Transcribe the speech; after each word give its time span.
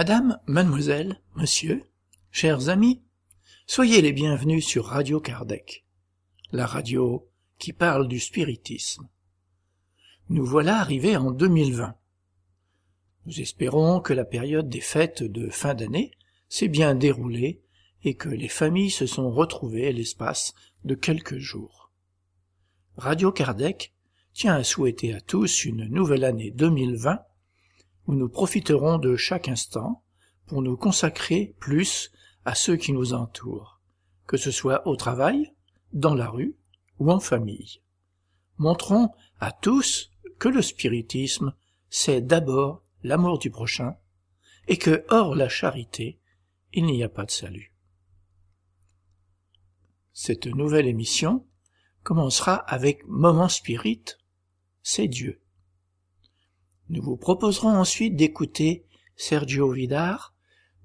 Madame, 0.00 0.40
mademoiselle, 0.46 1.20
monsieur, 1.34 1.84
chers 2.30 2.70
amis, 2.70 3.02
soyez 3.66 4.00
les 4.00 4.12
bienvenus 4.12 4.66
sur 4.66 4.86
Radio 4.86 5.20
Kardec, 5.20 5.84
la 6.52 6.64
radio 6.64 7.28
qui 7.58 7.74
parle 7.74 8.08
du 8.08 8.18
spiritisme. 8.18 9.10
Nous 10.30 10.46
voilà 10.46 10.80
arrivés 10.80 11.18
en 11.18 11.30
2020. 11.30 11.94
Nous 13.26 13.40
espérons 13.42 14.00
que 14.00 14.14
la 14.14 14.24
période 14.24 14.70
des 14.70 14.80
fêtes 14.80 15.22
de 15.22 15.50
fin 15.50 15.74
d'année 15.74 16.12
s'est 16.48 16.68
bien 16.68 16.94
déroulée 16.94 17.60
et 18.02 18.14
que 18.14 18.30
les 18.30 18.48
familles 18.48 18.88
se 18.88 19.04
sont 19.04 19.30
retrouvées 19.30 19.92
l'espace 19.92 20.54
de 20.84 20.94
quelques 20.94 21.36
jours. 21.36 21.92
Radio 22.96 23.32
Kardec 23.32 23.92
tient 24.32 24.54
à 24.54 24.64
souhaiter 24.64 25.12
à 25.12 25.20
tous 25.20 25.66
une 25.66 25.84
nouvelle 25.88 26.24
année 26.24 26.52
2020 26.52 27.20
où 28.10 28.14
nous 28.14 28.28
profiterons 28.28 28.98
de 28.98 29.14
chaque 29.14 29.46
instant 29.46 30.02
pour 30.46 30.62
nous 30.62 30.76
consacrer 30.76 31.54
plus 31.60 32.10
à 32.44 32.56
ceux 32.56 32.76
qui 32.76 32.92
nous 32.92 33.14
entourent, 33.14 33.80
que 34.26 34.36
ce 34.36 34.50
soit 34.50 34.84
au 34.88 34.96
travail, 34.96 35.54
dans 35.92 36.16
la 36.16 36.28
rue 36.28 36.56
ou 36.98 37.12
en 37.12 37.20
famille. 37.20 37.82
Montrons 38.58 39.10
à 39.38 39.52
tous 39.52 40.10
que 40.40 40.48
le 40.48 40.60
spiritisme, 40.60 41.54
c'est 41.88 42.20
d'abord 42.20 42.82
l'amour 43.04 43.38
du 43.38 43.48
prochain, 43.48 43.94
et 44.66 44.76
que 44.76 45.04
hors 45.08 45.36
la 45.36 45.48
charité, 45.48 46.18
il 46.72 46.86
n'y 46.86 47.04
a 47.04 47.08
pas 47.08 47.26
de 47.26 47.30
salut. 47.30 47.72
Cette 50.12 50.46
nouvelle 50.46 50.88
émission 50.88 51.46
commencera 52.02 52.56
avec 52.56 53.06
Moment 53.06 53.48
Spirit, 53.48 54.02
c'est 54.82 55.06
Dieu. 55.06 55.39
Nous 56.90 57.02
vous 57.02 57.16
proposerons 57.16 57.68
ensuite 57.68 58.16
d'écouter 58.16 58.84
Sergio 59.14 59.70
Vidar 59.70 60.34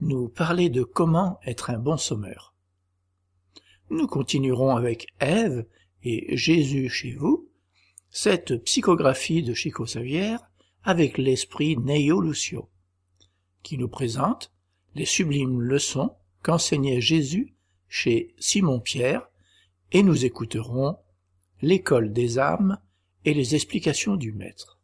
nous 0.01 0.29
parler 0.29 0.69
de 0.69 0.83
comment 0.83 1.39
être 1.47 1.71
un 1.71 1.79
bon 1.79 1.97
sommeur. 1.97 2.53
Nous 3.89 4.05
continuerons 4.05 4.75
avec 4.75 5.07
Ève 5.19 5.65
et 6.03 6.37
Jésus 6.37 6.89
chez 6.89 7.13
vous, 7.13 7.49
cette 8.11 8.55
psychographie 8.65 9.41
de 9.41 9.55
Chico 9.55 9.87
Savière 9.87 10.41
avec 10.83 11.17
l'esprit 11.17 11.75
Neo 11.75 12.21
Lucio, 12.21 12.69
qui 13.63 13.79
nous 13.79 13.89
présente 13.89 14.53
les 14.93 15.05
sublimes 15.05 15.59
leçons 15.59 16.15
qu'enseignait 16.43 17.01
Jésus 17.01 17.55
chez 17.87 18.35
Simon 18.37 18.79
Pierre, 18.79 19.27
et 19.91 20.03
nous 20.03 20.23
écouterons 20.23 20.99
l'école 21.63 22.13
des 22.13 22.37
âmes 22.37 22.77
et 23.23 23.33
les 23.33 23.55
explications 23.55 24.17
du 24.17 24.33
maître. 24.33 24.74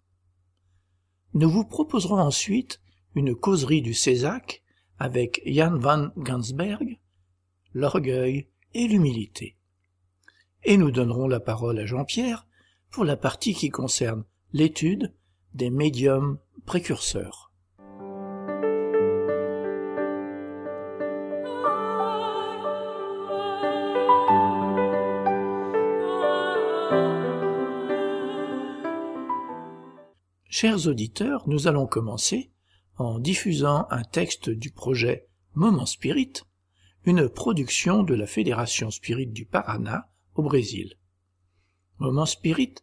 Nous 1.33 1.49
vous 1.49 1.63
proposerons 1.63 2.19
ensuite 2.19 2.81
une 3.15 3.35
causerie 3.35 3.81
du 3.81 3.93
Césac 3.93 4.63
avec 4.99 5.41
Jan 5.45 5.77
van 5.77 6.09
Gansberg, 6.17 6.99
l'orgueil 7.73 8.47
et 8.73 8.87
l'humilité. 8.87 9.55
Et 10.63 10.77
nous 10.77 10.91
donnerons 10.91 11.27
la 11.27 11.39
parole 11.39 11.79
à 11.79 11.85
Jean-Pierre 11.85 12.47
pour 12.89 13.05
la 13.05 13.15
partie 13.15 13.53
qui 13.53 13.69
concerne 13.69 14.25
l'étude 14.51 15.13
des 15.53 15.69
médiums 15.69 16.37
précurseurs. 16.65 17.50
Chers 30.61 30.85
auditeurs, 30.85 31.49
nous 31.49 31.67
allons 31.67 31.87
commencer 31.87 32.51
en 32.97 33.17
diffusant 33.17 33.87
un 33.89 34.03
texte 34.03 34.51
du 34.51 34.69
projet 34.69 35.27
Moment 35.55 35.87
Spirit, 35.87 36.33
une 37.03 37.27
production 37.29 38.03
de 38.03 38.13
la 38.13 38.27
Fédération 38.27 38.91
Spirit 38.91 39.25
du 39.25 39.43
Paraná 39.43 40.11
au 40.35 40.43
Brésil. 40.43 40.99
Moment 41.97 42.27
Spirit, 42.27 42.75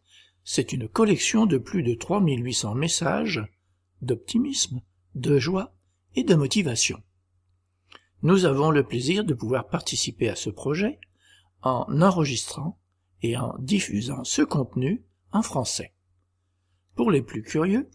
c'est 0.43 0.73
une 0.73 0.89
collection 0.89 1.45
de 1.45 1.57
plus 1.57 1.81
de 1.81 1.93
3800 1.93 2.75
messages 2.75 3.47
d'optimisme, 4.01 4.81
de 5.15 5.39
joie 5.39 5.73
et 6.15 6.25
de 6.25 6.35
motivation. 6.35 7.01
Nous 8.23 8.43
avons 8.43 8.71
le 8.71 8.83
plaisir 8.83 9.23
de 9.23 9.33
pouvoir 9.33 9.69
participer 9.69 10.27
à 10.27 10.35
ce 10.35 10.49
projet 10.49 10.99
en 11.61 11.85
enregistrant 12.01 12.77
et 13.21 13.37
en 13.37 13.55
diffusant 13.57 14.25
ce 14.25 14.41
contenu 14.41 15.05
en 15.31 15.41
français. 15.41 15.93
Pour 16.99 17.11
les 17.11 17.21
plus 17.21 17.43
curieux, 17.43 17.87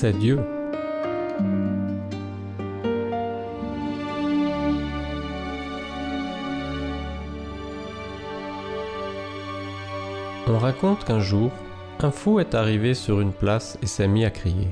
C'est 0.00 0.16
Dieu. 0.16 0.38
On 10.46 10.56
raconte 10.56 11.04
qu'un 11.04 11.18
jour, 11.18 11.50
un 11.98 12.12
fou 12.12 12.38
est 12.38 12.54
arrivé 12.54 12.94
sur 12.94 13.20
une 13.20 13.32
place 13.32 13.76
et 13.82 13.86
s'est 13.86 14.06
mis 14.06 14.24
à 14.24 14.30
crier. 14.30 14.68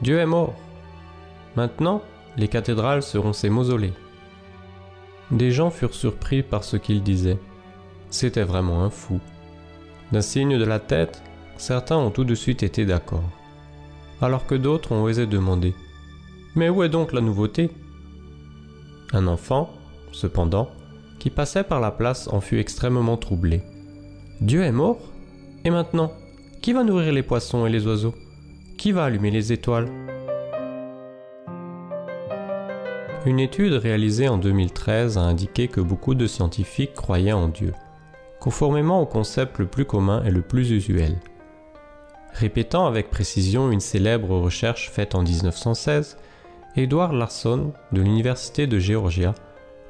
Dieu 0.00 0.18
est 0.18 0.26
mort. 0.26 0.54
Maintenant, 1.56 2.00
les 2.38 2.48
cathédrales 2.48 3.02
seront 3.02 3.34
ses 3.34 3.50
mausolées. 3.50 3.92
Des 5.30 5.50
gens 5.50 5.68
furent 5.70 5.94
surpris 5.94 6.42
par 6.42 6.64
ce 6.64 6.78
qu'il 6.78 7.02
disait. 7.02 7.38
C'était 8.08 8.42
vraiment 8.42 8.84
un 8.84 8.90
fou. 8.90 9.20
D'un 10.12 10.22
signe 10.22 10.56
de 10.56 10.64
la 10.64 10.78
tête, 10.78 11.22
certains 11.58 11.98
ont 11.98 12.10
tout 12.10 12.24
de 12.24 12.34
suite 12.34 12.62
été 12.62 12.86
d'accord 12.86 13.28
alors 14.22 14.46
que 14.46 14.54
d'autres 14.54 14.92
ont 14.92 15.02
osé 15.02 15.26
demander. 15.26 15.74
Mais 16.54 16.68
où 16.68 16.82
est 16.82 16.88
donc 16.88 17.12
la 17.12 17.20
nouveauté? 17.20 17.70
Un 19.12 19.26
enfant, 19.26 19.70
cependant, 20.12 20.70
qui 21.18 21.28
passait 21.28 21.64
par 21.64 21.80
la 21.80 21.90
place 21.90 22.28
en 22.28 22.40
fut 22.40 22.58
extrêmement 22.58 23.16
troublé. 23.16 23.62
Dieu 24.40 24.62
est 24.62 24.72
mort? 24.72 24.98
Et 25.64 25.70
maintenant 25.70 26.12
Qui 26.62 26.72
va 26.72 26.84
nourrir 26.84 27.12
les 27.12 27.22
poissons 27.22 27.66
et 27.66 27.70
les 27.70 27.86
oiseaux? 27.86 28.14
Qui 28.78 28.92
va 28.92 29.04
allumer 29.04 29.30
les 29.30 29.52
étoiles? 29.52 29.88
Une 33.24 33.38
étude 33.38 33.74
réalisée 33.74 34.28
en 34.28 34.38
2013 34.38 35.16
a 35.16 35.20
indiqué 35.20 35.68
que 35.68 35.80
beaucoup 35.80 36.14
de 36.14 36.26
scientifiques 36.26 36.94
croyaient 36.94 37.32
en 37.32 37.48
Dieu, 37.48 37.72
conformément 38.40 39.00
au 39.00 39.06
concept 39.06 39.58
le 39.58 39.66
plus 39.66 39.84
commun 39.84 40.24
et 40.24 40.30
le 40.32 40.42
plus 40.42 40.72
usuel. 40.72 41.20
Répétant 42.32 42.86
avec 42.86 43.10
précision 43.10 43.70
une 43.70 43.80
célèbre 43.80 44.36
recherche 44.36 44.90
faite 44.90 45.14
en 45.14 45.22
1916, 45.22 46.16
Edward 46.76 47.12
Larson, 47.12 47.72
de 47.92 48.00
l'Université 48.00 48.66
de 48.66 48.78
Géorgia, 48.78 49.34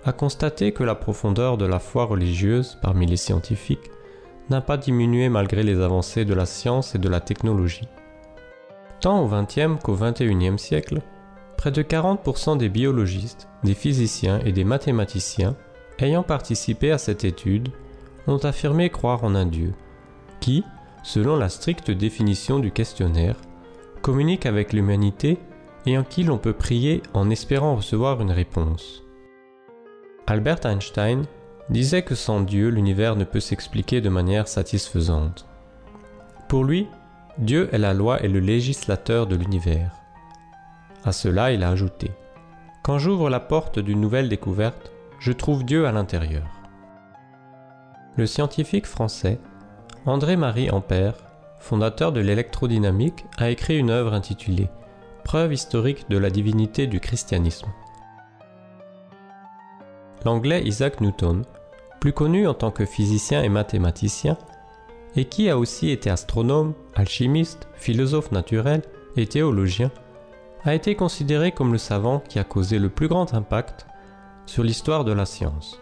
a 0.05 0.13
constaté 0.13 0.73
que 0.73 0.83
la 0.83 0.97
profondeur 0.97 1.57
de 1.57 1.65
la 1.65 1.79
foi 1.79 2.05
religieuse 2.05 2.77
parmi 2.83 3.07
les 3.07 3.17
scientifiques 3.17 3.91
n'a 4.51 4.61
pas 4.61 4.77
diminué 4.77 5.29
malgré 5.29 5.63
les 5.63 5.81
avancées 5.81 6.25
de 6.25 6.35
la 6.35 6.47
science 6.47 6.95
et 6.95 6.99
de 6.99 7.09
la 7.09 7.21
technologie. 7.21 7.89
Tant 9.01 9.21
au 9.23 9.29
XXe 9.29 9.81
qu'au 9.83 9.95
XXIe 9.95 10.59
siècle, 10.59 11.01
près 11.57 11.71
de 11.71 11.83
40% 11.83 12.59
des 12.59 12.69
biologistes, 12.69 13.49
des 13.63 13.75
physiciens 13.75 14.41
et 14.45 14.51
des 14.51 14.65
mathématiciens 14.65 15.55
ayant 16.01 16.25
participé 16.25 16.91
à 16.91 16.99
cette 16.99 17.25
étude 17.25 17.69
ont 18.27 18.39
affirmé 18.39 18.91
croire 18.91 19.23
en 19.23 19.37
un 19.37 19.47
Dieu, 19.47 19.73
qui, 20.41 20.65
selon 21.03 21.37
la 21.37 21.49
stricte 21.49 21.91
définition 21.91 22.59
du 22.59 22.71
questionnaire, 22.71 23.37
communique 24.03 24.47
avec 24.47 24.73
l'humanité 24.73 25.39
et 25.87 25.99
en 25.99 26.05
qui 26.05 26.25
l'on 26.25 26.39
peut 26.39 26.53
prier 26.53 27.03
en 27.15 27.31
espérant 27.31 27.77
recevoir 27.77 28.21
une 28.21 28.31
réponse. 28.31 29.03
Albert 30.27 30.65
Einstein 30.67 31.25
disait 31.71 32.03
que 32.03 32.15
sans 32.15 32.41
Dieu, 32.41 32.69
l'univers 32.69 33.17
ne 33.17 33.25
peut 33.25 33.41
s'expliquer 33.41 34.01
de 34.01 34.09
manière 34.09 34.49
satisfaisante. 34.49 35.47
Pour 36.49 36.65
lui, 36.65 36.87
Dieu 37.39 37.69
est 37.73 37.79
la 37.79 37.95
loi 37.95 38.23
et 38.23 38.29
le 38.29 38.41
législateur 38.41 39.27
de 39.27 39.37
l'univers. 39.37 39.93
À 41.05 41.13
cela, 41.13 41.53
il 41.53 41.65
a 41.65 41.71
ajouté 41.71 42.11
Quand 42.83 42.99
j'ouvre 42.99 43.31
la 43.31 43.41
porte 43.41 43.79
d'une 43.79 44.01
nouvelle 44.01 44.29
découverte, 44.29 44.93
je 45.19 45.33
trouve 45.33 45.65
Dieu 45.65 45.87
à 45.87 45.93
l'intérieur. 45.93 46.45
Le 48.17 48.27
scientifique 48.27 48.87
français 48.87 49.41
André-Marie 50.05 50.71
Ampère, 50.71 51.15
fondateur 51.61 52.11
de 52.11 52.21
l'électrodynamique, 52.21 53.25
a 53.39 53.51
écrit 53.51 53.79
une 53.79 53.91
œuvre 53.91 54.15
intitulée 54.15 54.69
preuve 55.23 55.53
historique 55.53 56.11
de 56.11 56.19
la 56.19 56.31
divinité 56.31 56.87
du 56.87 57.01
christianisme. 57.01 57.69
L'anglais 60.25 60.63
Isaac 60.65 61.01
Newton, 61.01 61.45
plus 62.01 62.13
connu 62.13 62.47
en 62.47 62.55
tant 62.55 62.71
que 62.71 62.85
physicien 62.85 63.43
et 63.43 63.49
mathématicien, 63.49 64.37
et 65.15 65.27
qui 65.27 65.49
a 65.49 65.59
aussi 65.59 65.91
été 65.91 66.11
astronome, 66.11 66.75
alchimiste, 66.95 67.69
philosophe 67.75 68.33
naturel 68.33 68.83
et 69.17 69.27
théologien, 69.27 69.91
a 70.65 70.75
été 70.75 70.95
considéré 70.95 71.53
comme 71.53 71.73
le 71.73 71.79
savant 71.79 72.21
qui 72.21 72.39
a 72.39 72.45
causé 72.45 72.79
le 72.79 72.89
plus 72.89 73.09
grand 73.09 73.35
impact 73.35 73.87
sur 74.47 74.63
l'histoire 74.63 75.05
de 75.05 75.13
la 75.13 75.27
science. 75.27 75.81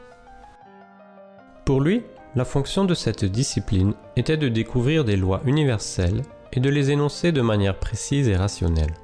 Pour 1.64 1.80
lui, 1.80 2.02
la 2.34 2.44
fonction 2.44 2.84
de 2.84 2.94
cette 2.94 3.24
discipline 3.24 3.94
était 4.16 4.36
de 4.36 4.48
découvrir 4.48 5.04
des 5.04 5.16
lois 5.16 5.40
universelles 5.44 6.22
et 6.52 6.60
de 6.60 6.70
les 6.70 6.90
énoncer 6.90 7.32
de 7.32 7.40
manière 7.40 7.78
précise 7.78 8.28
et 8.28 8.36
rationnelle. 8.36 8.94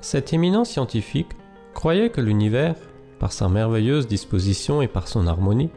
Cet 0.00 0.32
éminent 0.32 0.64
scientifique 0.64 1.32
croyait 1.74 2.10
que 2.10 2.22
l'univers, 2.22 2.76
par 3.18 3.32
sa 3.32 3.48
merveilleuse 3.48 4.06
disposition 4.06 4.80
et 4.80 4.88
par 4.88 5.08
son 5.08 5.26
harmonie, 5.26 5.70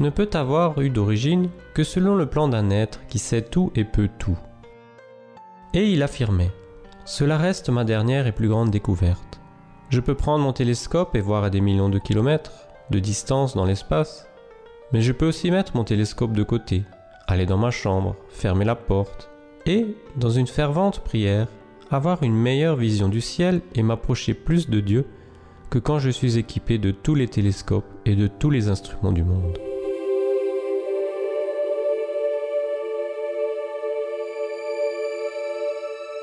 ne 0.00 0.10
peut 0.10 0.30
avoir 0.32 0.80
eu 0.80 0.90
d'origine 0.90 1.50
que 1.74 1.84
selon 1.84 2.16
le 2.16 2.26
plan 2.26 2.48
d'un 2.48 2.70
être 2.70 3.06
qui 3.06 3.18
sait 3.18 3.42
tout 3.42 3.70
et 3.76 3.84
peut 3.84 4.08
tout. 4.18 4.38
Et 5.72 5.88
il 5.90 6.02
affirmait 6.02 6.50
Cela 7.04 7.38
reste 7.38 7.68
ma 7.68 7.84
dernière 7.84 8.26
et 8.26 8.32
plus 8.32 8.48
grande 8.48 8.70
découverte. 8.70 9.40
Je 9.88 10.00
peux 10.00 10.14
prendre 10.14 10.42
mon 10.42 10.52
télescope 10.52 11.14
et 11.14 11.20
voir 11.20 11.44
à 11.44 11.50
des 11.50 11.60
millions 11.60 11.88
de 11.88 11.98
kilomètres 11.98 12.66
de 12.90 12.98
distance 12.98 13.54
dans 13.54 13.66
l'espace, 13.66 14.29
mais 14.92 15.02
je 15.02 15.12
peux 15.12 15.26
aussi 15.26 15.50
mettre 15.50 15.76
mon 15.76 15.84
télescope 15.84 16.32
de 16.32 16.42
côté, 16.42 16.82
aller 17.26 17.46
dans 17.46 17.58
ma 17.58 17.70
chambre, 17.70 18.16
fermer 18.30 18.64
la 18.64 18.74
porte, 18.74 19.30
et, 19.66 19.96
dans 20.16 20.30
une 20.30 20.46
fervente 20.46 21.00
prière, 21.00 21.46
avoir 21.90 22.22
une 22.22 22.34
meilleure 22.34 22.76
vision 22.76 23.08
du 23.08 23.20
ciel 23.20 23.60
et 23.74 23.82
m'approcher 23.82 24.34
plus 24.34 24.68
de 24.68 24.80
Dieu 24.80 25.06
que 25.70 25.78
quand 25.78 25.98
je 25.98 26.10
suis 26.10 26.38
équipé 26.38 26.78
de 26.78 26.90
tous 26.90 27.14
les 27.14 27.28
télescopes 27.28 27.84
et 28.04 28.16
de 28.16 28.26
tous 28.26 28.50
les 28.50 28.68
instruments 28.68 29.12
du 29.12 29.22
monde. 29.22 29.58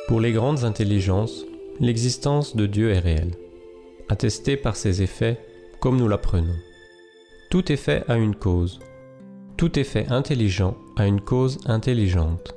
Pour 0.08 0.22
les 0.22 0.32
grandes 0.32 0.64
intelligences, 0.64 1.46
l'existence 1.80 2.56
de 2.56 2.66
Dieu 2.66 2.92
est 2.92 3.00
réelle, 3.00 3.36
attestée 4.10 4.56
par 4.56 4.76
ses 4.76 5.02
effets 5.02 5.38
comme 5.82 5.98
nous 5.98 6.08
l'apprenons. 6.08 6.56
Tout 7.50 7.72
effet 7.72 8.04
a 8.10 8.18
une 8.18 8.36
cause. 8.36 8.80
Tout 9.56 9.80
effet 9.80 10.06
intelligent 10.10 10.76
a 10.98 11.08
une 11.08 11.22
cause 11.22 11.60
intelligente. 11.66 12.54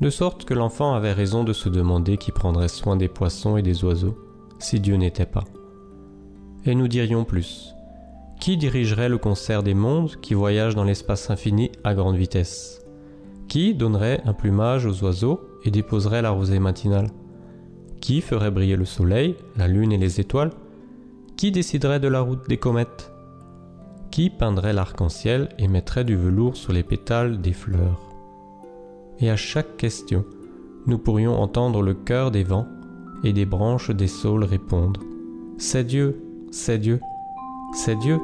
De 0.00 0.10
sorte 0.10 0.44
que 0.44 0.54
l'enfant 0.54 0.94
avait 0.94 1.12
raison 1.12 1.44
de 1.44 1.52
se 1.52 1.68
demander 1.68 2.16
qui 2.16 2.32
prendrait 2.32 2.66
soin 2.66 2.96
des 2.96 3.06
poissons 3.06 3.56
et 3.56 3.62
des 3.62 3.84
oiseaux 3.84 4.18
si 4.58 4.80
Dieu 4.80 4.96
n'était 4.96 5.24
pas. 5.24 5.44
Et 6.64 6.74
nous 6.74 6.88
dirions 6.88 7.24
plus. 7.24 7.76
Qui 8.40 8.56
dirigerait 8.56 9.08
le 9.08 9.18
concert 9.18 9.62
des 9.62 9.74
mondes 9.74 10.16
qui 10.20 10.34
voyagent 10.34 10.74
dans 10.74 10.82
l'espace 10.82 11.30
infini 11.30 11.70
à 11.84 11.94
grande 11.94 12.16
vitesse? 12.16 12.84
Qui 13.46 13.72
donnerait 13.72 14.20
un 14.24 14.32
plumage 14.32 14.84
aux 14.84 15.04
oiseaux 15.04 15.40
et 15.64 15.70
déposerait 15.70 16.22
la 16.22 16.30
rosée 16.30 16.58
matinale? 16.58 17.10
Qui 18.00 18.20
ferait 18.20 18.50
briller 18.50 18.74
le 18.74 18.84
soleil, 18.84 19.36
la 19.56 19.68
lune 19.68 19.92
et 19.92 19.98
les 19.98 20.18
étoiles? 20.18 20.50
Qui 21.36 21.52
déciderait 21.52 22.00
de 22.00 22.08
la 22.08 22.20
route 22.20 22.48
des 22.48 22.56
comètes? 22.56 23.12
Qui 24.16 24.30
peindrait 24.30 24.72
l'arc-en-ciel 24.72 25.50
et 25.58 25.68
mettrait 25.68 26.02
du 26.02 26.16
velours 26.16 26.56
sur 26.56 26.72
les 26.72 26.82
pétales 26.82 27.42
des 27.42 27.52
fleurs 27.52 28.00
Et 29.20 29.28
à 29.28 29.36
chaque 29.36 29.76
question, 29.76 30.24
nous 30.86 30.96
pourrions 30.96 31.38
entendre 31.38 31.82
le 31.82 31.92
cœur 31.92 32.30
des 32.30 32.42
vents 32.42 32.66
et 33.24 33.34
des 33.34 33.44
branches 33.44 33.90
des 33.90 34.06
saules 34.06 34.44
répondre 34.44 35.02
C'est 35.58 35.84
Dieu, 35.84 36.18
c'est 36.50 36.78
Dieu, 36.78 36.98
c'est 37.74 37.96
Dieu. 37.96 38.18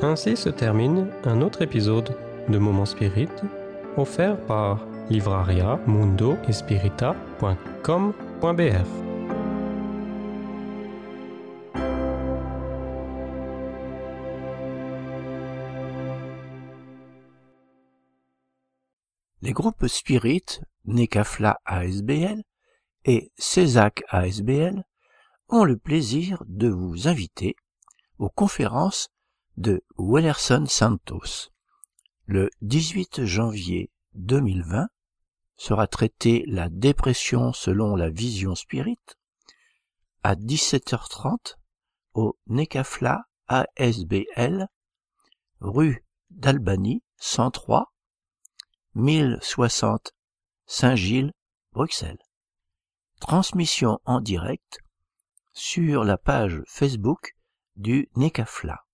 Ainsi 0.00 0.36
se 0.36 0.48
termine 0.48 1.08
un 1.24 1.40
autre 1.40 1.62
épisode 1.62 2.16
de 2.48 2.58
Moment 2.58 2.86
Spirit 2.86 3.26
offert 3.96 4.38
par 4.46 4.86
livraria 5.08 5.78
mundo 5.86 6.36
Les 19.42 19.52
groupes 19.52 19.86
Spirit, 19.86 20.60
Nekafla 20.86 21.60
ASBL 21.64 22.42
et 23.04 23.32
CESAC 23.38 24.02
ASBL 24.08 24.82
ont 25.48 25.64
le 25.64 25.76
plaisir 25.76 26.42
de 26.46 26.68
vous 26.68 27.06
inviter 27.06 27.54
aux 28.18 28.30
conférences 28.30 29.10
de 29.56 29.84
Wellerson 29.98 30.66
Santos. 30.66 31.50
Le 32.28 32.50
18 32.60 33.24
janvier 33.24 33.92
2020 34.14 34.88
sera 35.56 35.86
traité 35.86 36.42
la 36.48 36.68
dépression 36.68 37.52
selon 37.52 37.94
la 37.94 38.10
vision 38.10 38.56
spirit 38.56 38.98
à 40.24 40.34
17h30 40.34 41.54
au 42.14 42.36
Nekafla 42.48 43.26
ASBL, 43.46 44.66
rue 45.60 46.04
d'Albany 46.30 47.04
103, 47.18 47.92
1060 48.96 50.12
Saint-Gilles, 50.66 51.32
Bruxelles. 51.70 52.18
Transmission 53.20 54.00
en 54.04 54.20
direct 54.20 54.80
sur 55.52 56.02
la 56.02 56.18
page 56.18 56.60
Facebook 56.66 57.36
du 57.76 58.10
Nekafla 58.16 58.84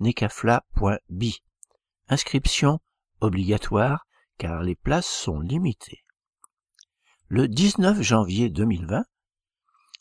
info.necafla.bi. 0.00 1.42
Inscription 2.08 2.80
obligatoire 3.20 4.06
car 4.38 4.62
les 4.62 4.74
places 4.74 5.08
sont 5.08 5.40
limitées. 5.40 6.04
Le 7.28 7.48
19 7.48 8.00
janvier 8.02 8.50
2020 8.50 9.04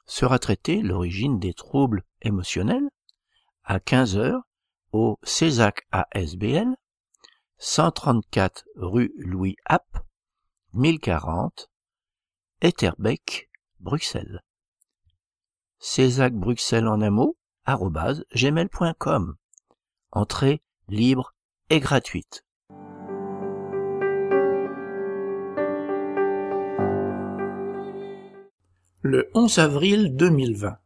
sera 0.05 0.37
traité 0.37 0.81
l'origine 0.81 1.39
des 1.39 1.53
troubles 1.53 2.03
émotionnels 2.21 2.89
à 3.63 3.79
15 3.79 4.17
heures 4.17 4.43
au 4.91 5.17
CESAC 5.23 5.87
ASBL 5.91 6.75
134 7.57 8.65
rue 8.75 9.13
Louis 9.17 9.55
App 9.65 10.05
1040 10.73 11.69
Etterbeek, 12.61 13.49
Bruxelles. 13.79 14.41
CESAC 15.79 16.33
Bruxelles 16.33 16.87
en 16.87 17.01
un 17.01 17.09
mot 17.09 17.37
gmail.com. 17.67 19.35
Entrée 20.17 20.61
libre 20.87 21.33
et 21.69 21.81
gratuite. 21.81 22.45
Le 29.01 29.29
11 29.33 29.59
avril 29.59 30.15
2020 30.15 30.77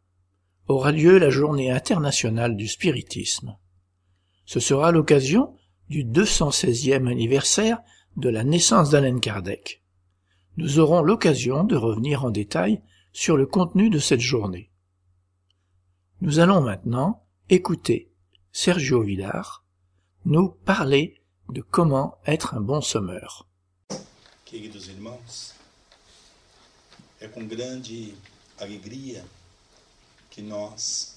aura 0.67 0.91
lieu 0.91 1.19
la 1.19 1.29
journée 1.29 1.69
internationale 1.69 2.55
du 2.55 2.67
spiritisme. 2.67 3.55
Ce 4.45 4.59
sera 4.59 4.91
l'occasion 4.91 5.55
du 5.89 6.03
216e 6.03 7.07
anniversaire 7.07 7.83
de 8.17 8.29
la 8.29 8.43
naissance 8.43 8.89
d'Alain 8.89 9.19
Kardec. 9.19 9.83
Nous 10.57 10.79
aurons 10.79 11.03
l'occasion 11.03 11.65
de 11.65 11.75
revenir 11.75 12.25
en 12.25 12.31
détail 12.31 12.81
sur 13.13 13.37
le 13.37 13.45
contenu 13.45 13.91
de 13.91 13.99
cette 13.99 14.21
journée. 14.21 14.71
Nous 16.19 16.39
allons 16.39 16.61
maintenant 16.61 17.27
écouter 17.49 18.08
Sergio 18.61 19.01
Villar 19.03 19.63
nous 20.25 20.49
parler 20.49 21.15
de 21.47 21.61
comment 21.61 22.17
être 22.27 22.55
un 22.55 22.59
bon 22.59 22.81
sommeur. 22.81 23.47
Queridos 24.43 24.89
irmãos, 24.89 25.53
é 27.21 27.29
com 27.29 27.47
grande 27.47 28.13
alegria 28.59 29.23
que 30.29 30.41
nós 30.41 31.15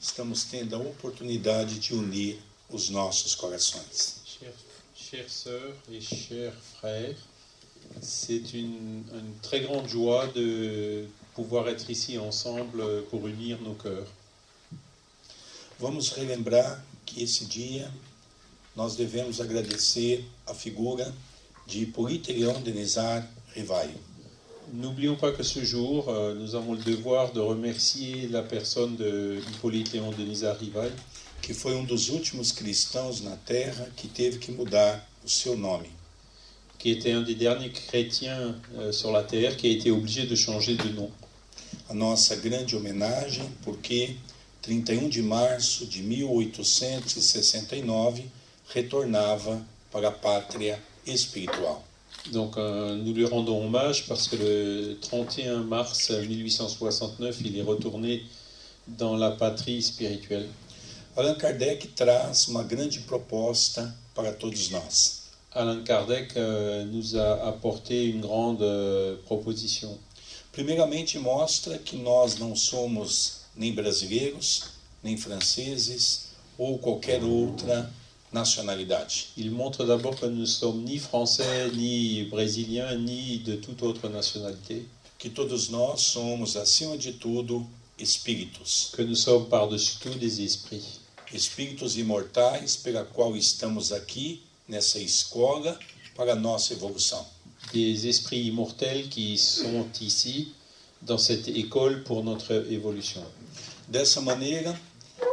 estamos 0.00 0.42
tendo 0.42 0.74
a 0.74 0.80
oportunidade 0.80 1.78
de 1.78 1.94
unir 1.94 2.42
os 2.68 2.90
nossos 2.90 3.36
corações. 3.36 4.22
Chers, 4.26 4.56
chères 4.92 5.30
sœurs 5.30 5.76
et 5.92 6.00
chers 6.00 6.56
frères, 6.80 7.16
c'est 8.02 8.52
une, 8.52 9.04
une 9.14 9.38
très 9.40 9.60
grande 9.60 9.86
joie 9.86 10.26
de 10.26 11.06
pouvoir 11.36 11.68
être 11.68 11.88
ici 11.88 12.18
ensemble 12.18 13.04
pour 13.10 13.28
unir 13.28 13.60
nos 13.60 13.74
cœurs. 13.74 14.08
Vamos 15.80 16.10
relembrar 16.10 16.84
que 17.06 17.22
esse 17.22 17.46
dia 17.46 17.90
nós 18.76 18.96
devemos 18.96 19.40
agradecer 19.40 20.24
a 20.46 20.52
figura 20.52 21.12
de 21.66 21.80
Hippolyte 21.80 22.32
Léon 22.32 22.60
Denisard 22.60 23.26
Rivaio. 23.54 23.98
N'oublions 24.72 25.16
pas 25.16 25.32
que 25.32 25.42
ce 25.42 25.64
jour, 25.64 26.08
euh, 26.08 26.34
nous 26.34 26.54
avons 26.54 26.74
le 26.74 26.82
devoir 26.82 27.32
de 27.32 27.40
remercier 27.40 28.28
la 28.28 28.42
personne 28.42 28.94
de 28.94 29.40
Hippolyte 29.50 29.92
Léon 29.92 30.12
Denis 30.12 30.42
Rivail, 30.44 30.92
que 31.40 31.54
foi 31.54 31.74
um 31.74 31.84
dos 31.84 32.10
últimos 32.10 32.52
cristãos 32.52 33.22
na 33.22 33.36
Terra 33.38 33.86
que 33.96 34.06
teve 34.06 34.38
que 34.38 34.52
mudar 34.52 35.04
o 35.24 35.28
seu 35.28 35.56
nome. 35.56 35.88
qui 36.80 36.90
était 36.90 37.12
un 37.12 37.20
des 37.20 37.34
derniers 37.34 37.70
chrétiens 37.70 38.54
euh, 38.78 38.90
sur 38.90 39.12
la 39.12 39.22
terre, 39.22 39.54
qui 39.56 39.66
a 39.66 39.70
été 39.70 39.90
obligé 39.90 40.26
de 40.26 40.34
changer 40.34 40.76
de 40.76 40.88
nom. 40.88 41.10
A 41.90 41.94
nossa 41.94 42.36
grande 42.36 42.72
homenagem, 42.72 43.44
porque 43.62 44.16
31 44.62 45.08
de 45.08 45.22
março 45.22 45.86
de 45.86 46.02
1869 46.02 48.24
retornava 48.68 49.60
para 49.90 50.08
a 50.08 50.12
pátria 50.12 50.78
espiritual. 51.06 51.82
Donc 52.32 52.56
euh, 52.56 52.96
nous 52.96 53.14
lui 53.14 53.24
rendons 53.24 53.64
hommage 53.64 54.06
parce 54.06 54.28
que 54.28 54.36
le 54.36 54.98
31 55.00 55.62
mars 55.62 56.10
1869, 56.10 57.38
il 57.44 57.58
est 57.58 57.62
retourné 57.62 58.22
dans 58.86 59.16
la 59.16 59.30
patrie 59.30 59.82
spirituelle. 59.82 60.48
Allan 61.16 61.34
Kardec 61.34 61.94
traz 61.94 62.46
uma 62.48 62.62
grande 62.62 63.00
proposta 63.00 63.94
para 64.14 64.32
todos 64.32 64.70
nós. 64.70 65.20
Alain 65.52 65.82
Kardec 65.82 66.36
euh, 66.36 66.84
nous 66.84 67.16
a 67.16 67.48
apporté 67.48 68.06
une 68.06 68.20
grande 68.20 68.62
euh, 68.62 69.16
proposition. 69.26 69.98
Primeiramente, 70.52 71.18
mostra 71.18 71.76
que 71.78 71.96
nós 71.96 72.38
não 72.38 72.54
somos 72.54 73.39
nem 73.56 73.72
brasileiros, 73.74 74.62
nem 75.02 75.16
franceses 75.16 76.28
ou 76.58 76.78
qualquer 76.78 77.22
outra 77.22 77.90
nacionalidade. 78.32 79.28
Il 79.36 79.50
montre 79.50 79.84
d'abord 79.84 80.14
que 80.18 80.26
nous 80.26 80.40
ne 80.42 80.46
sommes 80.46 80.84
ni 80.84 80.98
français, 80.98 81.70
ni 81.74 82.24
brésiliens, 82.24 82.94
ni 82.96 83.38
de 83.38 83.56
toute 83.56 83.82
autre 83.82 84.08
nationalité, 84.08 84.86
Que 85.18 85.28
todos 85.28 85.68
nós 85.68 86.00
somos, 86.00 86.56
acima 86.56 86.96
de 86.96 87.12
tudo, 87.12 87.66
espíritos. 87.98 88.90
que 88.94 89.02
nous 89.02 89.16
sommes 89.16 89.46
par-dessus 89.48 89.98
tout 90.00 90.14
des 90.18 90.40
esprits. 90.40 91.00
Espíritos 91.32 91.96
imortais 91.96 92.76
pela 92.76 93.04
qual 93.04 93.36
estamos 93.36 93.92
aqui 93.92 94.42
nessa 94.66 94.98
escola 94.98 95.78
para 96.16 96.32
a 96.32 96.36
nossa 96.36 96.72
evolução. 96.72 97.24
Des 97.72 98.04
esprits 98.06 98.46
immortels 98.46 99.08
qui 99.10 99.36
sont 99.36 99.86
ici, 100.00 100.52
dans 101.02 101.18
cette 101.18 101.48
école, 101.48 102.04
pour 102.04 102.22
notre 102.22 102.52
évolution. 102.70 103.24
Dessa 103.88 104.20
maneira, 104.20 104.78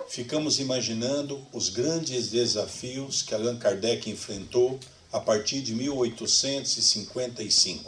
ficamos 0.10 0.60
imaginando 0.60 1.40
os 1.54 1.70
grandes 1.70 2.30
desafios 2.30 3.22
que 3.22 3.36
Allan 3.36 3.58
Kardec 3.58 4.10
enfrentou 4.10 4.80
a 5.12 5.20
partir 5.20 5.62
de 5.62 5.74
1855. 5.74 7.82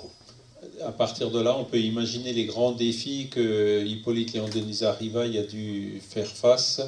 À 0.81 0.91
partir 0.91 1.31
de 1.31 1.39
là, 1.39 1.57
on 1.57 1.63
peut 1.65 1.79
imaginer 1.79 2.33
les 2.33 2.45
grands 2.45 2.73
défis 2.73 3.29
que 3.29 3.85
Hippolyte 3.85 4.33
Léon 4.33 4.49
Denis 4.49 4.79
Rivail 4.99 5.37
a 5.37 5.43
dû 5.43 6.01
faire 6.09 6.27
face 6.27 6.81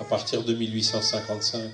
à 0.00 0.04
partir 0.04 0.42
de 0.42 0.54
1855. 0.54 1.70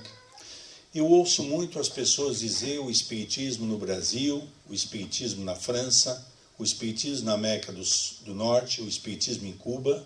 Eu 0.93 1.07
ouço 1.07 1.43
muito 1.43 1.79
as 1.79 1.87
pessoas 1.89 2.39
dizer 2.39 2.79
o 2.79 2.89
espiritismo 2.89 3.65
no 3.65 3.77
Brasil, 3.77 4.41
o 4.69 4.73
espiritismo 4.73 5.43
na 5.43 5.55
França, 5.55 6.25
o 6.57 6.63
espiritismo 6.63 7.25
na 7.25 7.33
América 7.33 7.71
do, 7.71 7.83
do 8.25 8.33
Norte, 8.33 8.81
o 8.81 8.87
espiritismo 8.87 9.47
em 9.47 9.53
Cuba. 9.53 10.03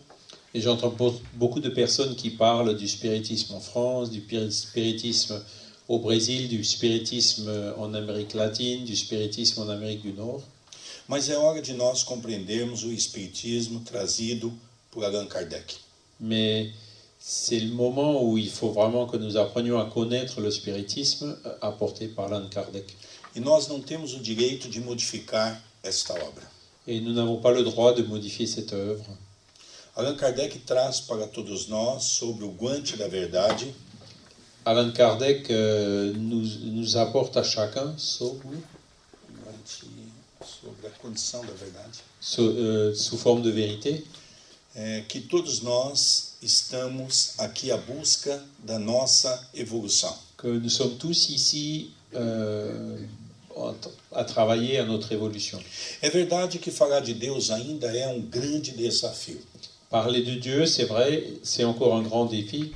Et 0.53 0.61
j'entends 0.61 0.89
beau- 0.89 1.21
beaucoup 1.33 1.59
de 1.59 1.69
personnes 1.69 2.15
qui 2.15 2.31
parlent 2.31 2.75
du 2.75 2.87
spiritisme 2.87 3.53
en 3.55 3.59
France, 3.59 4.09
du 4.09 4.21
pir- 4.21 4.51
spiritisme 4.51 5.39
au 5.87 5.99
Brésil, 5.99 6.47
du 6.47 6.63
spiritisme 6.63 7.49
en 7.77 7.93
Amérique 7.93 8.33
latine, 8.33 8.83
du 8.83 8.95
spiritisme 8.95 9.61
en 9.61 9.69
Amérique 9.69 10.01
du 10.01 10.11
Nord. 10.13 10.41
Mas 11.07 11.29
é 11.29 11.37
hora 11.37 11.61
de 11.61 11.73
nós 11.73 12.03
compreendermos 12.03 12.83
o 12.83 12.91
espiritismo 12.91 13.79
trazido 13.81 14.51
por 14.91 15.03
Allan 15.03 15.25
Kardec. 15.27 15.75
Mais 16.19 16.71
c'est 17.19 17.59
le 17.59 17.73
moment 17.73 18.23
où 18.23 18.37
il 18.37 18.49
faut 18.49 18.71
vraiment 18.71 19.05
que 19.07 19.17
nous 19.17 19.35
apprenions 19.37 19.79
à 19.79 19.85
connaître 19.85 20.39
le 20.41 20.51
spiritisme 20.51 21.35
euh, 21.45 21.55
apporté 21.61 22.07
par 22.07 22.25
Allan 22.31 22.47
Kardec. 22.49 22.85
E 23.35 23.39
nós 23.39 23.67
não 23.67 23.79
temos 23.81 24.13
o 24.13 24.19
direito 24.19 24.67
de 24.69 24.79
modificar 24.79 25.59
esta 25.89 26.13
obra. 26.13 26.43
Et 26.87 27.01
nous 27.01 27.13
n'avons 27.13 27.37
pas 27.41 27.51
le 27.51 27.63
droit 27.63 27.93
de 27.93 28.03
modifier 28.03 28.47
cette 28.47 28.73
œuvre. 28.73 29.05
Allan 29.95 30.15
Kardec 30.15 30.65
traz 30.65 31.01
para 31.01 31.27
todos 31.27 31.67
nós 31.67 32.03
sobre 32.03 32.45
o 32.45 32.51
guante 32.51 32.95
da 32.95 33.07
verdade 33.07 33.73
Allan 34.65 34.91
Kardec 34.91 35.49
euh, 35.51 36.13
nous, 36.15 36.45
nous 36.71 36.95
apporte 36.97 37.35
à 37.37 37.43
chacun, 37.43 37.95
so- 37.97 38.39
guante 39.43 39.85
sobre 40.61 40.87
a 40.87 40.89
condição 41.01 41.41
da 41.45 41.53
verdade, 41.53 41.99
so- 42.21 42.41
euh, 42.43 42.93
sous 42.95 43.17
forme 43.17 43.41
de 43.41 43.51
vérité, 43.51 44.03
é, 44.75 45.01
que 45.07 45.19
todos 45.21 45.61
nós 45.61 46.35
estamos 46.41 47.33
aqui 47.39 47.71
à 47.71 47.77
busca 47.77 48.41
da 48.63 48.77
nossa 48.79 49.49
evolução. 49.53 50.15
que 50.37 50.47
nous 50.47 50.69
sommes 50.69 50.97
tous 50.97 51.29
ici 51.29 51.91
euh, 52.13 52.97
à 54.11 54.23
travailler 54.23 54.77
à 54.77 54.85
notre 54.85 55.11
évolution. 55.11 55.59
É 56.01 56.09
verdade 56.09 56.59
que 56.59 56.71
falar 56.71 57.01
de 57.01 57.13
Deus 57.13 57.51
ainda 57.51 57.87
é 57.87 58.07
um 58.07 58.21
grande 58.21 58.71
desafio. 58.71 59.39
Parler 59.89 60.21
de 60.21 60.39
Dieu, 60.39 60.65
c'est 60.67 60.85
vrai, 60.85 61.23
c'est 61.43 61.63
encore 61.63 61.95
un 61.95 62.03
grand 62.03 62.25
défi. 62.25 62.73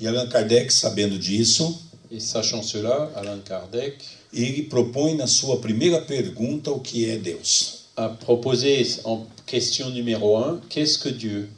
E 0.00 0.06
Allan 0.06 0.28
Kardec, 0.28 0.72
sabendo 0.72 1.18
disso, 1.18 1.78
Et 2.10 2.18
sachant 2.18 2.62
cela, 2.62 3.12
Allan 3.14 3.40
Kardec 3.40 3.98
ele 4.32 4.64
propõe 4.64 5.14
na 5.14 5.26
sua 5.26 5.58
primeira 5.58 6.00
pergunta 6.00 6.70
o 6.70 6.80
que 6.80 7.08
é 7.08 7.16
Deus. 7.16 7.80
a 7.96 8.08
proposé 8.08 8.82
en 9.04 9.26
question 9.46 9.90
numéro 9.90 10.36
un, 10.36 10.60
qu'est-ce 10.68 10.98
que 10.98 11.10
Dieu 11.10 11.48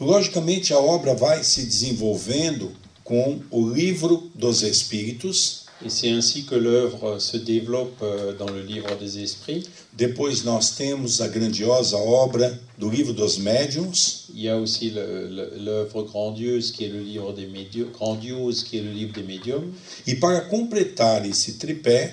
Logicamente, 0.00 0.72
a 0.72 0.78
obra 0.78 1.14
vai 1.14 1.44
se 1.44 1.64
desenvolvendo 1.64 2.72
com 3.04 3.40
o 3.50 3.68
livro 3.68 4.30
dos 4.34 4.62
Espíritos. 4.62 5.63
Et 5.84 5.90
c'est 5.90 6.10
ainsi 6.10 6.44
que 6.46 6.54
l'œuvre 6.54 7.18
se 7.18 7.36
développe 7.36 7.98
euh, 8.02 8.32
dans 8.38 8.48
le 8.48 8.62
livre 8.62 8.96
des 8.98 9.18
esprits. 9.22 9.64
Depois 9.92 10.42
nós 10.44 10.70
temos 10.70 11.20
a 11.20 11.28
grandiosa 11.28 11.98
obra 11.98 12.58
do 12.78 12.88
livro 12.88 13.12
dos 13.12 13.36
Médiuns. 13.38 14.24
Il 14.34 14.42
y 14.42 14.48
a 14.48 14.56
aussi 14.58 14.90
l'œuvre 14.90 16.02
grandiose 16.04 16.72
qui 16.72 16.84
est 16.84 16.88
le 16.88 17.00
livre 17.00 17.32
des 17.34 17.46
médiums, 17.46 17.90
grandiose 17.92 18.64
qui 18.64 18.78
est 18.78 18.82
le 18.82 18.90
livre 18.92 19.12
des 19.12 19.22
médiums. 19.22 19.72
E 20.08 20.14
para 20.16 20.40
completar 20.40 21.24
esse 21.26 21.58
tripé, 21.58 22.12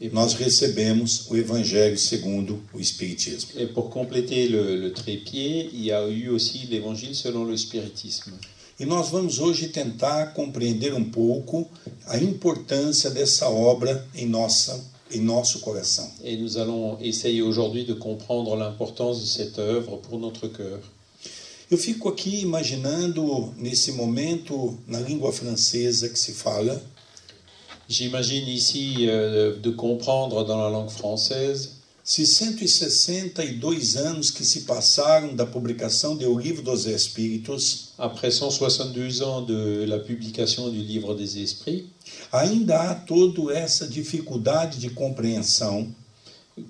Et, 0.00 0.10
nós 0.12 0.32
recebemos 0.34 1.26
o 1.28 1.36
Evangelho 1.36 1.98
segundo 1.98 2.62
o 2.72 2.78
Espiritismo. 2.78 3.50
et 3.58 3.66
pour 3.66 3.90
compléter 3.90 4.46
le, 4.48 4.76
le 4.76 4.92
trépied, 4.92 5.70
il 5.74 5.84
y 5.84 5.90
a 5.90 6.06
eu 6.08 6.28
aussi 6.28 6.68
l'évangile 6.70 7.16
selon 7.16 7.44
le 7.44 7.56
spiritisme. 7.56 8.32
E 8.78 8.86
nós 8.86 9.08
vamos 9.08 9.38
hoje 9.38 9.68
tentar 9.68 10.34
compreender 10.34 10.94
um 10.94 11.04
pouco 11.04 11.68
a 12.06 12.16
importância 12.16 13.10
dessa 13.10 13.48
obra 13.48 14.06
em, 14.14 14.26
nossa, 14.26 14.80
em 15.10 15.20
nosso 15.20 15.60
coração. 15.60 16.08
Et 16.22 16.36
nous 16.36 16.56
allons 16.56 16.96
essayer 17.00 17.42
aujourd'hui 17.42 17.84
de 17.84 17.94
comprendre 17.94 18.54
l'importance 18.54 19.20
de 19.20 19.26
cette 19.26 19.58
œuvre 19.58 19.96
pour 19.96 20.18
notre 20.18 20.46
cœur. 20.48 20.80
Eu 21.70 21.76
fico 21.76 22.08
aqui 22.08 22.40
imaginando, 22.40 23.52
nesse 23.58 23.92
momento, 23.92 24.78
na 24.86 25.00
língua 25.00 25.32
francesa 25.32 26.08
que 26.08 26.18
se 26.18 26.32
fala, 26.32 26.80
J'imagine 27.88 28.52
ici 28.52 29.08
euh, 29.08 29.56
de 29.56 29.70
comprendre 29.70 30.44
dans 30.44 30.58
la 30.58 30.68
langue 30.68 30.90
française 30.90 31.77
se 32.08 32.24
162 32.24 33.98
anos 33.98 34.30
que 34.30 34.42
se 34.42 34.62
passaram 34.62 35.36
da 35.36 35.44
publicação 35.44 36.16
do 36.16 36.38
Livro 36.38 36.62
dos 36.62 36.86
Espíritos, 36.86 37.90
Après 37.98 38.30
172 38.30 39.20
ans 39.20 39.42
de 39.42 39.84
la 39.84 39.98
publication 39.98 40.70
du 40.70 40.78
livre 40.78 41.14
des 41.14 41.36
esprits, 41.36 41.84
ainda 42.32 42.80
há 42.80 42.94
toda 42.94 43.52
essa 43.52 43.86
dificuldade 43.86 44.78
de 44.78 44.88
compreensão. 44.88 45.86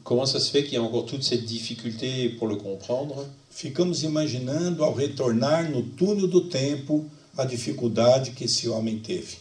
comment 0.02 0.26
ça 0.26 0.40
se 0.40 0.50
fait 0.50 0.64
qu'il 0.64 0.74
y 0.74 0.76
a 0.76 0.82
encore 0.82 1.06
toute 1.06 1.22
cette 1.22 1.44
difficulté 1.44 2.30
pour 2.30 2.48
le 2.48 2.56
comprendre 2.56 3.24
Ficamos 3.48 4.02
imaginando, 4.02 4.82
ao 4.82 4.92
retornar 4.92 5.70
no 5.70 5.82
túnel 5.82 6.26
do 6.26 6.48
tempo, 6.48 7.08
a 7.36 7.44
dificuldade 7.44 8.32
que 8.32 8.44
esse 8.46 8.68
homem 8.68 8.98
teve. 8.98 9.36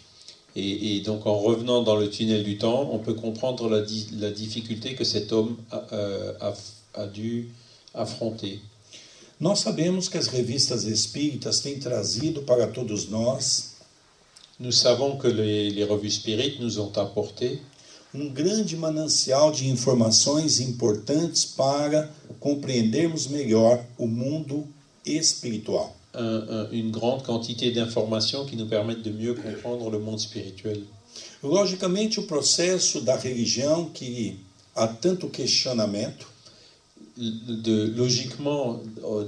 Et, 0.59 0.95
et 0.97 1.01
donc 1.01 1.25
en 1.25 1.37
revenant 1.37 1.81
dans 1.83 1.95
le 1.95 2.09
tunnel 2.09 2.43
du 2.43 2.57
temps, 2.57 2.89
on 2.91 2.99
peut 2.99 3.13
comprendre 3.13 3.69
la, 3.69 3.81
di- 3.81 4.07
la 4.13 4.31
difficulté 4.31 4.95
que 4.95 5.03
cet 5.03 5.31
homme 5.31 5.55
a, 5.71 5.83
euh, 5.93 6.33
a- 6.41 7.01
a 7.03 7.05
dû 7.07 7.49
affronter. 7.93 8.59
Nós 9.39 9.59
sabemos 9.59 10.09
que 10.09 10.17
as 10.17 10.27
revistas 10.27 10.83
espíritas 10.85 11.59
têm 11.61 11.79
trazido 11.79 12.41
para 12.41 12.67
todos 12.67 13.09
nós 13.09 13.75
Nous 14.59 14.71
savons 14.71 15.17
que 15.17 15.27
les, 15.27 15.69
les 15.69 15.83
revues 15.83 16.15
spirites 16.15 16.59
nous 16.59 16.79
ont 16.79 16.91
apporté 16.97 17.59
um 18.15 18.27
grande 18.33 18.75
manancial 18.75 19.51
de 19.51 19.69
informações 19.69 20.59
importantes 20.59 21.45
para 21.45 22.09
compreendermos 22.39 23.27
melhor 23.27 23.83
o 23.99 24.07
mundo 24.07 24.65
espiritual. 25.05 25.95
Un- 26.17 26.45
un- 26.49 26.67
une 26.71 26.91
grande 26.91 27.21
quantité 27.23 27.71
d'informations 27.71 28.45
qui 28.45 28.55
nous 28.55 28.67
permettent 28.67 29.03
de 29.03 29.11
mieux 29.11 29.33
comprendre 29.35 29.89
le 29.89 29.99
monde 29.99 30.19
spirituel. 30.19 30.81
Logicamente, 31.43 32.19
o 32.19 32.23
processo 32.23 32.99
da 33.01 33.15
religião 33.15 33.89
que 33.93 34.37
há 34.75 34.87
tanto 34.87 35.27
questionamento, 35.29 36.25
de, 37.17 37.93
logiquement, 37.95 38.79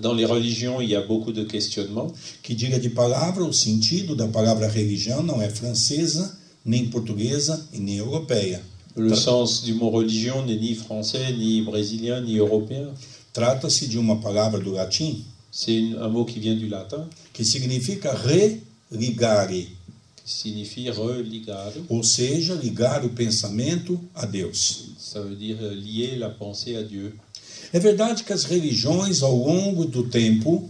dans 0.01 0.13
les 0.13 0.25
religions, 0.25 0.79
il 0.81 0.89
y 0.89 0.96
a 0.96 1.01
beaucoup 1.01 1.31
de 1.31 1.43
questionnements. 1.43 2.12
Que 2.43 2.53
diga 2.53 2.79
de 2.79 2.89
palavra, 2.89 3.43
o 3.43 3.53
sentido 3.53 4.15
da 4.15 4.27
palavra 4.27 4.67
religião 4.67 5.24
não 5.24 5.41
é 5.41 5.50
francesa, 5.50 6.38
nem 6.63 6.88
portuguesa 6.89 7.67
e 7.74 7.79
nem 7.79 7.98
europeia. 7.98 8.62
Le 8.96 9.15
sens 9.15 9.62
du 9.63 9.74
mot 9.75 9.91
religion 9.91 10.46
n'est 10.46 10.60
ni 10.60 10.75
français, 10.75 11.31
ni 11.31 11.62
brésilien, 11.62 12.22
ni 12.22 12.36
européen. 12.38 12.89
Trata-se 13.34 13.88
de 13.88 13.98
uma 13.98 14.17
palavra 14.17 14.60
do 14.60 14.72
latim 14.72 15.24
C'est 15.51 15.79
un 16.00 16.08
mot 16.10 16.25
qui 16.25 16.39
vient 16.39 16.56
du 16.56 16.68
latin, 16.68 17.08
que 17.34 17.44
significa 17.44 18.13
religare, 18.13 19.48
qui 19.50 19.68
signifie 20.25 20.89
religare. 20.89 21.74
ou 21.89 22.03
seja, 22.03 22.53
ligar 22.56 23.03
o 23.06 23.10
pensamento 23.10 24.00
a 24.15 24.25
Deus. 24.25 24.89
Ça 24.98 25.22
veut 25.22 25.36
dire 25.36 25.58
euh, 25.62 25.74
lier 25.74 26.15
la 26.18 26.29
pensée 26.29 26.75
à 26.75 26.84
Dieu. 26.84 27.15
É 27.74 27.79
verdade 27.79 28.24
que 28.24 28.34
as 28.34 28.44
religiões, 28.46 29.22
ao 29.24 29.36
longo 29.36 29.86
do 29.86 30.03
tempo, 30.03 30.70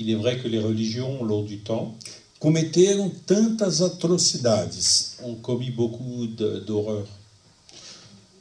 Il 0.00 0.08
est 0.10 0.14
vrai 0.14 0.38
que 0.38 0.46
les 0.46 0.60
religions, 0.60 1.20
au 1.20 1.24
long 1.24 1.42
du 1.42 1.58
temps, 1.58 1.92
cometeram 2.38 3.10
tantas 3.26 3.82
atrocidades, 3.82 5.16
ont 5.24 5.34
commis 5.34 5.72
beaucoup 5.72 6.26
d'horreurs. 6.66 7.08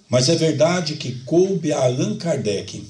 mas 0.10 0.30
é 0.30 0.36
verdade 0.36 0.96
que 0.98 1.12
coube 1.26 1.72
a 1.74 1.80
Allan 1.82 2.16
Kardec 2.18 2.84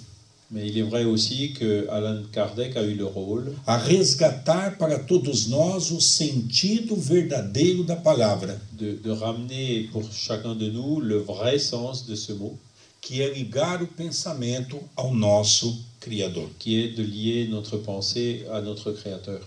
Mais 0.49 0.65
il 0.65 0.77
est 0.77 0.83
vrai 0.83 1.03
aussi 1.03 1.51
que 1.51 1.87
Alan 1.89 2.23
Kardec 2.31 2.77
a 2.77 2.83
eu 2.83 2.95
le 2.95 3.05
rôle 3.05 3.53
a 3.65 3.77
resgatar 3.77 4.77
para 4.77 4.97
todos 4.97 5.47
nós 5.49 5.91
o 5.91 5.99
sentido 5.99 6.95
verdadeiro 6.95 7.83
da 7.83 7.97
palavra, 7.97 8.61
de, 8.71 8.95
de 8.95 9.11
ramener 9.11 9.89
pour 9.91 10.09
chacun 10.09 10.55
de 10.55 10.71
nous 10.71 11.01
le 11.01 11.17
vrai 11.17 11.59
sens 11.59 12.05
de 12.05 12.15
ce 12.15 12.31
mot, 12.31 12.57
que 13.01 13.21
é 13.21 13.33
ligar 13.33 13.83
o 13.83 13.87
pensamento 13.87 14.79
ao 14.95 15.13
nosso 15.13 15.77
Criador. 15.99 16.49
qui 16.57 16.79
est 16.79 16.95
de 16.95 17.03
lier 17.03 17.47
notre 17.49 17.77
pensée 17.77 18.45
à 18.49 18.61
notre 18.61 18.93
Créateur. 18.93 19.41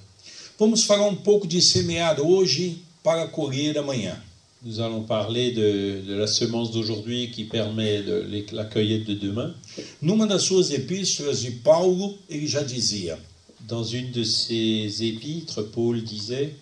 Vamos 0.59 0.85
falar 0.85 1.09
um 1.09 1.17
pouco 1.17 1.47
de 1.47 1.63
semear 1.63 2.21
hoje 2.21 2.83
para 3.03 3.27
colher 3.29 3.79
amanhã. 3.79 4.23
Nous 4.63 4.79
allons 4.81 5.03
parler 5.05 5.53
de, 5.53 6.03
de 6.07 6.15
la 6.15 6.27
semence 6.27 6.71
d'aujourd'hui 6.71 7.31
qui 7.31 7.45
permet 7.45 8.03
de, 8.03 8.27
les- 8.29 8.45
la 8.53 8.65
cueillette 8.67 9.07
de 9.07 9.15
demain. 9.15 9.55
Numa 10.03 10.27
das 10.27 10.43
suas 10.43 10.71
epístolas 10.71 11.41
de 11.43 11.51
Paulo, 11.51 12.15
já 12.29 12.63
dizia: 12.63 13.19
Dans 13.67 13.85
une 13.85 14.11
de 14.11 14.23
ses 14.23 15.01
épîtres, 15.03 15.63
Paul 15.73 16.03
disait 16.03 16.55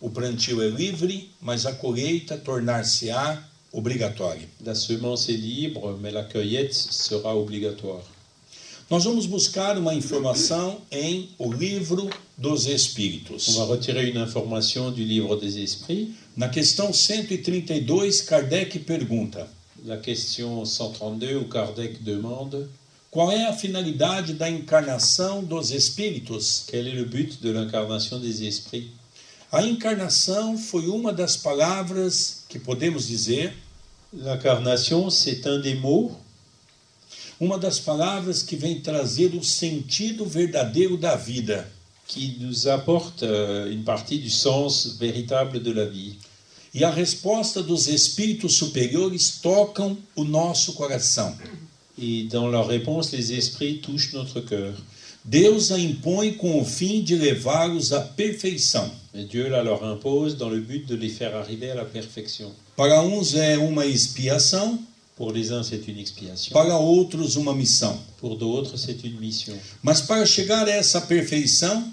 o 0.00 0.08
plantio 0.08 0.62
é 0.62 0.68
livre, 0.70 1.28
mas 1.42 1.66
a 1.66 1.72
colheita 1.72 2.38
tornar-se-á 2.38 3.42
obrigatória. 3.72 4.48
La 4.64 4.74
semence 4.74 5.28
est 5.28 5.36
libre, 5.36 5.98
mais 6.00 6.12
la 6.14 6.22
cueillette 6.22 6.72
sera 6.72 7.34
obligatoire. 7.34 8.04
Nós 8.88 9.04
vamos 9.04 9.26
buscar 9.26 9.76
uma 9.76 9.92
informação 9.94 10.80
em 10.90 11.28
O 11.38 11.52
Livro 11.52 12.08
dos 12.38 12.66
Espíritos. 12.66 13.48
On 13.48 13.66
va 13.66 13.74
retirer 13.74 14.08
une 14.08 14.18
information 14.18 14.92
du 14.92 15.04
livre 15.04 15.36
des 15.36 15.58
esprits. 15.58 16.14
Na 16.36 16.48
questão 16.48 16.92
132, 16.92 18.22
Kardec 18.22 18.78
pergunta: 18.84 19.48
La 19.84 19.96
question 19.96 20.64
132 20.64 21.34
où 21.42 21.48
Kardec 21.48 22.00
demande 22.02 22.68
Qual 23.10 23.32
é 23.32 23.46
a 23.46 23.52
finalidade 23.52 24.34
da 24.34 24.48
encarnação 24.48 25.42
dos 25.42 25.72
espíritos? 25.72 26.64
quel 26.68 26.86
est 26.86 26.94
le 26.94 27.04
but 27.04 27.40
de 27.40 27.50
l'incarnation 27.50 28.20
des 28.20 28.40
esprits. 28.40 28.90
A 29.50 29.62
encarnação 29.62 30.56
foi 30.56 30.86
uma 30.86 31.12
das 31.12 31.36
palavras 31.36 32.44
que 32.48 32.58
podemos 32.58 33.08
dizer, 33.08 33.52
L'incarnation, 34.12 35.10
c'est 35.10 35.46
un 35.46 35.60
des 35.60 35.74
mots, 35.74 36.12
uma 37.38 37.58
das 37.58 37.78
palavras 37.78 38.42
que 38.42 38.56
vem 38.56 38.80
trazer 38.80 39.34
o 39.34 39.44
sentido 39.44 40.24
verdadeiro 40.24 40.96
da 40.96 41.14
vida. 41.14 41.70
Qui 42.08 42.38
nous 42.40 42.66
apporte 42.66 43.22
euh, 43.22 43.70
une 43.70 43.84
partie 43.84 44.18
du 44.18 44.30
sens 44.30 44.96
véritable 44.98 45.62
de 45.62 45.70
la 45.70 45.84
vie. 45.84 46.16
E 46.74 46.82
a 46.82 46.90
resposta 46.90 47.62
dos 47.62 47.86
espíritos 47.86 48.54
superiores 48.54 49.38
tocam 49.42 49.96
o 50.16 50.24
nosso 50.24 50.72
coração. 50.72 51.34
Et 51.98 52.24
dans 52.24 52.48
leur 52.48 52.66
réponse, 52.66 53.12
les 53.12 53.32
esprits 53.32 53.78
touchent 53.80 54.12
notre 54.12 54.40
cœur. 54.40 54.74
Deus 55.24 55.70
a 55.72 55.78
impõe 55.78 56.32
com 56.32 56.60
o 56.60 56.64
fim 56.64 57.02
de 57.02 57.14
levá-los 57.16 57.92
à 57.92 58.00
perfeição. 58.00 58.90
Et 59.14 59.24
Dieu 59.24 59.48
la 59.48 59.62
leur 59.62 59.84
impose 59.84 60.36
dans 60.36 60.48
le 60.48 60.60
but 60.60 60.86
de 60.86 60.94
les 60.94 61.08
faire 61.10 61.36
arriver 61.36 61.70
à 61.70 61.74
la 61.74 61.84
perfection. 61.84 62.50
Para 62.76 63.02
uns 63.02 63.34
é 63.34 63.58
uma 63.58 63.84
expiação, 63.84 64.78
Pour 65.16 65.32
les 65.32 65.50
uns, 65.50 65.64
c'est 65.64 65.88
une 65.88 65.98
expiation. 65.98 66.52
para 66.52 66.78
outros 66.78 67.34
uma 67.34 67.52
missão. 67.52 67.98
Pour 68.18 68.36
d'autres, 68.36 68.78
c'est 68.78 69.02
une 69.04 69.18
mission. 69.18 69.54
Mas 69.82 70.00
para 70.00 70.24
chegar 70.24 70.68
a 70.68 70.70
essa 70.70 71.00
perfeição, 71.00 71.92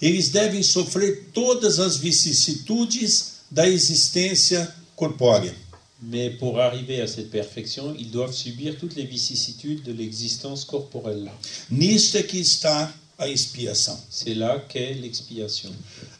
eles 0.00 0.28
devem 0.30 0.62
sofrer 0.62 1.30
todas 1.32 1.78
as 1.78 1.96
vicissitudes 1.96 3.40
da 3.50 3.68
existência 3.68 4.72
corpórea. 4.96 5.54
Mais 6.02 6.30
pour 6.30 6.58
arriver 6.58 7.02
à 7.02 7.06
cette 7.06 7.30
perfection, 7.30 7.94
ils 7.98 8.10
doivent 8.10 8.32
subir 8.32 8.78
toutes 8.78 8.96
les 8.96 9.04
vicissitudes 9.04 9.82
de 9.82 9.92
l'existence 9.92 10.64
corporelle. 10.64 11.30
Nisto 11.70 12.16
é 12.16 12.22
que 12.22 12.38
está 12.38 12.90
a 13.18 13.28
expiação. 13.28 13.98
C'est 14.10 14.32
là 14.34 14.58
qu'est 14.66 14.94
l'expiation. 14.94 15.70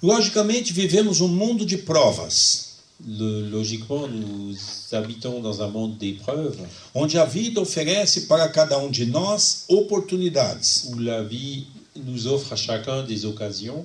Logicamente, 0.02 0.72
vivemos 0.74 1.20
um 1.22 1.28
mundo 1.28 1.64
de 1.64 1.78
provas, 1.78 2.68
Le- 3.02 3.48
logiquement, 3.48 4.06
nous 4.06 4.54
habitons 4.92 5.40
dans 5.40 5.62
un 5.62 5.68
monde 5.68 5.96
d'épreuves 5.96 6.58
onde 6.94 7.16
a 7.16 7.24
vida 7.24 7.58
oferece 7.58 8.26
para 8.26 8.46
cada 8.50 8.76
um 8.78 8.90
de 8.90 9.06
nós 9.06 9.64
oportunidades. 9.68 10.84
où 10.92 10.98
la 10.98 11.22
vie 11.22 11.66
nous 12.04 12.26
offre 12.26 12.52
à 12.52 12.56
chacun 12.56 13.02
des 13.04 13.24
occasions. 13.24 13.84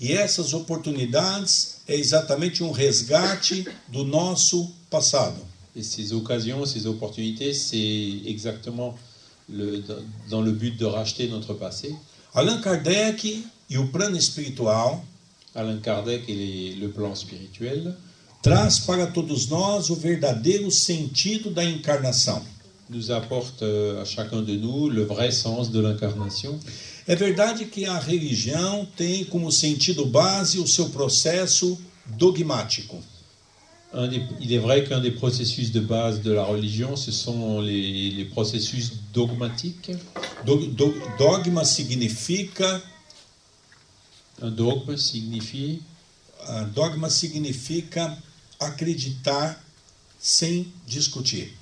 E 0.00 0.12
essas 0.12 0.52
oportunidades 0.54 1.76
é 1.86 1.94
exatamente 1.96 2.62
um 2.62 2.72
resgate 2.72 3.64
do 3.88 4.04
nosso 4.04 4.70
passado. 4.90 5.40
Et 5.76 5.82
ces 5.82 6.12
occasions, 6.12 6.64
ces 6.66 6.86
opportunités, 6.86 7.52
c'est 7.54 8.20
exactement 8.26 8.94
le, 9.48 9.82
dans- 10.30 10.40
le 10.42 10.52
but 10.52 10.76
de 10.76 10.84
racheter 10.84 11.28
notre 11.28 11.54
passé. 11.54 11.94
Allan 12.34 12.60
Kardec 12.60 13.24
e 13.70 13.78
o 13.78 13.86
plano 13.88 14.16
espiritual 14.16 15.00
Kardec 15.82 16.24
le 16.28 16.88
plan 16.88 17.14
spirituel 17.14 17.94
traz 18.42 18.78
para 18.80 19.06
todos 19.06 19.48
nós 19.48 19.88
o 19.88 19.94
verdadeiro 19.94 20.70
sentido 20.70 21.50
da 21.50 21.64
encarnação. 21.64 22.42
nous 22.90 23.10
apportent 23.10 23.64
à 24.00 24.04
chacun 24.04 24.42
de 24.42 24.56
nous 24.56 24.90
le 24.90 25.04
vrai 25.04 25.30
sens 25.30 25.70
de 25.70 25.80
l'incarnation. 25.80 26.58
É 27.06 27.14
verdade 27.14 27.66
que 27.66 27.84
a 27.84 27.98
religião 27.98 28.86
tem 28.96 29.24
como 29.24 29.52
sentido 29.52 30.06
base 30.06 30.58
o 30.58 30.66
seu 30.66 30.88
processo 30.90 31.78
dogmático. 32.06 33.02
Un 33.92 34.08
des- 34.08 34.26
il 34.40 34.52
est 34.52 34.58
vrai 34.58 34.82
qu'un 34.84 35.00
des 35.00 35.12
processus 35.12 35.70
de 35.70 35.78
base 35.80 36.20
de 36.20 36.32
la 36.32 36.42
religion, 36.44 36.96
ce 36.96 37.12
sont 37.12 37.60
les, 37.60 38.10
les 38.10 38.24
processus 38.24 38.90
dogmatiques. 39.12 39.92
Do- 40.44 40.66
do- 40.66 40.94
dogma 41.18 41.64
significa 41.64 42.82
Un 44.42 44.50
dogme 44.50 44.96
signifie 44.96 45.80
ah, 46.48 46.64
dogma 46.64 47.08
significa 47.08 48.18
acreditar 48.58 49.56
sem 50.18 50.66
discutir. 50.88 51.52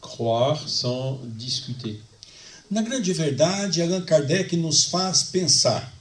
croire 0.00 0.68
sans 0.68 1.18
discuter. 1.24 2.00
Na 2.70 2.82
grande 2.82 3.12
verdade, 3.12 3.82
Allan 3.82 4.02
Kardec 4.02 4.56
nos 4.56 4.84
faz 4.84 5.22
pensar. 5.24 5.92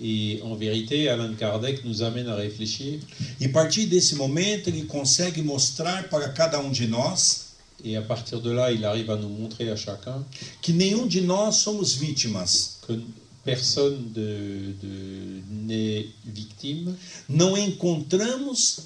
Et 0.00 0.40
en 0.44 0.54
vérité, 0.54 1.08
Alain 1.08 1.34
Kardec 1.34 1.84
nous 1.84 2.02
amène 2.04 2.28
à 2.28 2.36
réfléchir 2.36 3.00
E 3.40 3.46
a 3.46 3.48
partir 3.48 3.88
desse 3.88 4.14
momento, 4.14 4.68
ele 4.68 4.84
consegue 4.84 5.42
mostrar 5.42 6.08
para 6.08 6.28
cada 6.28 6.60
um 6.60 6.70
de 6.70 6.86
nós 6.86 7.46
et 7.84 7.96
à 7.96 8.02
partir 8.02 8.40
de 8.40 8.50
là, 8.50 8.70
il 8.70 8.84
arrive 8.84 9.10
à 9.10 9.16
nous 9.16 9.28
montrer 9.28 9.70
à 9.70 9.76
chacun 9.76 10.24
que 10.62 10.70
nenhum 10.72 11.06
de 11.08 11.20
nós 11.20 11.56
somos 11.56 11.94
vítimas. 11.94 12.78
que 12.86 13.00
personne 13.44 14.12
de, 14.12 14.72
de- 14.80 15.42
n'est 15.50 16.06
victime. 16.24 16.94
Não 17.28 17.56
encontramos, 17.56 18.80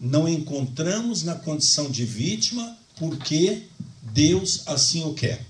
não 0.00 0.28
encontramos 0.28 1.24
na 1.24 1.34
condição 1.34 1.90
de 1.90 2.04
vítima 2.04 2.76
porque 2.96 3.62
Deus 4.14 4.62
assim 4.66 5.02
o 5.04 5.14
quer. 5.14 5.44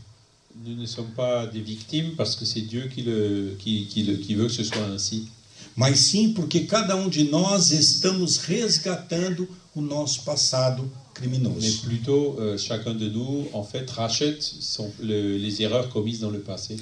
Nous 0.69 0.77
ne 0.77 0.85
sommes 0.87 1.13
pas 1.17 1.47
des 1.47 1.63
victimes 1.63 2.11
parce 2.15 2.37
que 2.37 2.45
c'est 2.45 2.61
Dieu 2.61 2.91
qui, 2.95 3.01
le, 3.01 3.57
qui, 3.59 3.87
qui 3.87 4.03
le- 4.03 4.17
qui 4.17 4.35
veut 4.35 4.49
que 4.49 4.53
ce 4.53 4.65
soit 4.65 4.85
ainsi. 4.95 5.27
mas 5.75 5.95
sim 5.99 6.35
porque 6.35 6.67
cada 6.67 6.95
um 6.97 7.09
de 7.09 7.23
nós 7.25 7.71
estamos 7.71 8.37
resgatando 8.37 9.49
o 9.75 9.81
nosso 9.81 10.23
passado 10.25 10.91
Mais 11.21 11.77
plutôt, 11.81 12.37
euh, 12.39 12.57
chacun 12.59 12.95
de 12.95 13.09
nous, 13.09 13.49
en 13.53 13.65
fait, 13.65 13.91
rachète 13.91 14.43
son- 14.43 14.93
le- 15.01 15.37
les 15.39 15.63
erreurs 15.63 15.89
commises 15.89 16.21
dans 16.21 16.31
le 16.31 16.41
passé. 16.41 16.77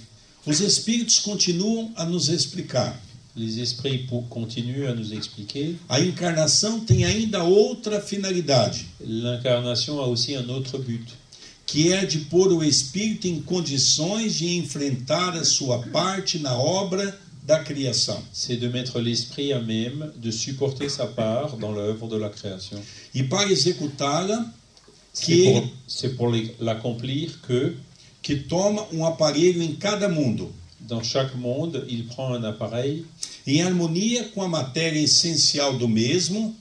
Os 0.46 0.60
espíritos 0.60 1.20
continuam 1.20 1.90
a 1.96 2.04
nos 2.04 2.28
explicar. 2.28 2.92
Les 3.36 3.60
esprits 3.60 4.06
continuent 4.30 4.86
à 4.88 4.94
nous 4.94 5.12
expliquer. 5.12 5.76
A 5.88 6.00
encarnação 6.00 6.80
tem 6.80 7.04
ainda 7.04 7.44
outra 7.44 8.00
finalidade, 8.00 8.86
L'incarnation 9.00 10.00
a 10.00 10.06
aussi 10.06 10.34
un 10.34 10.48
autre 10.48 10.76
but, 10.78 11.06
que 11.66 11.92
é 11.92 12.06
de 12.06 12.20
pôr 12.20 12.52
o 12.52 12.62
espírito 12.62 13.26
em 13.26 13.42
condições 13.42 14.34
de 14.36 14.56
enfrentar 14.56 15.34
a 15.36 15.44
sua 15.44 15.80
parte 15.88 16.38
na 16.38 16.56
obra 16.56 17.18
da 17.42 17.58
criação. 17.58 18.22
C'est 18.32 18.56
de 18.56 18.68
mettre 18.68 19.00
l'esprit 19.00 19.52
à 19.52 19.60
même 19.60 20.12
de 20.16 20.30
supporter 20.30 20.88
sa 20.88 21.06
part 21.06 21.56
dans 21.56 21.72
l'œuvre 21.72 22.08
de 22.08 22.16
la 22.16 22.30
création. 22.30 22.80
E 23.14 23.22
para 23.24 23.50
executá-la, 23.50 24.52
que, 25.20 25.62
c'est 25.86 26.16
pour 26.16 26.32
l'accomplir 26.60 27.40
que 27.42 27.74
que 28.22 28.34
toma 28.34 28.84
um 28.92 29.06
aparelho 29.06 29.62
em 29.62 29.76
cada 29.76 30.08
mundo, 30.08 30.52
dans 30.80 31.00
chaque 31.00 31.36
monde, 31.36 31.84
il 31.88 32.06
prend 32.06 32.34
un 32.34 32.44
appareil 32.44 33.06
em 33.46 33.62
harmonia 33.62 34.24
com 34.34 34.42
a 34.42 34.48
matéria 34.48 35.00
essencial 35.00 35.78
do 35.78 35.86
mesmo, 35.86 36.52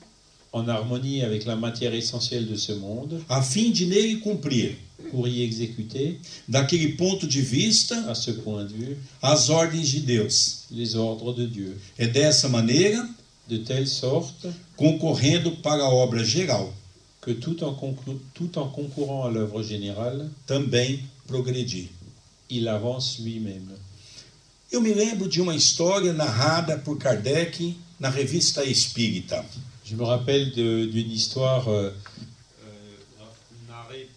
en 0.55 0.69
harmonie 0.69 1.21
avec 1.21 1.43
la 1.45 1.57
matière 1.57 1.93
essentielle 1.93 2.47
de 2.47 2.55
ce 2.55 2.71
monde 2.71 3.21
a 3.27 3.41
fim 3.41 3.71
de 3.71 3.85
nele 3.85 4.21
cumprir, 4.21 4.71
pour 5.11 5.27
y 5.27 5.43
exécuter, 5.43 6.17
daquele 6.47 6.95
ponto 6.95 7.27
de 7.27 7.41
vista, 7.41 8.09
à 8.09 8.15
ce 8.15 8.31
point 8.31 8.63
de 8.63 8.73
vue, 8.73 8.97
as 9.21 9.49
ordens 9.49 9.83
de 9.83 9.99
Deus. 9.99 10.65
les 10.71 10.95
ordres 10.95 11.33
de 11.33 11.45
Dieu, 11.45 11.77
É 11.97 12.07
dessa 12.07 12.47
maneira, 12.47 13.05
de 13.49 13.57
telle 13.59 13.85
sorte 13.85 14.47
concorrendo 14.77 15.51
para 15.61 15.83
a 15.83 15.89
obra 15.89 16.23
geral, 16.23 16.73
que 17.21 17.31
tout 17.31 17.61
en, 17.61 17.75
tout 18.33 18.57
en 18.57 18.69
concourant 18.69 19.25
à 19.25 19.29
l'œuvre 19.29 19.61
générale, 19.61 20.29
também 20.47 21.01
progredir. 21.27 21.89
il 22.49 22.67
avance 22.69 23.19
lui-même. 23.19 23.67
Eu 24.71 24.79
me 24.81 24.93
lembro 24.93 25.27
de 25.27 25.41
uma 25.41 25.53
história 25.55 26.13
narrada 26.13 26.77
por 26.77 26.97
Kardec 26.97 27.75
na 27.99 28.09
revista 28.09 28.63
Espírita. 28.63 29.45
Je 29.85 29.95
me 29.95 30.03
rappelle 30.03 30.51
d'une 30.51 31.11
histoire 31.11 31.67
euh, 31.69 31.91
euh, 32.65 33.69
narrée, 33.69 34.09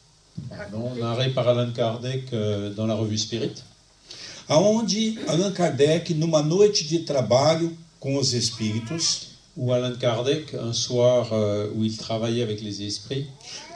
pardon, 0.49 0.95
narrée 0.95 1.29
par 1.29 1.47
Alan 1.47 1.71
Kardec 1.71 2.33
euh, 2.33 2.73
dans 2.73 2.87
la 2.87 2.95
revue 2.95 3.19
Spirit, 3.19 3.53
aonde 4.49 4.91
Allan 5.29 5.53
Kardec, 5.53 6.09
numa 6.17 6.43
noite 6.43 6.91
de 6.91 7.05
trabalho 7.05 7.71
com 8.01 8.17
os 8.17 8.33
espíritos, 8.33 9.33
où 9.59 9.71
Alan 9.71 9.95
Kardec, 10.01 10.55
un 10.55 10.73
soir 10.73 11.35
euh, 11.35 11.69
où 11.75 11.85
il 11.85 11.95
travaillait 11.99 12.43
avec 12.43 12.63
les 12.63 12.81
esprits, 12.81 13.27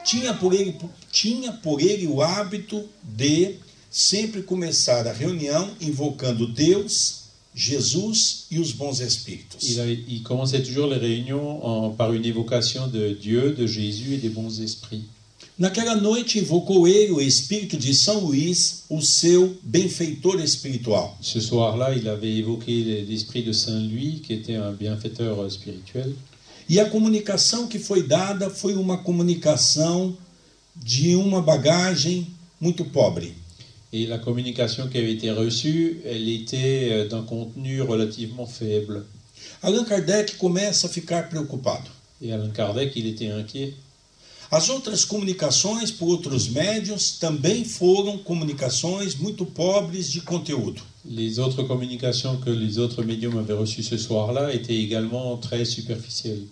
tinha 0.03 0.33
por, 0.33 0.51
ele, 0.51 0.75
tinha 1.11 1.51
por 1.51 1.79
ele 1.79 2.07
o 2.07 2.23
hábito 2.23 2.83
de 3.03 3.59
sempre 3.91 4.41
começar 4.41 5.05
a 5.05 5.13
reunião 5.13 5.69
invocando 5.79 6.47
Deus, 6.47 7.22
Jesus 7.55 8.45
e 8.49 8.59
os 8.59 8.71
bons 8.71 8.99
espíritos. 8.99 9.69
il, 9.69 9.79
avait- 9.79 10.03
il 10.07 10.23
commençait 10.23 10.63
toujours 10.63 10.87
les 10.87 10.97
réunions 10.97 11.63
en- 11.65 11.89
par 11.91 12.11
une 12.13 12.25
évocation 12.25 12.87
de 12.87 13.13
Dieu, 13.13 13.53
de 13.57 13.67
Jésus 13.67 14.13
et 14.15 14.17
des 14.17 14.29
bons 14.29 14.59
esprits. 14.59 15.03
Naquela 15.59 15.95
noite 15.95 16.39
invocou 16.39 16.87
ele 16.87 17.11
o 17.11 17.21
espírito 17.21 17.77
de 17.77 17.93
São 17.93 18.21
Luís, 18.25 18.85
o 18.89 19.01
seu 19.01 19.55
benfeitor 19.61 20.39
espiritual. 20.41 21.15
Ce 21.21 21.39
soir-là, 21.39 21.93
il 21.95 22.07
avait 22.07 22.33
évoqué 22.37 23.05
l'esprit 23.07 23.43
de 23.43 23.51
Saint 23.53 23.79
Louis, 23.79 24.19
qui 24.25 24.33
était 24.33 24.55
un 24.55 24.71
bienfaiteur 24.71 25.47
spirituel. 25.51 26.15
E 26.67 26.79
a 26.79 26.89
comunicação 26.89 27.67
que 27.67 27.77
foi 27.77 28.01
dada 28.01 28.49
foi 28.49 28.73
uma 28.73 28.97
comunicação 28.97 30.15
de 30.75 31.15
uma 31.15 31.39
bagagem 31.39 32.25
muito 32.59 32.83
pobre. 32.85 33.35
Et 33.93 34.07
la 34.07 34.17
communication 34.17 34.87
qui 34.89 34.97
avait 34.97 35.13
été 35.13 35.29
reçue, 35.29 36.01
elle 36.03 36.27
était 36.27 36.89
euh, 36.91 37.07
d'un 37.07 37.21
contenu 37.21 37.81
relativement 37.83 38.47
faible. 38.47 39.05
Allan 39.61 39.83
Kardec 39.83 40.35
começa 40.39 40.87
a 40.87 40.89
ficar 40.89 41.29
preocupado. 41.29 41.89
Et 42.19 42.33
Alan 42.33 42.49
Kardec, 42.49 42.91
il 42.95 43.05
était 43.05 43.29
inquiet. 43.29 43.75
As 44.49 44.69
outras 44.69 45.05
comunicações 45.05 45.91
por 45.91 46.09
outros 46.09 46.49
médios 46.49 47.17
também 47.19 47.63
foram 47.63 48.17
comunicações 48.17 49.15
muito 49.15 49.45
pobres 49.45 50.11
de 50.11 50.21
conteúdo. 50.21 50.81
Les 51.05 51.37
autres 51.37 51.63
communications 51.63 52.37
que 52.37 52.49
les 52.49 52.79
autres 52.79 53.03
médiums 53.03 53.37
avaient 53.37 53.53
reçues 53.53 53.83
ce 53.83 53.97
soir-là 53.97 54.53
étaient 54.53 54.79
également 54.79 55.37
très 55.37 55.65
superficielles. 55.65 56.45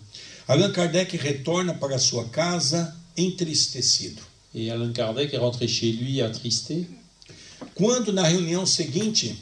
Allan 0.46 0.70
Kardec 0.70 1.12
retorna 1.12 1.74
para 1.74 1.98
sua 1.98 2.24
casa 2.24 2.94
entristecido. 3.18 4.20
Et 4.54 4.70
Alan 4.70 4.92
Kardec 4.92 5.32
est 5.34 5.38
rentré 5.38 5.66
chez 5.66 5.92
lui 5.92 6.20
attristé. 6.20 6.86
Quando 7.82 8.12
na 8.12 8.22
reunião 8.28 8.64
seguinte 8.66 9.34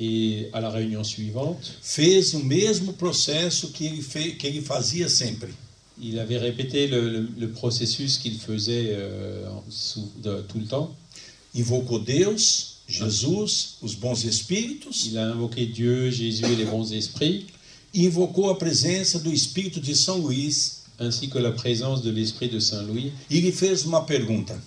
Et 0.00 0.48
à 0.52 0.58
la 0.60 0.70
réunion 0.70 1.04
suivante, 1.04 1.70
fez 1.80 2.34
o 2.34 2.40
mesmo 2.40 2.94
processo 2.94 3.68
que 3.68 3.84
ele, 3.86 4.02
fe, 4.02 4.32
que 4.32 4.44
ele 4.48 4.60
fazia 4.60 5.08
sempre. 5.08 5.50
il 5.96 6.18
avait 6.18 6.38
répété 6.38 6.88
le, 6.88 7.08
le- 7.08 7.28
le 7.38 7.48
processus 7.52 8.18
qu'il 8.18 8.36
faisait 8.40 8.88
euh, 8.90 9.48
sous- 9.70 10.10
de- 10.20 10.42
tout 10.48 10.58
le 10.58 10.66
temps. 10.66 10.92
Invocou 11.54 12.00
Deus, 12.00 12.80
Jesus, 12.88 13.76
os 13.80 13.94
bons 13.94 14.24
espíritos 14.24 15.06
Il 15.06 15.16
a 15.16 15.26
invoqué 15.28 15.64
Dieu, 15.66 16.10
Jésus 16.10 16.44
et 16.44 16.56
les 16.56 16.64
bons 16.64 16.90
esprits, 16.92 17.46
e 17.94 18.04
invocou 18.04 18.50
a 18.50 18.58
presença 18.58 19.20
do 19.20 19.32
espírito 19.32 19.80
de 19.80 19.94
São 19.94 20.18
Luís 20.18 20.82
ainsi 20.98 21.28
que 21.28 21.38
la 21.38 21.52
présence 21.52 22.02
de 22.02 22.10
l'esprit 22.10 22.48
de 22.48 22.58
Saint 22.58 22.82
Louis, 22.82 23.12
e 23.30 23.40
lhe 23.40 23.52
fez 23.52 23.84
uma 23.84 24.00
pergunta. 24.04 24.60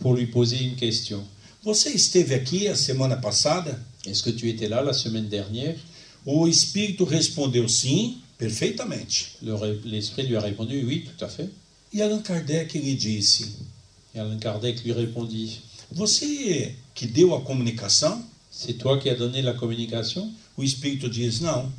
pour 0.00 0.12
lui 0.14 0.26
poser 0.26 0.58
une 0.62 0.76
question. 0.76 1.24
Você 1.62 1.90
esteve 1.90 2.34
aqui 2.34 2.68
a 2.68 2.76
semana 2.76 3.16
passada? 3.16 3.78
Est-ce 4.06 4.22
que 4.22 4.30
tu 4.30 4.48
étais 4.48 4.68
là 4.68 4.80
la 4.82 4.92
semaine 4.92 5.28
dernière 5.28 5.76
O 6.24 6.46
espírito 6.46 7.04
respondeu 7.04 7.66
sim, 7.68 8.18
perfeitamente. 8.38 9.36
Le 9.42 9.54
L'esprit 9.84 10.26
lui 10.26 10.36
a 10.36 10.40
répondu 10.40 10.84
oui, 10.86 11.04
tout 11.04 11.24
à 11.24 11.28
fait. 11.28 11.48
E 11.94 12.00
Allan 12.02 12.20
Kardec 12.20 12.74
lhe 12.74 12.94
disse: 12.96 13.48
Et 14.14 14.18
Alan 14.20 14.38
Kardec 14.38 14.82
lui 14.84 14.92
répondit 14.92 15.60
Você 15.92 16.74
que 16.94 17.06
deu 17.06 17.34
a 17.34 17.40
comunicação? 17.42 18.22
C'est 18.50 18.74
toi 18.78 18.98
qui 18.98 19.08
as 19.10 19.16
donné 19.16 19.42
la 19.42 19.54
communication 19.54 20.30
O 20.56 20.62
espírito 20.62 21.08
diz: 21.08 21.40
Não. 21.40 21.70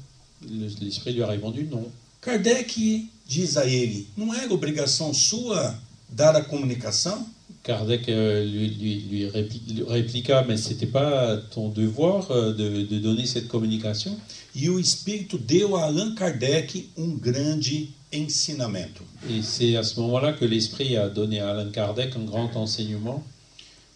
Le- 0.42 0.68
L'esprit 0.82 1.14
lui 1.14 1.24
a 1.24 1.28
répondu 1.28 1.64
non. 1.64 1.90
Kardec 2.22 3.08
diz 3.28 3.56
a 3.58 3.66
ele: 3.66 4.08
Não 4.18 4.34
era 4.34 4.54
obrigação 4.54 5.14
sua 5.14 5.76
dar 6.10 6.36
a 6.36 6.42
comunicação? 6.44 7.26
Kardec 7.70 8.10
euh, 8.10 8.44
lui, 8.44 8.68
lui- 8.70 9.00
lui 9.12 9.30
lui 9.76 9.84
répliqua 9.88 10.44
Mais 10.48 10.58
c'était 10.58 10.88
pas 10.88 11.38
ton 11.54 11.70
devoir 11.70 12.32
euh, 12.32 12.52
de, 12.52 12.82
de 12.82 12.98
donner 12.98 13.28
cette 13.28 13.48
communication 13.48 14.18
E 14.56 14.68
o 14.70 14.80
espírito 14.80 15.38
deu 15.38 15.76
a 15.76 15.86
Allan 15.86 16.16
Kardec 16.16 16.90
um 16.98 17.16
grande 17.20 17.88
ensinamento. 18.12 19.04
Et 19.30 19.44
c'est 19.44 19.76
à 19.76 19.84
ce 19.84 20.00
moment-là 20.00 20.34
que 20.34 20.46
l'esprit 20.46 20.98
a 20.98 21.08
donné 21.10 21.40
à 21.40 21.52
Alan 21.52 21.70
Kardec 21.70 22.16
un 22.16 22.26
grand 22.26 22.56
enseignement. 22.56 23.24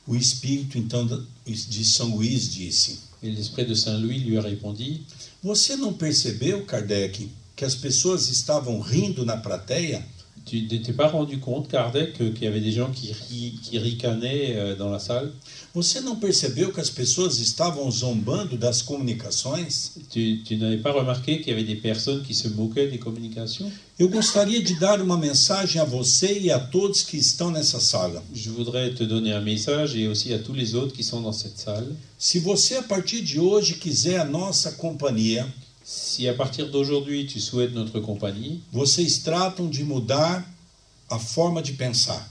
O 0.08 0.16
espírito 0.16 0.78
então 0.78 1.04
de 1.08 1.84
São 1.84 2.16
Luís 2.16 2.52
disse: 2.54 3.00
Et 3.24 3.32
l'esprit 3.32 3.66
de 3.66 3.74
Saint 3.74 3.98
Louis 3.98 4.20
lui 4.20 4.38
a 4.38 4.42
répondu 4.42 5.02
Você 5.44 5.76
não 5.76 5.94
percebeu, 5.94 6.64
Kardec, 6.66 7.28
que 7.56 7.66
as 7.66 7.74
pessoas 7.74 8.30
estavam 8.30 8.80
rindo 8.80 9.26
na 9.26 9.38
plateia? 9.38 10.06
Tu 10.46 10.62
ne 10.70 10.78
t'es 10.78 10.92
pas 10.92 11.08
rendu 11.08 11.40
compte, 11.40 11.70
Kardec, 11.70 12.14
qu'il 12.18 12.44
y 12.44 12.48
avait 12.48 12.60
des 12.60 12.72
gens 12.74 12.92
qui, 12.92 13.14
ri- 13.14 13.56
qui 13.64 13.78
ricanaient 13.80 14.56
euh, 14.58 14.76
dans 14.76 14.90
la 14.90 15.00
salle? 15.00 15.32
Você 15.74 16.02
não 16.02 16.18
percebeu 16.18 16.72
que 16.72 16.82
as 16.82 16.90
pessoas 16.90 17.40
estavam 17.40 17.90
zombando 17.90 18.58
das 18.58 18.82
comunicações? 18.82 19.92
Tu, 20.12 20.42
tu 20.46 20.58
n'avais 20.58 20.78
pas 20.82 20.92
remarqué 20.92 21.40
qu'il 21.40 21.48
y 21.50 21.54
avait 21.54 21.64
des 21.64 21.78
personnes 21.78 22.24
qui 22.24 22.34
se 22.34 22.50
moquaient 22.50 22.88
des 22.88 23.00
communications? 23.00 23.72
Eu 23.98 24.10
gostaria 24.10 24.62
de 24.62 24.74
dar 24.80 25.02
uma 25.02 25.18
mensagem 25.18 25.80
a 25.82 25.86
você 25.86 26.38
e 26.40 26.52
a 26.52 26.60
todos 26.60 27.04
que 27.04 27.16
estão 27.18 27.50
nessa 27.50 27.80
sala. 27.80 28.22
Je 28.34 28.50
voudrais 28.50 28.94
te 28.94 29.04
donner 29.06 29.32
un 29.34 29.42
message 29.42 29.96
et 29.96 30.08
aussi 30.08 30.34
à 30.34 30.40
tous 30.40 30.54
les 30.54 30.76
autres 30.76 30.94
qui 30.94 31.04
sont 31.04 31.22
dans 31.22 31.32
cette 31.34 31.58
salle. 31.58 31.88
Se 32.20 32.40
você 32.40 32.76
a 32.76 32.84
partir 32.84 33.22
de 33.24 33.40
hoje 33.40 33.76
quiser 33.76 34.18
a 34.20 34.26
nossa 34.26 34.72
companhia, 34.74 35.48
Si 35.84 36.28
à 36.30 36.34
partir 36.34 36.70
d'aujourd'hui 36.70 37.26
tu 37.26 37.40
souhaites 37.40 37.74
notre 37.74 38.00
compagnie, 38.00 38.62
vocês 38.72 39.22
tratam 39.24 39.70
de 39.70 39.84
mudar 39.84 40.44
a 41.10 41.20
forma 41.20 41.62
de 41.62 41.72
pensar. 41.74 42.26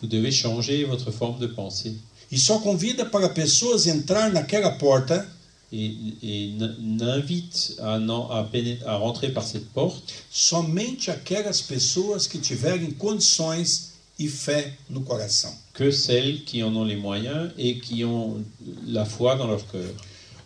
vous 0.00 0.06
devez 0.08 0.30
changer 0.30 0.84
votre 0.84 1.10
forme 1.10 1.38
de 1.40 1.46
pensée. 1.48 1.94
E 2.30 2.38
só 2.38 2.58
convida 2.60 3.04
para 3.06 3.28
pessoas 3.28 3.86
entrar 3.86 4.30
naquela 4.32 4.70
porta 4.72 5.26
Et, 5.70 5.94
et 6.22 6.54
n'invite 6.78 7.76
à, 7.80 7.98
non- 7.98 8.30
à 8.30 8.48
à 8.86 8.96
rentrer 8.96 9.30
par 9.34 9.44
cette 9.44 9.68
porte 9.74 10.14
somente 10.30 11.10
aquelas 11.10 11.60
pessoas 11.60 12.26
que 12.26 12.38
tiverem 12.38 12.90
condições 12.92 13.90
e 14.18 14.28
fé 14.28 14.72
no 14.88 15.02
coração. 15.02 15.52
que 15.74 15.90
celles 15.92 16.42
qui 16.44 16.62
en 16.62 16.74
ont 16.74 16.84
les 16.86 16.96
moyens 16.96 17.52
et 17.58 17.78
qui 17.80 18.02
ont 18.04 18.42
la 18.86 19.04
foi 19.04 19.36
dans 19.36 19.46
leur 19.46 19.64
cœur. 19.68 19.92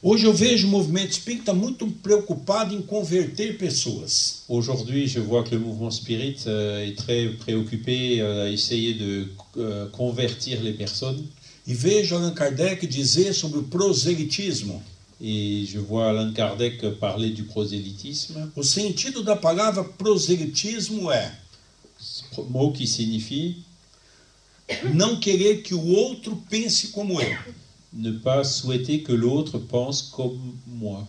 Hoje 0.05 0.27
eu 0.27 0.35
vejo 0.35 0.67
o 0.67 0.71
movimento 0.71 1.13
espírita 1.13 1.55
muito 1.55 1.87
preocupado 1.87 2.75
em 2.75 2.83
converter 2.83 3.57
pessoas. 3.57 4.43
Aujourd'hui, 4.49 5.07
je 5.07 5.21
vois 5.21 5.45
que 5.45 5.55
le 5.55 5.61
mouvement 5.61 5.93
spirit 5.93 6.39
euh, 6.49 6.85
est 6.85 6.99
très 6.99 7.29
préoccupé 7.35 8.21
euh, 8.21 8.47
à 8.47 8.51
essayer 8.51 8.95
de 8.95 9.29
euh, 9.59 9.89
convertir 9.91 10.61
les 10.61 10.73
personnes. 10.73 11.25
E 11.65 11.73
vejo 11.73 12.17
Allan 12.17 12.35
Kardec 12.35 12.85
dizer 12.89 13.33
sobre 13.33 13.61
o 13.61 13.63
proselitismo. 13.63 14.83
Et 15.21 15.65
je 15.67 15.79
vois 15.79 16.09
Alain 16.09 16.33
Kardec 16.33 16.85
parler 16.99 17.31
du 17.31 17.45
prosélytisme, 17.45 18.51
O 18.57 18.65
sentido 18.65 19.23
da 19.23 19.37
palavra 19.37 19.85
proselitismo 19.85 21.13
é 21.13 21.31
ce 21.97 22.25
mot 22.51 22.73
qui 22.73 22.89
signifie 22.89 23.59
não 24.93 25.21
querer 25.21 25.63
que 25.63 25.75
o 25.75 25.87
outro 25.87 26.43
pense 26.51 26.89
como 26.89 27.21
eu. 27.21 27.39
Ne 27.93 28.13
pas 28.13 28.43
souhaiter 28.45 29.03
que 29.03 29.13
l'autre 29.13 29.59
pense 29.59 30.03
comme 30.03 30.55
moi. 30.67 31.07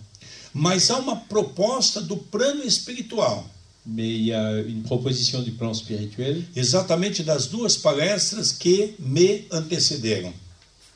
Mas 0.53 0.89
há 0.91 0.99
uma 0.99 1.15
proposta 1.15 2.01
do 2.01 2.17
plano 2.17 2.63
espiritual, 2.63 3.43
Mais 3.85 4.07
il 4.07 4.25
y 4.27 4.33
a 4.33 4.59
une 4.61 4.81
proposition 4.83 5.41
du 5.41 5.51
plan 5.51 5.73
spirituel 5.73 6.43
exatamente 6.55 7.21
das 7.23 7.47
duas 7.47 7.75
palestras 7.75 8.51
que 8.53 8.93
me 8.99 9.45
antecederam, 9.51 10.31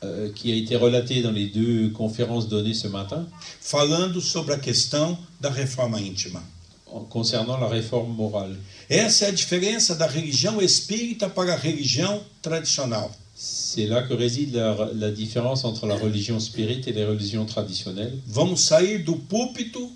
euh, 0.02 0.30
qui 0.34 0.52
a 0.52 0.54
été 0.56 0.76
relatée 0.76 1.20
dans 1.22 1.32
les 1.32 1.48
deux 1.48 1.90
conférences 1.90 2.48
données 2.48 2.72
ce 2.74 2.88
matin 2.88 3.26
falando 3.60 4.20
sobre 4.20 4.54
a 4.54 4.58
questão 4.58 5.18
da 5.40 5.50
reforma 5.50 6.00
íntima. 6.00 6.42
en- 6.90 7.04
concernant 7.04 7.58
la 7.58 7.68
réforme 7.68 8.14
morale. 8.14 8.56
Essa 8.88 9.26
é 9.26 9.28
a 9.28 9.32
diferença 9.32 9.94
da 9.94 10.06
religião 10.06 10.58
espírita 10.62 11.28
para 11.28 11.52
a 11.52 11.56
religião 11.58 12.22
tradicional. 12.40 13.10
C'est 13.40 13.86
là 13.86 14.02
que 14.02 14.14
réside 14.14 14.56
la, 14.56 14.90
la 14.92 15.10
différence 15.12 15.64
entre 15.64 15.86
la 15.86 15.96
religion 15.96 16.40
spirit 16.40 16.82
et 16.88 16.92
les 16.92 17.04
religions 17.04 17.46
traditionnelles. 17.46 18.18
Vamos 18.26 18.56
sair 18.56 18.98
do 18.98 19.14
púlpito 19.14 19.92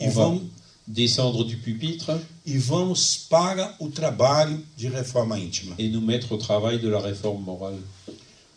e 0.00 0.08
vamos, 0.08 0.44
descendre 0.86 1.44
du 1.44 1.58
pupitre 1.58 2.18
e 2.46 2.56
vamos 2.56 3.18
para 3.28 3.76
o 3.78 3.90
trabalho 3.90 4.64
de 4.78 4.88
reforma 4.88 5.38
íntima. 5.38 5.74
et 5.78 5.90
nous 5.90 6.00
mettre 6.00 6.32
au 6.32 6.38
travail 6.38 6.78
de 6.78 6.88
la 6.88 7.00
réforme 7.00 7.42
morale. 7.42 7.82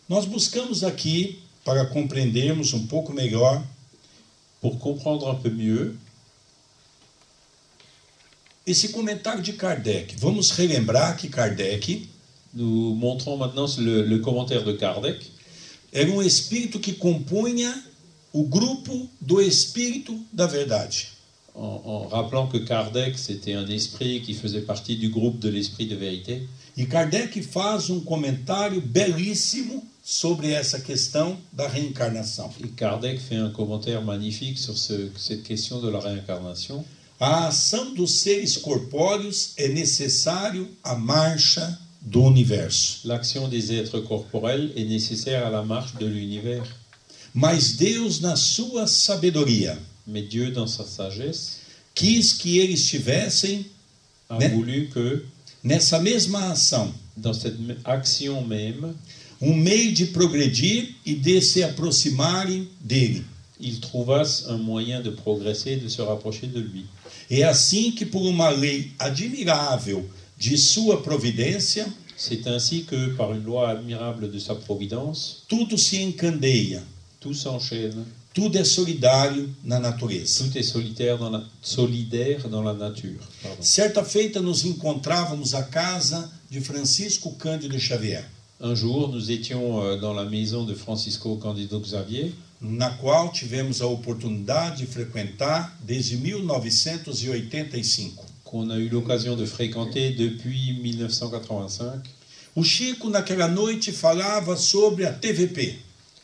Nós 0.08 0.24
buscamos 0.24 0.82
aqui, 0.82 1.38
para 1.62 1.84
compreendermos 1.84 2.72
um 2.72 2.86
pouco 2.86 3.12
melhor, 3.12 3.62
Pour 4.60 4.78
comprendre 4.78 5.26
un 5.28 5.34
peu 5.34 5.50
mieux, 5.50 5.96
esse 8.66 8.90
comentário 8.90 9.42
de 9.42 9.52
Kardec. 9.52 10.14
Vamos 10.18 10.50
relembrar 10.50 11.16
que 11.16 11.28
Kardec 11.28 12.06
nous 12.54 12.94
montrons 12.94 13.36
maintenant 13.36 13.66
le, 13.78 14.02
le 14.02 14.18
commentaire 14.18 14.64
de 14.64 14.72
Kardec. 14.72 15.18
era 15.92 16.10
um 16.10 16.22
espírito 16.22 16.78
que 16.78 16.92
compunha 16.92 17.82
o 18.32 18.44
grupo 18.44 19.08
do 19.20 19.40
espírito 19.40 20.18
da 20.32 20.46
verdade. 20.46 21.08
En, 21.54 21.80
en 21.84 22.06
rappelant 22.08 22.46
que 22.46 22.58
Kardec, 22.58 23.18
c'était 23.18 23.54
un 23.54 23.66
esprit 23.68 24.20
qui 24.22 24.34
faisait 24.34 24.60
partie 24.64 24.96
du 24.96 25.08
groupe 25.08 25.40
de 25.40 25.48
l'esprit 25.48 25.86
de 25.86 25.96
vérité. 25.96 26.46
E 26.76 26.86
Kardec 26.86 27.42
faz 27.42 27.90
um 27.90 28.00
comentário 28.00 28.80
belíssimo 28.80 29.82
sobre 30.02 30.52
essa 30.52 30.78
questão 30.80 31.36
da 31.52 31.66
reencarnação. 31.66 32.50
Et 32.62 32.68
Kardec 32.68 33.20
fait 33.20 33.34
un 33.36 33.50
commentaire 33.50 34.00
magnifique 34.02 34.58
sur 34.58 34.78
ce- 34.78 35.10
cette 35.18 35.42
question 35.42 35.80
de 35.80 35.88
la 35.90 35.98
réincarnation. 35.98 36.84
A 37.18 37.48
ação 37.48 37.92
dos 37.94 38.20
seres 38.20 38.56
corpóreos 38.56 39.52
é 39.56 39.68
necessário 39.68 40.68
à 40.84 40.94
marcha 40.94 41.78
do 42.00 42.22
universo. 42.24 43.00
L'action 43.04 43.48
des 43.48 43.72
êtres 43.72 44.00
corporels 44.00 44.72
est 44.76 44.84
nécessaire 44.84 45.46
à 45.46 45.50
la 45.50 45.62
marche 45.62 45.94
de 45.96 46.06
l'univers. 46.06 46.64
Mas 47.34 47.76
Deus, 47.76 48.20
na 48.20 48.36
sua 48.36 48.86
sabedoria, 48.86 49.78
Mais 50.06 50.22
Dieu, 50.22 50.50
dans 50.50 50.66
sa 50.66 50.84
sagesse, 50.84 51.58
quis 51.94 52.32
que 52.32 52.58
eles 52.58 52.86
tivessem, 52.88 53.64
a 54.28 54.38
Mais- 54.38 54.52
voulu 54.52 54.88
que, 54.88 55.24
nessa 55.62 56.00
mesma 56.00 56.50
ação, 56.50 56.92
dans 57.16 57.34
cette 57.34 57.56
action 57.84 58.44
même, 58.44 58.94
um 59.40 59.54
meio 59.54 59.92
de 59.92 60.06
progredir 60.06 60.94
e 61.06 61.14
de 61.14 61.40
se 61.40 61.62
aproximarem 61.62 62.68
dele. 62.80 63.24
ils 63.62 63.78
trouvassent 63.78 64.46
un 64.48 64.56
moyen 64.56 65.02
de 65.02 65.10
progresser, 65.10 65.76
de 65.76 65.88
se 65.90 66.00
rapprocher 66.00 66.46
de 66.46 66.60
lui. 66.60 66.86
É 67.30 67.42
assim 67.42 67.92
que, 67.92 68.06
por 68.06 68.22
uma 68.26 68.48
lei 68.48 68.90
admirável 68.98 70.08
de 70.40 70.56
sua 70.56 71.02
providência, 71.02 71.86
C'est 72.16 72.46
ainsi 72.46 72.84
que, 72.84 73.14
par 73.16 73.32
une 73.32 73.44
loi 73.44 73.70
admirable 73.70 74.30
de 74.30 74.38
sa 74.38 74.54
providence, 74.54 75.42
tudo 75.48 75.78
se 75.78 75.96
encandeia, 75.96 76.82
tout 77.18 77.32
s'enchaîne, 77.32 78.04
tudo 78.34 78.58
é 78.58 78.64
solidário 78.64 79.48
na 79.64 79.80
natureza. 79.80 80.44
tout 80.44 80.58
est 80.58 80.62
solitaire 80.62 81.16
dans 81.16 81.30
la, 81.30 81.42
solidaire 81.62 82.46
dans 82.50 82.60
la 82.62 82.74
nature. 82.74 83.20
pardon. 83.42 83.62
Certa 83.62 84.04
feita 84.04 84.42
nos 84.42 84.66
encontrávamos 84.66 85.54
à 85.54 85.62
casa 85.62 86.30
de 86.50 86.60
Francisco 86.60 87.30
Cândido 87.38 87.78
Xavier, 87.78 88.20
Un 88.60 88.74
jour, 88.74 89.08
nous 89.08 89.30
étions 89.30 89.82
euh, 89.82 89.96
dans 89.98 90.12
la 90.12 90.26
maison 90.26 90.64
de 90.64 90.74
Francisco 90.74 91.36
Candido 91.36 91.80
Xavier, 91.80 92.34
na 92.60 92.90
qual 92.90 93.32
tivemos 93.32 93.80
a 93.80 93.86
oportunidade 93.86 94.76
de 94.80 94.86
frequentar 94.86 95.74
desde 95.82 96.18
1985. 96.18 98.26
Qu'on 98.50 98.68
a 98.68 98.78
eu 98.78 98.88
l'occasion 98.88 99.36
de 99.36 99.46
fréquenter 99.46 100.10
depuis 100.10 100.72
1985. 100.82 102.02
O 102.56 102.64
Chico, 102.64 103.08
naquela 103.08 103.46
noite, 103.46 103.92
falava 103.92 104.56
sobre 104.56 105.04
a 105.06 105.12
TVP, 105.12 105.76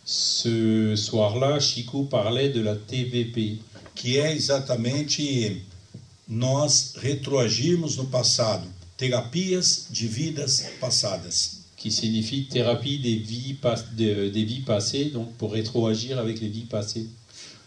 Ce 0.04 0.94
soir-là, 0.96 1.58
Chico 1.60 2.04
parlait 2.04 2.48
de 2.52 2.60
la 2.60 2.74
TVP, 2.76 3.58
que 3.94 4.18
é 4.18 4.32
exatamente 4.32 5.62
nós 6.28 6.94
retroagirmos 6.96 7.96
no 7.96 8.06
passado, 8.06 8.66
terapias 8.96 9.86
de 9.90 10.06
vidas 10.08 10.64
passadas. 10.80 11.64
qui 11.76 11.90
signifie 11.92 12.46
thérapie 12.48 12.98
des 12.98 13.16
vies, 13.18 13.56
de- 13.96 14.28
des 14.30 14.44
vies 14.44 14.62
passées, 14.64 15.10
donc 15.10 15.32
pour 15.36 15.52
rétroagir 15.52 16.18
avec 16.18 16.40
les 16.40 16.48
vies 16.48 16.64
passées. 16.64 17.06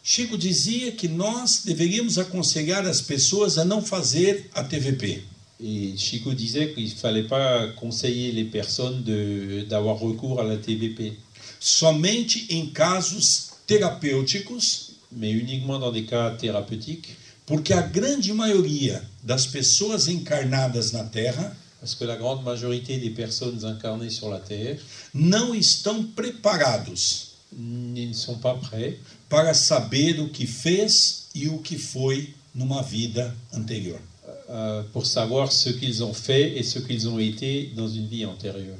Chico 0.04 0.38
dizia 0.38 0.92
que 0.94 1.08
nós 1.08 1.62
deveríamos 1.66 2.18
aconselhar 2.18 2.86
as 2.88 3.02
pessoas 3.02 3.58
a 3.58 3.66
não 3.66 3.82
fazer 3.82 4.50
a 4.54 4.64
TVP, 4.64 5.24
Et 5.62 5.98
Chico 5.98 6.34
disait 6.34 6.74
qu'il 6.74 6.86
ne 6.86 6.90
fallait 6.96 7.28
pas 7.28 7.68
conseiller 7.76 8.32
les 8.32 8.46
personnes 8.46 9.04
de- 9.04 9.66
d'avoir 9.68 10.00
recours 10.00 10.40
à 10.40 10.44
la 10.46 10.56
TVP, 10.56 11.18
somente 11.60 12.46
em 12.50 12.68
casos 12.68 13.50
terapêuticos, 13.68 14.92
mais 15.12 15.32
uniquement 15.32 15.78
dans 15.78 15.92
des 15.92 16.06
cas 16.06 16.32
thérapeutiques, 16.32 17.10
porque 17.46 17.74
a 17.74 17.82
grande 17.82 18.32
maioria 18.34 19.04
das 19.22 19.46
pessoas 19.48 20.08
encarnadas 20.08 20.94
na 20.94 21.04
Terra 21.04 21.54
parce 21.82 21.94
que 21.96 22.06
la 22.06 22.16
grande 22.16 22.44
majorité 22.44 22.98
des 22.98 23.10
personnes 23.10 23.64
incarnées 23.66 24.10
sur 24.10 24.30
la 24.30 24.40
Terre 24.40 24.80
não 25.14 25.54
estão 25.54 26.04
preparados. 26.16 27.32
Ils 27.52 28.08
ne 28.10 28.14
sont 28.14 28.38
pas 28.40 28.54
prêts 28.56 28.98
para 29.30 29.54
saber 29.54 30.20
o 30.20 30.30
que 30.30 30.48
fez 30.48 31.28
e 31.36 31.48
o 31.48 31.60
que 31.60 31.78
foi 31.78 32.34
numa 32.54 32.82
vida 32.82 33.36
anterior. 33.54 34.02
euh, 34.50 34.84
pour 34.92 35.06
savoir 35.06 35.52
ce 35.52 35.70
qu'ils 35.70 36.04
ont 36.04 36.14
fait 36.14 36.58
et 36.58 36.64
ce 36.64 36.80
qu'ils 36.80 37.08
ont 37.08 37.20
été 37.20 37.72
dans 37.76 37.88
une 37.88 38.08
vie 38.08 38.26
antérieure. 38.26 38.78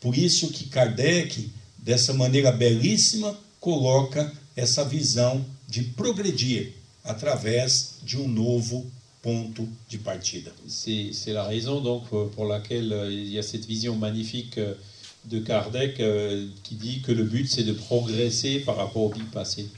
Por 0.00 0.16
isso 0.16 0.48
que 0.48 0.64
Kardec, 0.64 1.48
dessa 1.78 2.12
maneira 2.12 2.50
belíssima, 2.50 3.36
coloca 3.60 4.30
essa 4.56 4.84
visão 4.84 5.44
de 5.68 5.82
progredir 5.82 6.72
através 7.04 7.98
de 8.02 8.18
um 8.18 8.28
novo 8.28 8.84
ponto 9.22 9.66
de 9.88 9.98
partida. 9.98 10.50
C'est 10.66 11.32
la 11.32 11.44
raison 11.44 11.80
donc 11.80 12.04
euh, 12.12 12.26
pour 12.34 12.46
laquelle 12.46 12.92
euh, 12.92 13.12
il 13.12 13.28
y 13.28 13.38
a 13.38 13.42
cette 13.42 13.64
vision 13.66 13.94
magnifique 13.94 14.58
euh, 14.58 14.74
de 15.24 15.38
Kardec 15.38 16.02
qui 16.64 16.74
dit 16.74 17.00
que 17.00 17.12
le 17.12 17.22
but 17.22 17.48
c'est 17.48 17.62
de 17.62 17.72
progresser 17.72 18.58
par 18.58 18.76
rapport 18.76 19.02
aux 19.04 19.12
vies 19.12 19.22
passées. 19.32 19.68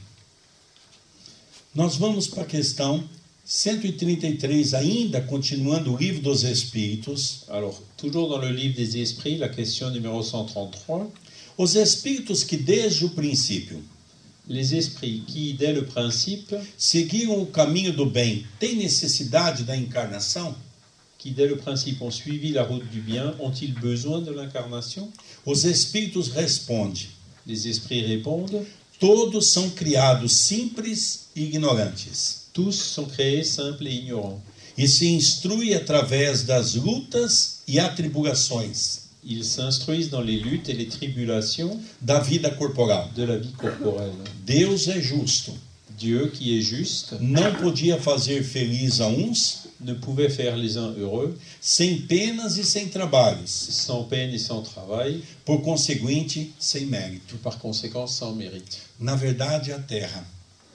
Nós 1.74 1.96
vamos 1.96 2.28
para 2.28 2.44
a 2.44 2.46
questão 2.46 3.02
133, 3.44 4.74
ainda 4.74 5.20
continuando 5.20 5.92
o 5.92 5.96
livro 5.96 6.22
dos 6.22 6.44
Espíritos. 6.44 7.42
Alors, 7.48 7.82
toujours 7.96 8.28
dans 8.28 8.38
le 8.38 8.52
livre 8.52 8.76
des 8.76 8.94
esprits, 8.94 9.36
la 9.38 9.48
question 9.48 9.90
numéro 9.90 10.22
133, 10.22 11.08
Os 11.56 11.74
espíritos 11.74 12.44
que 12.44 12.56
desde 12.56 13.04
o 13.04 13.10
princípio 13.10 13.82
les 14.48 14.72
esprits 14.72 15.22
qui, 15.26 15.52
dès 15.52 15.72
le 15.72 15.82
principe, 15.84 16.56
seguiram 16.78 17.42
o 17.42 17.46
caminho 17.46 17.92
do 17.92 18.06
bem 18.06 18.46
têm 18.60 18.76
necessidade 18.76 19.64
da 19.64 19.76
encarnação? 19.76 20.54
qui 21.18 21.30
dès 21.30 21.48
le 21.48 21.56
principe 21.56 22.02
ont 22.02 22.10
suivi 22.10 22.52
la 22.52 22.62
route 22.62 22.86
du 22.90 23.00
bien, 23.00 23.34
ont-ils 23.40 23.72
besoin 23.72 24.20
de 24.20 24.30
l'incarnation 24.30 25.10
Os 25.44 25.64
espíritos 25.64 26.28
respondem: 26.28 27.08
Les 27.44 27.66
esprits 27.66 28.06
répondent, 28.06 28.64
todos 29.00 29.52
são 29.52 29.70
criados 29.70 30.32
simples 30.36 31.23
ignorantes, 31.36 32.46
tous 32.52 32.72
sont 32.72 33.06
créés 33.06 33.44
simples 33.44 33.86
et 33.86 33.92
ignorants. 33.94 34.40
e 34.76 34.86
se 34.88 35.04
instrui 35.06 35.72
através 35.74 36.42
das 36.44 36.74
lutas 36.74 37.60
e 37.68 37.78
atribulações 37.78 39.02
Ils 39.26 39.44
s'instruisent 39.44 40.10
dans 40.10 40.20
les 40.20 40.38
luttes 40.38 40.68
et 40.68 40.74
les 40.74 40.86
tribulations 40.88 41.80
da 42.00 42.18
vida 42.20 42.50
corporal. 42.50 43.08
de 43.16 43.22
la 43.24 43.38
vie 43.38 43.52
corporelle. 43.52 44.12
Deus 44.46 44.86
é 44.88 45.00
justo. 45.00 45.52
Dieu, 45.96 46.28
qui 46.28 46.58
est 46.58 46.60
juste, 46.60 47.14
Não 47.20 47.54
podia 47.54 47.98
fazer 47.98 48.42
feliz 48.42 49.00
a 49.00 49.06
uns 49.06 49.64
ne 49.80 49.94
pouvait 49.94 50.28
faire 50.28 50.56
les 50.56 50.76
uns 50.76 50.92
heureux, 50.98 51.38
sem 51.60 52.00
penas 52.02 52.58
e 52.58 52.64
sem 52.64 52.88
trabalhos, 52.88 53.48
sans 53.48 54.02
peine 54.04 54.34
et 54.34 54.38
sans 54.38 54.60
travail, 54.62 55.22
por 55.44 55.62
conseguinte, 55.62 56.50
sem 56.58 56.84
mérito. 56.86 57.36
par 57.42 57.58
conséquent 57.58 58.06
sans 58.08 58.34
mérite. 58.34 58.78
Na 58.98 59.14
verdade, 59.14 59.72
a 59.72 59.78
terra 59.78 60.24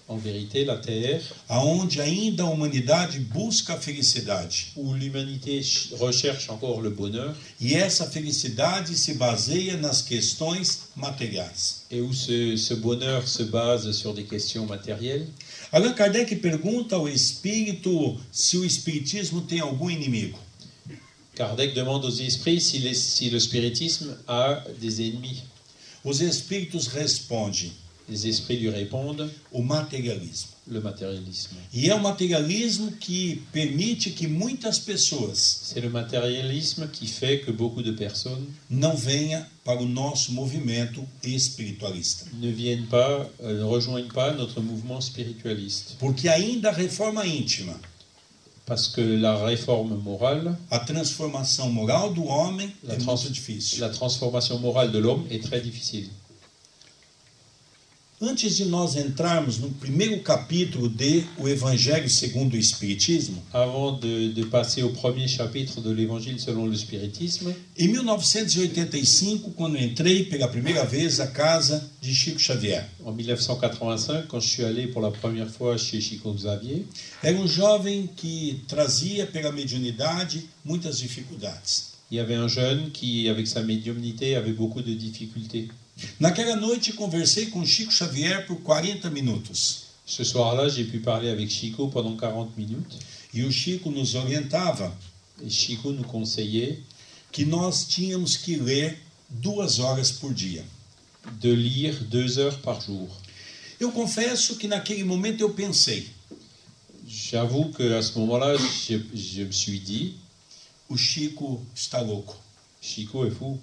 en 0.10 0.18
vérité 0.18 0.66
la 0.66 0.76
terre 0.78 1.22
aonde 1.48 2.00
ainda 2.00 2.44
a 2.46 2.52
humanidade 2.52 3.20
busca 3.32 3.74
a 3.76 3.78
felicidade. 3.80 4.52
où 4.76 4.94
l'humanité 4.96 5.62
ch- 5.62 5.94
recherche 6.00 6.50
encore 6.50 6.82
le 6.82 6.90
bonheur 6.90 7.36
E 7.62 7.76
essa 7.76 8.06
felicidade 8.08 8.94
se 8.96 9.14
baseia 9.14 9.78
nas 9.78 10.02
questões 10.02 10.80
materiais. 10.96 11.86
et 11.92 12.02
où 12.02 12.12
ce, 12.12 12.58
ce 12.58 12.74
bonheur 12.74 13.28
se 13.28 13.44
base 13.44 13.92
sur 13.92 14.14
des 14.16 14.24
questions 14.26 14.66
matérielles. 14.66 15.28
Allan 15.72 15.94
Kardec 15.94 16.42
pergunta 16.42 16.96
ao 16.96 17.08
espírito 17.08 18.18
se 18.32 18.58
o 18.58 18.66
espiritismo 18.66 19.42
tem 19.42 19.60
algum 19.60 19.90
inimigo. 19.92 20.40
Kardec 21.36 21.74
demande 21.76 22.06
aux 22.06 22.20
esprits 22.20 22.60
si, 22.62 22.80
les- 22.80 22.96
si 22.96 23.30
le 23.30 23.40
spiritisme 23.40 24.18
a 24.28 24.64
des 24.82 25.00
ennemis. 25.02 25.44
Os 26.04 26.20
espíritos 26.22 26.88
respondem: 26.88 27.72
Les 28.10 28.28
esprits 28.28 28.58
lui 28.58 28.70
répondent 28.70 29.30
o 29.52 29.62
materialismo. 29.62 30.50
le 30.72 30.82
matérialisme. 30.82 31.56
E 31.74 31.90
é 31.90 31.96
o 31.96 32.00
materialismo 32.00 32.92
que 33.00 33.42
permite 33.52 34.12
que 34.12 34.28
muitas 34.28 34.78
pessoas 34.78 35.62
C'est 35.64 35.82
le 35.82 35.90
matérialisme 35.90 36.88
qui 36.90 37.08
fait 37.08 37.40
que 37.44 37.52
beaucoup 37.52 37.82
de 37.82 37.92
personnes 37.94 38.46
não 38.70 38.96
venham 38.96 39.44
para 39.66 39.82
o 39.82 39.86
nosso 39.88 40.32
movimento 40.32 41.04
espiritualista. 41.24 42.26
ne 42.40 42.52
viennent 42.52 42.86
pas, 42.88 43.28
euh, 43.42 43.58
ne 43.60 43.64
rejoignent 43.64 44.12
pas 44.14 44.32
notre 44.34 44.62
mouvement 44.62 45.02
spiritualiste. 45.02 45.96
Porque 46.00 46.28
ainda 46.30 46.70
a 46.70 46.74
reforma 46.74 47.26
íntima, 47.26 47.74
Parce 48.68 48.88
que 48.88 49.02
la 49.02 49.36
réforme 49.48 49.96
morale, 49.98 50.56
a 50.70 50.78
transformação 50.78 51.72
moral 51.72 52.14
do 52.14 52.24
homem 52.28 52.72
La 52.84 52.94
é 52.94 52.98
trans- 52.98 53.24
muito 53.24 53.32
difícil. 53.34 53.80
la 53.80 53.90
transformation 53.90 54.60
morale 54.60 54.92
de 54.92 55.00
l'homme 55.00 55.26
est 55.32 55.40
très 55.42 55.60
difficile. 55.60 56.08
Antes 58.22 58.58
de 58.58 58.66
nós 58.66 58.98
entrarmos 58.98 59.60
no 59.60 59.70
primeiro 59.72 60.20
capítulo 60.20 60.90
de 60.90 61.24
O 61.38 61.48
Evangelho 61.48 62.10
segundo 62.10 62.54
o 62.54 62.58
Espiritismo, 62.58 63.42
Avant 63.54 63.94
de, 63.94 64.34
de 64.34 64.46
passer 64.48 64.84
au 64.84 64.90
premier 64.90 65.26
chapitre 65.26 65.80
de 65.80 65.90
l'Évangile 65.90 66.38
selon 66.38 66.66
le 66.66 66.76
spiritisme, 66.76 67.56
em 67.78 67.88
1985, 67.88 69.54
quando 69.56 69.78
entrei 69.78 70.26
pela 70.26 70.50
primeira 70.50 70.84
vez 70.84 71.22
à 71.22 71.28
casa 71.28 71.90
de 72.02 72.12
Chico 72.12 72.38
Xavier, 72.40 72.82
en 73.06 73.14
1985, 73.14 74.28
quand 74.28 74.42
je 74.42 74.50
suis 74.50 74.66
allé 74.66 74.88
pour 74.88 75.02
la 75.02 75.12
première 75.12 75.50
fois 75.50 75.78
chez 75.78 76.02
Chico 76.02 76.34
Xavier, 76.34 76.86
era 77.24 77.40
um 77.40 77.48
jovem 77.48 78.06
que 78.06 78.60
trazia 78.68 79.28
pela 79.28 79.54
mediunidade 79.54 80.44
muitas 80.66 80.98
dificuldades. 80.98 81.90
il 82.12 82.18
y 82.18 82.20
avait 82.20 82.36
un 82.36 82.48
jeune 82.48 82.92
qui, 82.92 83.30
avec 83.30 83.48
sa 83.48 83.62
médiumnité, 83.62 84.36
avait 84.36 84.52
beaucoup 84.52 84.82
de 84.82 84.94
difficultés. 84.94 85.68
Naquela 86.20 86.56
noite, 86.56 86.94
conversei 86.94 87.48
com 87.48 87.66
Chico 87.66 87.92
Xavier 87.92 88.46
por 88.46 88.58
40 88.62 89.10
minutos. 89.10 89.90
Ce 90.06 90.24
soir-là, 90.24 90.70
j'ai 90.70 90.86
pu 90.86 91.00
parler 91.00 91.30
avec 91.30 91.50
Chico 91.50 91.88
pendant 91.90 92.16
40 92.16 92.52
minutes. 92.58 92.98
E 93.34 93.44
o 93.44 93.52
Chico 93.52 93.92
nos 93.92 94.16
orientava 94.16 94.92
Et 95.42 95.50
Chico 95.50 95.92
nous 95.92 96.04
conseillait 96.04 96.80
que 97.32 97.46
nós 97.46 97.86
tínhamos 97.86 98.36
que 98.36 98.56
ler 98.56 98.98
duas 99.30 99.80
horas 99.80 100.12
por 100.12 100.34
dia. 100.34 100.66
de 101.40 101.52
lire 101.52 102.04
deux 102.06 102.40
heures 102.40 102.58
par 102.62 102.82
jour. 102.82 103.08
Eu 103.80 103.92
confesso 103.92 104.56
que 104.56 104.68
naquele 104.68 105.04
momento 105.04 105.42
eu 105.42 105.50
pensei: 105.54 106.08
J'avoue 107.08 107.72
qu'à 107.72 108.02
ce 108.02 108.18
moment-là, 108.20 108.56
je, 108.58 108.98
je 109.14 109.44
me 109.44 109.52
suis 109.52 109.80
dit, 109.80 110.16
o 110.90 110.98
Chico 110.98 111.64
está 111.76 112.02
louco. 112.02 112.36
Chico 112.82 113.26
est 113.26 113.32
fou. 113.32 113.60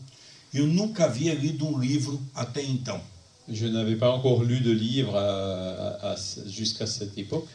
Eu 0.57 0.67
nunca 0.67 1.05
havia 1.05 1.35
lido 1.35 1.67
um 1.67 1.79
livro 1.79 2.19
até 2.35 2.63
então. 2.63 2.99
Je 3.47 3.67
n'avais 3.67 3.95
pas 3.95 4.11
encore 4.11 4.43
lu 4.43 4.59
de 4.59 4.73
livre 4.73 5.15
jusqu'à 6.47 6.87
cette 6.87 7.19
époque. 7.19 7.49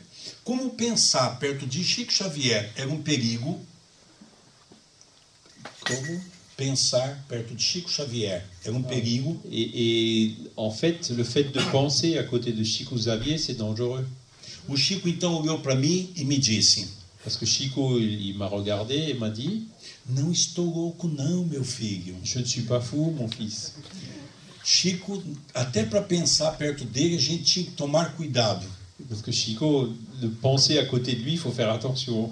Como 0.44 0.70
pensar 0.70 1.40
perto 1.40 1.66
de 1.66 1.84
Chico 1.84 2.12
Xavier 2.14 2.70
era 2.76 2.90
um 2.90 3.02
perigo, 3.02 3.60
Comment 5.84 6.22
pensar 6.56 7.26
perto 7.28 7.56
de 7.56 7.64
Chico 7.64 7.90
Xavier 7.90 8.44
era 8.64 8.76
um 8.76 8.84
perigo, 8.84 9.42
et, 9.52 9.72
et 9.74 10.38
en 10.56 10.70
fait, 10.70 11.10
le 11.10 11.24
fait 11.24 11.46
de 11.46 11.60
penser 11.72 12.20
à 12.20 12.24
côté 12.24 12.52
de 12.52 12.64
Chico 12.64 12.96
Xavier, 12.96 13.40
c'est 13.40 13.56
dangereux. 13.56 14.06
o 14.70 14.78
Chico 14.78 15.10
então 15.10 15.42
olhou 15.42 15.60
para 15.60 15.74
mim 15.74 16.12
e 16.16 16.24
me 16.24 16.38
disse: 16.38 16.88
Parce 17.24 17.36
que 17.36 17.48
Chico, 17.48 17.98
il 17.98 18.38
m'a 18.38 18.48
regardé 18.48 18.96
et 19.10 19.14
m'a 19.16 19.32
dit 19.32 19.68
Não 20.10 20.32
estou 20.32 20.66
louco, 20.66 21.08
não, 21.08 21.46
meu 21.46 21.64
filho. 21.64 22.16
Je 22.24 22.40
ne 22.40 22.46
suis 22.46 22.66
pas 22.66 22.84
fou, 22.84 23.12
mon 23.12 23.28
fils. 23.30 23.74
Chico, 24.64 25.24
até 25.54 25.84
para 25.84 26.02
pensar 26.02 26.52
perto 26.58 26.86
dele, 26.86 27.16
a 27.16 27.20
gente 27.20 27.44
tinha 27.44 27.66
que 27.66 27.72
tomar 27.72 28.16
cuidado. 28.16 28.66
Parce 29.08 29.22
que 29.22 29.32
Chico, 29.32 29.94
de 30.20 30.28
penser 30.28 30.78
à 30.78 30.86
côté 30.86 31.16
de 31.16 31.24
lui, 31.24 31.34
il 31.34 31.38
faut 31.38 31.52
faire 31.52 31.70
attention. 31.70 32.32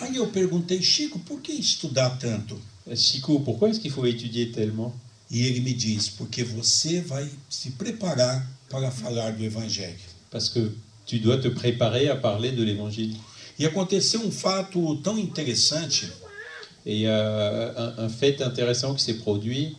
Aí 0.00 0.16
eu 0.16 0.26
perguntei, 0.26 0.82
Chico, 0.82 1.18
por 1.20 1.40
que 1.40 1.52
estudar 1.52 2.18
tanto? 2.18 2.60
Chico, 2.96 3.40
pourquoi 3.40 3.70
est-ce 3.70 3.80
qu'il 3.80 3.92
faut 3.92 4.06
étudier 4.06 4.50
tellement 4.50 4.92
E 5.30 5.46
ele 5.46 5.60
me 5.60 5.72
diz, 5.72 6.08
porque 6.10 6.44
você 6.44 7.00
vai 7.00 7.30
se 7.48 7.70
preparar 7.70 8.46
para 8.68 8.90
falar 8.90 9.30
do 9.32 9.44
Evangelho. 9.44 9.96
Parce 10.30 10.48
que 10.48 10.72
tu 11.06 11.18
dois 11.18 11.38
te 11.38 11.48
préparer 11.48 12.08
à 12.08 12.16
parler 12.16 12.52
de 12.52 12.62
l'évangile. 12.62 13.16
E 13.58 13.66
aconteceu 13.66 14.20
um 14.20 14.30
fato 14.30 14.96
tão 14.96 15.18
interessante. 15.18 16.10
Et 16.84 16.94
il 16.96 17.00
y 17.02 17.06
a 17.06 17.72
un, 17.76 18.04
un 18.04 18.08
fait 18.08 18.40
intéressant 18.42 18.94
qui 18.94 19.02
s'est 19.02 19.18
produit 19.18 19.76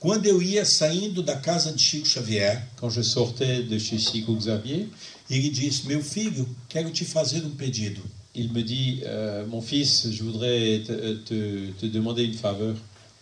Quando 0.00 0.26
eu 0.26 0.42
ia 0.42 0.64
saindo 0.64 1.22
da 1.22 1.36
casa 1.36 1.70
de 1.70 1.78
Chico 1.78 2.04
Xavier, 2.04 2.58
quand 2.76 2.90
je 2.90 3.02
sortais 3.02 3.62
de 3.62 3.78
chez 3.78 3.98
Chico 3.98 4.34
Xavier. 4.34 4.88
ele 5.30 5.48
disse: 5.50 5.86
Meu 5.86 6.02
filho, 6.02 6.48
quero 6.68 6.90
te 6.90 7.04
fazer 7.04 7.44
um 7.44 7.50
pedido. 7.50 8.00
Il 8.34 8.50
me 8.52 8.62
dit 8.64 9.00
euh, 9.04 9.46
Mon 9.46 9.60
fils, 9.62 10.08
je 10.10 10.24
voudrais 10.24 10.82
te, 10.84 11.14
te- 11.24 11.72
te 11.78 11.86
demander 11.86 12.24
une 12.24 12.34
faveur. 12.34 12.74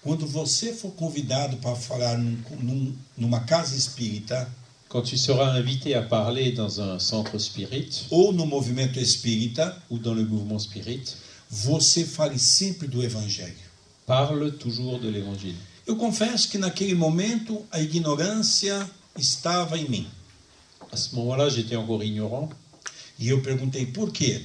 Quando 0.02 0.26
você 0.26 0.72
for 0.72 0.92
convidado 0.92 1.58
para 1.58 1.76
falar 1.76 2.16
num, 2.16 2.38
num, 2.62 2.94
numa 3.18 3.40
casa 3.40 3.76
espírita 3.76 4.48
Quand 4.88 5.02
tu 5.02 5.18
seras 5.18 5.52
invité 5.58 5.94
à 5.94 6.00
parler 6.02 6.52
dans 6.52 6.80
un 6.80 6.98
centre 6.98 7.38
spirit 7.38 8.06
ou 8.10 8.32
no 8.32 8.46
movimento 8.46 8.98
espírita, 8.98 9.76
ou 9.90 9.98
dans 9.98 10.14
le 10.14 10.24
mouvement 10.24 10.58
spirit, 10.58 11.02
você 11.50 12.04
fale 12.04 12.38
sempre 12.38 12.86
do 12.86 13.02
Evangelho. 13.02 13.70
parle 14.10 14.50
toujours 14.50 14.98
de 14.98 15.08
l'évangile. 15.08 15.56
Eu 15.86 15.94
confesso 15.94 16.48
que 16.48 16.58
naquele 16.58 16.96
momento 16.96 17.64
a 17.70 17.80
ignorância 17.80 18.90
estava 19.16 19.78
em 19.78 19.88
mim. 19.88 20.06
À 20.90 20.96
ce 20.96 21.14
moment-là, 21.14 21.48
j'étais 21.48 21.76
encore 21.76 22.02
ignorant. 22.02 22.50
E 23.20 23.28
eu 23.28 23.40
perguntei 23.40 23.86
por 23.86 24.10
quê? 24.10 24.42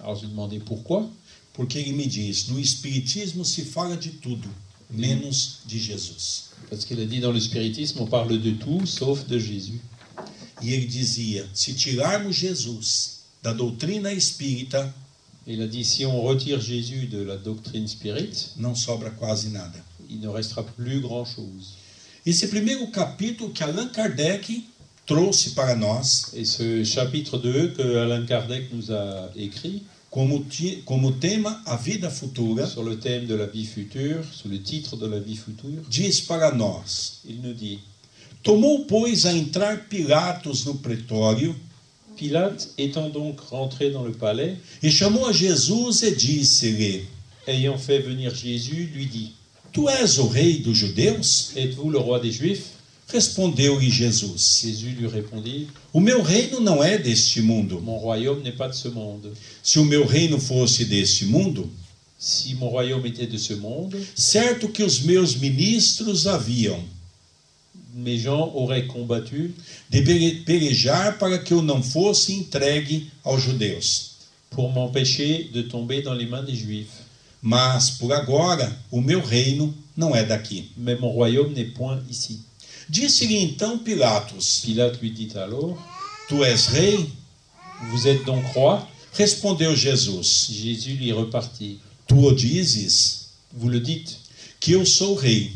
Alors 0.00 0.16
j'ai 0.16 0.26
demandé 0.26 0.58
pourquoi. 0.58 1.08
Porque 1.52 1.78
ele 1.78 1.92
me 1.92 2.06
diz: 2.08 2.48
no 2.48 2.58
Espiritismo 2.58 3.44
se 3.44 3.64
fala 3.64 3.96
de 3.96 4.10
tudo, 4.10 4.48
menos 4.90 5.60
de 5.64 5.78
Jesus. 5.78 6.50
Parce 6.68 6.84
qu'il 6.84 7.00
a 7.00 7.06
dit 7.06 7.20
dans 7.20 7.32
le 7.32 7.38
spiritisme, 7.40 8.00
on 8.00 8.06
parle 8.06 8.40
de 8.40 8.50
tout 8.50 8.84
sauf 8.84 9.24
de 9.28 9.38
Jésus. 9.38 9.80
E 10.60 10.72
ele 10.72 10.86
dizia: 10.86 11.48
se 11.54 11.72
tirarmos 11.74 12.34
Jesus 12.34 13.20
da 13.40 13.52
doutrina 13.52 14.12
espírita, 14.12 14.92
il 15.46 15.62
a 15.62 15.66
dit 15.66 15.84
si 15.84 16.06
on 16.06 16.22
retire 16.22 16.60
Jésus 16.60 17.06
de 17.06 17.22
la 17.22 17.36
doctrine 17.36 17.86
spirit, 17.86 18.52
não 18.56 18.74
sobra 18.74 19.10
quase 19.10 19.48
nada. 19.50 19.84
il 20.08 20.20
ne 20.20 20.28
restera 20.28 20.62
plus 20.62 21.00
grand-chose. 21.00 21.74
Esse 22.24 22.48
primeiro 22.48 22.86
capítulo 22.88 23.50
que 23.50 23.62
Allan 23.62 23.88
Kardec 23.88 24.64
trouxe 25.06 25.50
para 25.50 25.74
nós, 25.74 26.30
Et 26.34 26.44
ce 26.44 26.84
chapitre 26.84 27.38
2 27.38 27.68
que 27.68 27.96
Alain 27.96 28.24
Kardec 28.24 28.72
nous 28.72 28.90
a 28.92 29.30
écrit 29.36 29.82
como, 30.10 30.46
como 30.84 31.12
tema 31.12 31.60
a 31.66 31.76
vida 31.76 32.08
futura, 32.08 32.66
sur 32.66 32.82
le 32.82 32.98
thème 32.98 33.26
de 33.26 33.34
la 33.34 33.46
vie 33.46 33.66
future, 33.66 34.24
sous 34.32 34.48
le 34.48 34.62
titre 34.62 34.96
de 34.96 35.06
la 35.06 35.18
vie 35.18 35.36
future, 35.36 35.82
diz 35.90 36.20
para 36.20 36.52
nós: 36.52 37.20
il 37.28 37.40
nous 37.42 37.52
dit 37.52 37.80
Tomou, 38.42 38.84
pois, 38.86 39.24
a 39.24 39.32
entrar 39.32 39.88
Pilatos 39.88 40.66
no 40.66 40.74
pretório 40.74 41.56
Pilate 42.16 42.70
étant 42.78 43.08
donc 43.08 43.40
rentré 43.40 43.90
dans 43.90 44.04
le 44.04 44.12
palais, 44.12 44.56
e 44.82 44.90
chamou 44.90 45.26
a 45.26 45.32
Jesus 45.32 46.02
e 46.02 46.14
disse-lhe: 46.14 47.02
ayant 47.46 47.78
fait 47.78 47.98
venir 47.98 48.34
Jésus, 48.34 48.90
lui 48.94 49.06
dit 49.06 49.32
Tu 49.72 49.80
és 49.88 50.18
o 50.18 50.26
rei 50.26 50.58
dos 50.58 50.74
judeus? 50.74 51.52
Êtes-vous 51.56 51.90
le 51.90 51.98
roi 51.98 52.20
des 52.20 52.32
Juifs? 52.32 52.70
Respondeu-lhe 53.08 53.90
Jesus: 53.90 54.62
Jésus 54.62 54.90
lui 54.98 55.06
répondit 55.06 55.66
O 55.92 56.00
meu 56.00 56.22
reino 56.22 56.60
não 56.60 56.82
é 56.82 56.98
deste 56.98 57.40
mundo. 57.40 57.80
Mon 57.80 57.98
royaume 57.98 58.42
n'est 58.42 58.56
pas 58.56 58.68
de 58.68 58.74
ce 58.74 58.88
monde. 58.88 59.32
Se 59.62 59.78
o 59.78 59.84
meu 59.84 60.06
reino 60.06 60.38
fosse 60.38 60.84
deste 60.84 61.24
mundo, 61.26 61.70
Si 62.18 62.54
mon 62.54 62.70
royaume 62.70 63.04
était 63.04 63.26
de 63.26 63.36
ce 63.36 63.52
monde, 63.52 63.94
certo 64.14 64.68
que 64.68 64.82
os 64.82 65.02
meus 65.02 65.36
ministros 65.36 66.26
haviam 66.26 66.80
mes 67.94 68.18
gens 68.18 68.50
auraient 68.54 68.86
combattu 68.86 69.54
de 69.90 70.00
pele- 70.00 70.42
pelejar 70.44 71.16
para 71.18 71.38
que 71.38 71.52
eu 71.52 71.62
não 71.62 71.82
fosse 71.82 72.32
entregue 72.34 73.10
aos 73.24 73.42
judeus. 73.42 74.10
pour 74.50 74.72
m'empêcher 74.72 75.50
de 75.52 75.62
tomber 75.62 76.00
dans 76.02 76.14
les 76.14 76.26
mains 76.26 76.42
des 76.44 76.54
Juifs. 76.54 77.02
Mas 77.42 77.90
por 77.90 78.12
agora 78.12 78.78
o 78.90 79.00
meu 79.00 79.20
reino 79.20 79.74
não 79.96 80.14
é 80.14 80.24
daqui. 80.24 80.70
Mais 80.76 80.98
mon 80.98 81.10
royaume 81.10 81.52
n'est 81.52 81.72
point 81.74 82.00
ici. 82.08 82.40
Disse-lhe 82.88 83.36
então 83.36 83.78
Pilatos: 83.78 84.60
Pilate 84.64 84.98
lui 85.00 85.10
dit 85.10 85.30
alors 85.36 85.76
Tu 86.28 86.42
és 86.44 86.66
rei? 86.68 87.10
Vous 87.90 88.06
êtes 88.06 88.24
donc 88.24 88.44
roi? 88.54 88.86
Respondeu 89.12 89.74
Jesus: 89.74 90.48
Jésus 90.52 90.94
lui 90.94 91.12
repartit. 91.12 91.80
Tu 92.06 92.14
o 92.14 92.32
dizes, 92.32 93.30
Vous 93.52 93.68
le 93.68 93.80
dites, 93.80 94.18
que 94.60 94.72
eu 94.72 94.84
sou 94.86 95.14
rei. 95.14 95.50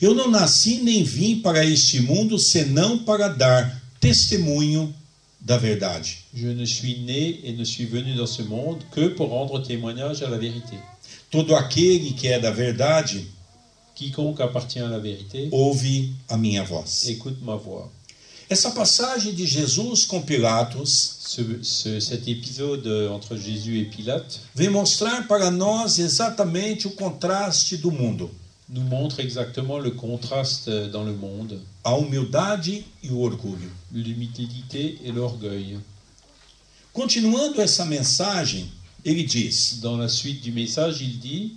Eu 0.00 0.14
não 0.14 0.30
nasci 0.30 0.80
nem 0.82 1.02
vim 1.02 1.40
para 1.40 1.64
este 1.64 2.00
mundo 2.00 2.38
senão 2.38 2.98
para 2.98 3.28
dar 3.28 3.82
testemunho 4.00 4.94
da 5.40 5.56
verdade. 5.58 6.18
Je 6.34 6.46
ne 6.54 6.66
suis 6.66 6.98
né 6.98 7.38
et 7.42 7.52
ne 7.56 7.64
suis 7.64 7.84
venu 7.86 8.14
dans 8.14 8.26
ce 8.30 8.42
monde 8.42 8.78
que 8.92 9.08
pour 9.08 9.28
rendre 9.30 9.60
témoignage 9.62 10.22
à 10.22 10.28
la 10.28 10.38
vérité. 10.38 10.76
Todo 11.30 11.54
aquele 11.56 12.12
que 12.12 12.28
é 12.28 12.38
da 12.38 12.50
verdade 12.50 13.26
Quiconque 13.94 14.40
appartient 14.40 14.80
à 14.80 14.88
la 14.88 14.98
vérité, 14.98 15.48
ouve 15.52 16.12
a 16.28 16.36
minha 16.36 16.62
voz. 16.64 17.08
écoute 17.08 17.38
ma 17.42 17.56
voix. 17.56 17.88
Essa 18.48 18.70
passagem 18.70 19.32
de 19.34 19.46
Jesus 19.46 20.04
com 20.04 20.20
Pilatos 20.22 21.16
Ce- 21.26 21.62
ce- 21.62 22.00
cet 22.00 22.28
épisode 22.28 22.86
entre 23.10 23.36
Jésus 23.36 23.78
et 23.78 23.84
Pilate 23.86 24.40
vem 24.54 24.68
mostrar 24.68 25.26
para 25.26 25.50
nós 25.50 25.98
exatamente 25.98 26.86
o 26.86 26.90
contraste 26.90 27.76
do 27.78 27.90
mundo, 27.90 28.30
nous 28.72 28.82
montre 28.82 29.20
exactement 29.20 29.78
le 29.78 29.90
contraste 29.90 30.68
euh, 30.68 30.88
dans 30.88 31.04
le 31.04 31.12
monde, 31.12 31.60
a 31.84 31.96
humildade 31.98 32.82
e 33.04 33.10
o 33.10 33.22
orgulho. 33.22 33.70
l'humilité 33.92 34.98
et 35.04 35.12
l'orgueil. 35.12 35.78
Continuando 36.92 37.60
essa 37.60 37.84
mensagem, 37.84 38.66
ele 39.04 39.24
diz: 39.24 39.78
Dans 39.80 39.96
la 39.96 40.08
suite 40.08 40.40
du 40.42 40.52
message, 40.52 41.00
il 41.02 41.18
dit, 41.18 41.56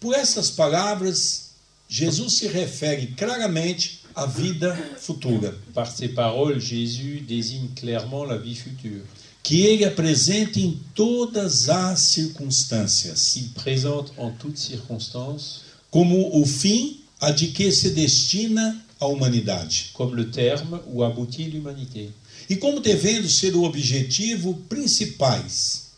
Por 0.00 0.14
essas 0.14 0.50
palavras, 0.50 1.52
Jesus 1.88 2.38
se 2.38 2.48
refere 2.48 3.06
claramente 3.16 4.00
à 4.14 4.26
vida 4.26 4.76
futura, 4.98 5.54
par 5.72 5.90
ces 5.90 6.08
paroles, 6.08 6.58
Jésus 6.60 7.20
désigne 7.26 7.68
clairement 7.74 8.24
la 8.24 8.36
vie 8.36 8.54
future. 8.54 9.02
que 9.42 9.56
ele 9.56 9.84
apresenta 9.84 10.60
em 10.60 10.78
todas 10.94 11.68
as 11.68 11.98
circunstâncias, 12.00 13.36
Il 13.36 13.48
présente 13.50 14.12
en 14.16 14.30
toutes 14.30 14.58
circonstances 14.58 15.62
como 15.92 16.40
o 16.40 16.46
fim 16.46 17.00
a 17.20 17.30
de 17.30 17.48
que 17.48 17.70
se 17.70 17.90
destina 17.90 18.82
a 18.98 19.06
humanidade, 19.06 19.90
comme 19.92 20.16
le 20.16 20.24
terme 20.24 20.80
où 20.86 21.02
aboutit 21.02 21.44
l'humanité, 21.44 22.08
e 22.48 22.56
como 22.56 22.80
devendo 22.80 23.28
ser 23.28 23.54
o 23.54 23.62
objetivo 23.62 24.54
principais, 24.70 25.90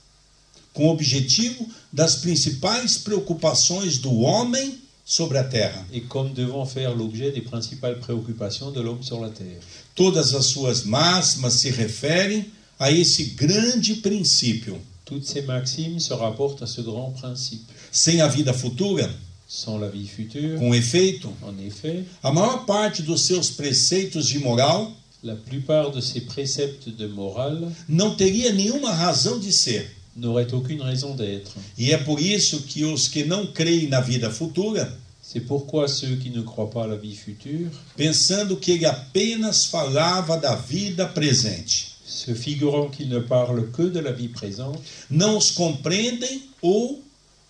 com 0.72 0.86
o 0.86 0.90
objetivo 0.90 1.66
das 1.92 2.16
principais 2.16 2.98
preocupações 2.98 3.96
do 3.98 4.12
homem 4.20 4.80
sobre 5.04 5.38
a 5.38 5.44
terra. 5.44 5.86
et 5.92 6.00
comme 6.00 6.32
devant 6.32 6.66
faire 6.66 6.92
l'objet 6.92 7.30
des 7.30 7.42
principales 7.42 8.00
préoccupations 8.00 8.72
de 8.72 8.80
l'homme 8.80 9.02
sur 9.02 9.20
la 9.20 9.30
terre. 9.30 9.60
Todas 9.94 10.34
as 10.34 10.46
suas 10.46 10.82
máximas 10.82 11.54
se 11.54 11.70
referem 11.70 12.46
a 12.80 12.90
esse 12.90 13.36
grande 13.36 13.94
princípio. 13.96 14.76
Toutes 15.04 15.26
ces 15.26 15.42
maximes 15.42 16.00
se 16.00 16.14
rapportent 16.14 16.62
à 16.62 16.66
ce 16.66 16.80
grand 16.80 17.12
principe. 17.12 17.64
Sem 17.92 18.20
a 18.20 18.26
vida 18.26 18.52
futura, 18.52 19.08
Future, 19.46 20.58
com 20.58 20.74
efeito, 20.74 21.32
en 21.42 21.58
effet, 21.66 22.04
a 22.22 22.32
maior 22.32 22.64
parte 22.64 23.02
dos 23.02 23.22
seus 23.22 23.50
preceitos 23.50 24.28
de 24.28 24.38
moral 24.38 24.90
la 25.22 25.36
plupart 25.36 25.90
de 25.90 26.00
ces 26.00 26.20
préceptes 26.20 26.94
de 26.94 27.06
morale 27.06 27.66
não 27.88 28.14
teria 28.14 28.52
nenhuma 28.52 28.92
razão 28.92 29.38
de 29.38 29.52
ser. 29.52 29.90
n'auraient 30.16 30.52
aucune 30.54 30.80
raison 30.80 31.16
d'être. 31.16 31.52
E 31.76 31.92
é 31.92 31.98
por 31.98 32.20
isso 32.20 32.62
que 32.62 32.84
os 32.84 33.08
que 33.08 33.24
não 33.24 33.46
creem 33.46 33.88
na 33.88 34.00
vida 34.00 34.30
futura, 34.30 34.96
C'est 35.26 35.40
pourquoi 35.40 35.88
ceux 35.88 36.16
qui 36.16 36.28
ne 36.28 36.42
croient 36.42 36.70
pas 36.70 36.84
à 36.84 36.86
la 36.86 36.96
vie 36.96 37.16
future 37.16 37.70
pensando 37.96 38.58
que 38.58 38.72
ele 38.72 38.84
apenas 38.84 39.64
falava 39.64 40.36
da 40.36 40.54
vida 40.54 41.06
presente, 41.06 41.96
se 42.06 42.34
figurant 42.34 42.90
qu'il 42.90 43.08
ne 43.08 43.20
parle 43.20 43.70
que 43.72 43.88
de 43.88 44.00
la 44.00 44.12
vie 44.12 44.28
présente, 44.28 44.78
não 45.10 45.38
os 45.38 45.50
compreendem 45.50 46.42
ou 46.60 47.02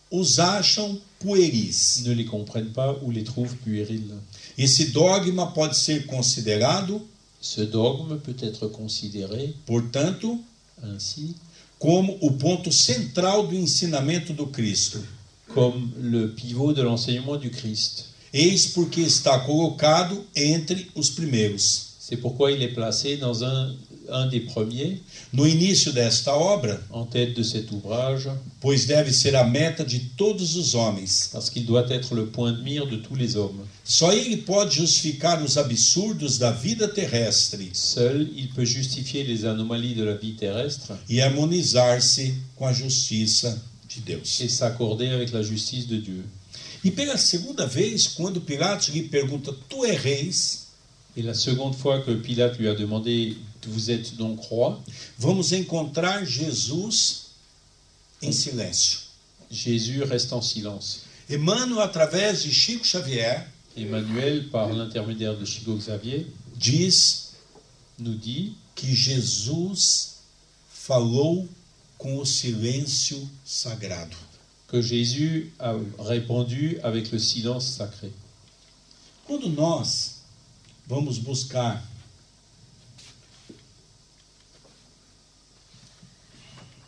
os 0.09 0.39
acham 0.39 0.97
pueris. 1.25 2.03
ne 2.05 2.13
les 2.13 2.25
comprennent 2.27 2.73
pas 2.73 2.97
ou 3.03 3.11
les 3.11 3.25
trouvent 3.25 3.57
puérils. 3.57 4.15
Esse 4.59 4.93
dogma 4.93 5.47
pode 5.47 5.75
ser 5.75 6.07
considerado, 6.07 7.01
Ce 7.41 7.61
dogme 7.61 8.19
peut 8.21 8.37
être 8.41 8.69
considéré 8.69 9.55
portanto, 9.67 10.39
ainsi 10.83 11.35
como 11.79 12.17
o 12.23 12.33
ponto 12.33 12.73
central 12.73 13.47
do 13.47 13.55
ensinamento 13.55 14.33
do 14.33 14.47
Cristo. 14.47 14.99
comme 15.53 15.93
le 16.01 16.29
pivot 16.29 16.73
de 16.73 16.83
l'enseignement 16.83 17.37
du 17.37 17.51
Christ. 17.51 18.07
Eis 18.33 18.67
porque 18.67 19.01
está 19.01 19.39
colocado 19.41 20.25
entre 20.37 20.91
os 20.95 21.11
primeiros. 21.11 21.95
C'est 22.01 22.17
pourquoi 22.17 22.51
il 22.51 22.63
est 22.63 22.75
placé 22.75 23.17
dans 23.17 23.45
un, 23.45 23.75
un 24.11 24.27
des 24.27 24.41
premiers, 24.41 25.01
No 25.33 25.47
início 25.47 25.93
desta 25.93 26.37
obra, 26.37 26.81
en 26.91 27.05
tête 27.05 27.35
de 27.35 27.43
cet 27.43 27.71
ouvrage, 27.73 28.29
pois 28.61 28.87
deve 28.87 29.13
ser 29.13 29.35
a 29.37 29.45
meta 29.45 29.85
de 29.85 29.99
todos 30.17 30.57
os 30.57 30.75
homens. 30.75 31.29
parce 31.33 31.51
qu'il 31.51 31.67
doit 31.67 31.87
être 31.91 32.15
le 32.15 32.27
point 32.27 32.53
de 32.53 32.63
mire 32.63 32.87
de 32.87 32.97
tous 32.97 33.17
les 33.17 33.37
hommes. 33.37 33.67
Só 33.85 34.13
ele 34.13 34.37
pode 34.39 34.73
justificar 34.73 35.43
os 35.43 35.57
absurdos 35.59 36.39
da 36.39 36.51
vida 36.51 36.89
terrestre 36.89 37.59
Seul, 37.73 38.29
il 38.37 38.49
peut 38.49 38.65
justifier 38.65 39.25
les 39.25 39.45
anomalies 39.45 39.95
de 39.95 40.05
la 40.05 40.15
vie 40.15 40.35
terrestre 40.35 40.93
e 41.09 41.21
harmonizar-se 41.21 42.35
com 42.57 42.67
a 42.67 42.73
justiça 42.73 43.59
de 43.95 44.01
Deus. 44.01 44.41
et 44.41 44.49
s'accorder 44.49 45.09
avec 45.09 45.33
la 45.33 45.43
justice 45.43 45.87
de 45.87 45.99
Dieu. 46.01 46.25
E 46.85 46.91
pela 46.91 47.17
segunda 47.17 47.67
vez, 47.67 48.07
quando 48.09 48.41
Pilatos 48.41 48.89
lhe 48.89 49.03
pergunta: 49.05 49.53
Tu 49.69 49.85
és 49.87 49.97
reis? 49.97 50.65
Et 51.17 51.23
la 51.23 51.33
seconde 51.35 51.75
fois 51.77 52.01
que 52.01 52.11
Pilate 52.17 52.59
lui 52.59 52.69
a 52.69 52.75
demandé 52.75 53.37
Vous 53.67 53.91
êtes 53.91 54.17
donc 54.17 54.41
roi 54.41 54.83
Vamos 55.19 55.53
encontrar 55.53 56.25
Jesus 56.25 57.31
em 58.23 58.33
silêncio. 58.33 59.01
Jésus 59.51 60.03
reste 60.03 60.33
en 60.33 60.43
silence. 60.43 61.03
Emmanuel, 61.29 61.81
através 61.81 62.33
de 62.33 62.51
Chico 62.51 62.83
Xavier, 62.85 63.41
Emmanuel, 63.77 64.49
par 64.51 64.73
l'intermédiaire 64.73 65.37
de 65.37 65.45
Chico 65.45 65.77
Xavier, 65.77 66.27
diz 66.57 67.33
nous 67.99 68.15
dit 68.15 68.55
que 68.75 68.87
Jesus 68.87 70.17
falou 70.69 71.49
com 71.97 72.19
o 72.19 72.25
silêncio 72.25 73.19
sagrado. 73.45 74.17
que 74.75 74.83
Jésus 74.83 75.53
a 75.61 75.77
répondu 76.01 76.79
avec 76.83 77.13
le 77.13 77.19
silence 77.21 77.65
sacré. 77.65 78.11
Quando 79.25 79.49
nós 79.49 80.23
vamos 80.89 81.19
buscar 81.19 81.81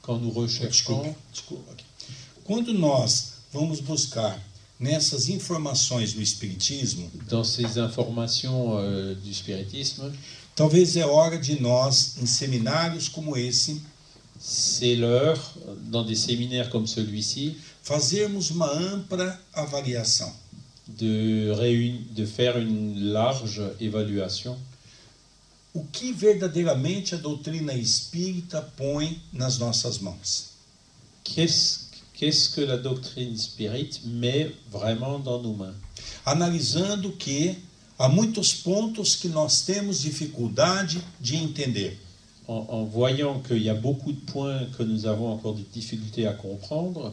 Quand 0.06 0.18
nous 0.18 0.30
recherchons, 0.30 1.02
Desculpa, 1.02 1.14
desculpa. 1.32 1.72
aqui. 1.72 1.84
Quando 2.44 2.72
nós 2.72 3.32
vamos 3.52 3.80
buscar 3.80 4.40
nessas 4.78 5.28
informações 5.28 6.12
do 6.12 6.22
Espiritismo, 6.22 7.10
dans 7.28 7.42
ces 7.42 7.76
informations 7.76 8.76
euh, 8.78 9.14
du 9.24 9.34
spiritisme, 9.34 10.12
talvez 10.54 10.96
é 10.96 11.04
hora 11.04 11.36
de 11.38 11.60
nós, 11.60 12.14
em 12.22 12.26
seminários 12.26 13.08
como 13.08 13.36
esse, 13.36 13.82
c'est 14.38 14.94
l'heure, 14.94 15.40
dans 15.90 16.04
des 16.04 16.14
séminaires 16.20 16.70
comme 16.70 16.86
celui-ci, 16.86 17.56
fazermos 17.82 18.50
uma 18.50 18.70
ampla 18.70 19.40
avaliação. 19.52 20.32
de, 20.88 21.50
réun- 21.58 22.04
de 22.14 22.24
faire 22.26 22.56
une 22.58 23.10
large 23.12 23.60
évaluation. 23.80 24.56
O 25.76 25.84
que 25.92 26.10
verdadeiramente 26.10 27.14
a 27.14 27.18
doutrina 27.18 27.74
espírita 27.74 28.62
põe 28.62 29.20
nas 29.30 29.58
nossas 29.58 29.98
mãos? 29.98 30.46
Qu'est-ce 31.22 32.48
que 32.54 32.62
la 32.62 32.78
doctrine 32.78 33.36
spirit 33.36 34.00
met 34.06 34.56
vraiment 34.70 35.18
dans 35.18 35.42
nos 35.42 35.54
mains 35.54 35.74
Analisando 36.24 37.12
que 37.12 37.58
há 37.98 38.08
muitos 38.08 38.54
pontos 38.54 39.16
que 39.16 39.28
nós 39.28 39.60
temos 39.60 40.00
dificuldade 40.00 41.04
de 41.20 41.36
entender. 41.36 41.98
en, 42.48 42.66
en 42.70 42.84
voyant 42.84 43.42
qu'il 43.42 43.62
y 43.62 43.68
a 43.68 43.74
beaucoup 43.74 44.12
de 44.12 44.20
points 44.20 44.64
que 44.78 44.82
nous 44.82 45.04
avons 45.04 45.30
encore 45.30 45.54
des 45.54 45.66
difficultés 45.74 46.26
à 46.26 46.32
comprendre, 46.32 47.12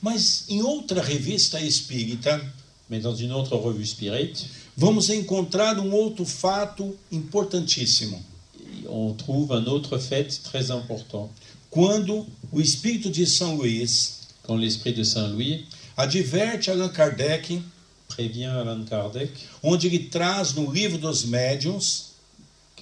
Mas 0.00 0.44
em 0.48 0.62
outra 0.62 1.02
revista 1.02 1.60
espírita, 1.60 2.40
mais 2.88 3.00
dans 3.00 3.14
une 3.14 3.32
autre 3.32 3.56
revue 3.56 3.86
spirit, 3.86 4.46
vamos 4.76 5.10
encontrar 5.10 5.78
um 5.78 5.92
outro 5.92 6.24
fato 6.24 6.96
importantíssimo. 7.10 8.22
on 8.88 9.14
trouve 9.14 9.52
un 9.52 9.66
autre 9.66 9.98
fait 9.98 10.28
très 10.42 10.70
important. 10.70 11.28
Quando 11.70 12.26
o 12.50 12.60
espírito 12.60 13.10
de 13.10 13.24
São 13.26 13.56
Luís 13.56 14.18
Quand 14.42 14.56
l'esprit 14.56 14.92
de 14.92 15.04
Saint 15.04 15.28
Louis 15.28 15.64
adverte 15.96 16.70
Allan 16.70 16.88
Kardec, 16.88 17.60
prévient 18.08 18.46
Allan 18.46 18.84
Kardec, 18.84 19.30
onde 19.62 19.86
ele 19.86 20.08
traz 20.10 20.54
no 20.54 20.72
livro 20.72 20.98
dos 20.98 21.24
médiuns 21.24 22.06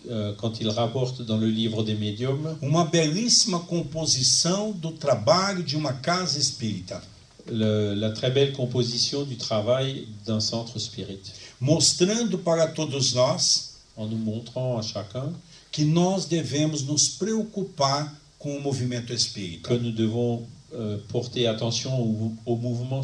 euh, 0.09 0.33
quand 0.39 0.61
il 0.61 0.71
rapporte 0.71 1.21
dans 1.23 1.37
le 1.37 1.49
livre 1.51 1.83
des 1.83 1.95
médiums, 1.95 2.57
uma 2.63 2.85
belíssima 2.87 3.59
composição 3.59 4.71
do 4.73 4.93
trabalho 4.93 5.63
de 5.63 5.77
uma 5.77 5.93
casa 5.93 6.39
espírita, 6.39 7.03
le- 7.51 7.95
la 7.97 8.11
très 8.13 8.31
belle 8.31 8.53
composition 8.53 9.25
du 9.25 9.37
travail 9.37 10.07
d'un 10.25 10.41
centre 10.41 10.79
spirit, 10.79 11.21
mostrando 11.61 12.39
para 12.39 12.67
todos 12.69 13.13
nós 13.13 13.75
en 13.97 14.07
nous 14.07 14.19
montrant 14.19 14.79
à 14.79 14.83
chacun 14.83 15.33
que 15.73 15.85
nós 15.85 16.25
devemos 16.25 16.83
nos 16.83 17.09
preocupar 17.09 18.17
com 18.39 18.57
o 18.57 18.61
movimento 18.61 19.13
espírita. 19.13 19.69
que 19.69 19.75
nous 19.75 19.93
devons 19.93 20.47
euh, 20.73 20.99
porter 21.09 21.47
attention 21.47 21.93
au, 21.93 22.33
au 22.45 22.57
mouvement 22.57 23.03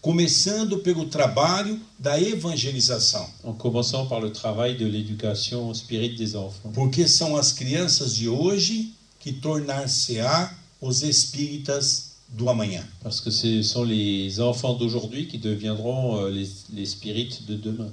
Começando 0.00 0.78
pelo 0.78 1.06
trabalho 1.06 1.78
da 1.96 2.20
evangelização, 2.20 3.24
en 3.44 3.52
commençant 3.52 4.06
par 4.06 4.20
le 4.20 4.30
travail 4.32 4.76
de 4.76 4.84
l'éducation 4.84 5.72
spirit 5.72 6.16
des 6.16 6.34
enfants. 6.34 6.72
porque 6.74 7.06
são 7.06 7.36
as 7.36 7.52
crianças 7.52 8.16
de 8.16 8.28
hoje 8.28 8.92
que 9.20 9.32
tornar-se-á 9.32 10.52
os 10.80 11.02
espíritas 11.02 12.11
do 12.32 12.48
amanhã. 12.48 12.82
Parce 13.02 13.20
que 13.20 13.30
ce 13.30 13.62
sont 13.62 13.84
les 13.84 14.40
enfants 14.40 14.74
d'aujourd'hui 14.74 15.26
qui 15.28 15.38
deviendront 15.38 16.16
euh, 16.24 16.30
les, 16.30 16.48
les 16.72 16.86
spirites 16.86 17.44
de 17.46 17.56
demain. 17.56 17.90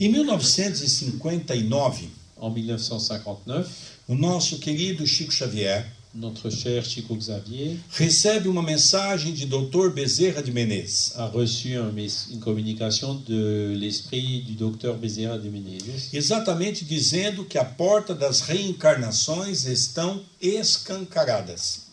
Em 0.00 0.08
1959, 0.08 2.04
En 2.38 2.50
1959, 2.50 3.66
o 4.08 4.14
nosso 4.14 4.58
querido 4.58 5.06
Chico 5.06 5.30
Xavier 5.32 5.84
notre 6.14 6.48
cher 6.50 6.82
Chico 6.84 7.14
Xavier 7.20 7.76
recebe 7.90 8.48
uma 8.48 8.62
mensagem 8.62 9.34
de 9.34 9.44
Dr. 9.46 9.90
Bezerra 9.94 10.42
de 10.42 10.50
Menezes. 10.50 11.12
a 11.16 11.26
reçu 11.28 11.76
un 11.76 11.92
mes- 11.92 12.28
une 12.30 12.40
communication 12.40 13.14
de 13.26 13.74
l'esprit 13.76 14.42
du 14.42 14.52
docteur 14.54 14.96
Bezerra 14.96 15.36
de 15.38 15.48
Menezes 15.50 16.12
exatamente 16.14 16.84
dizendo 16.86 17.44
que 17.44 17.58
a 17.58 17.64
porta 17.64 18.14
das 18.14 18.40
reencarnações 18.42 19.66
estão 19.66 20.22
escancaradas. 20.40 21.85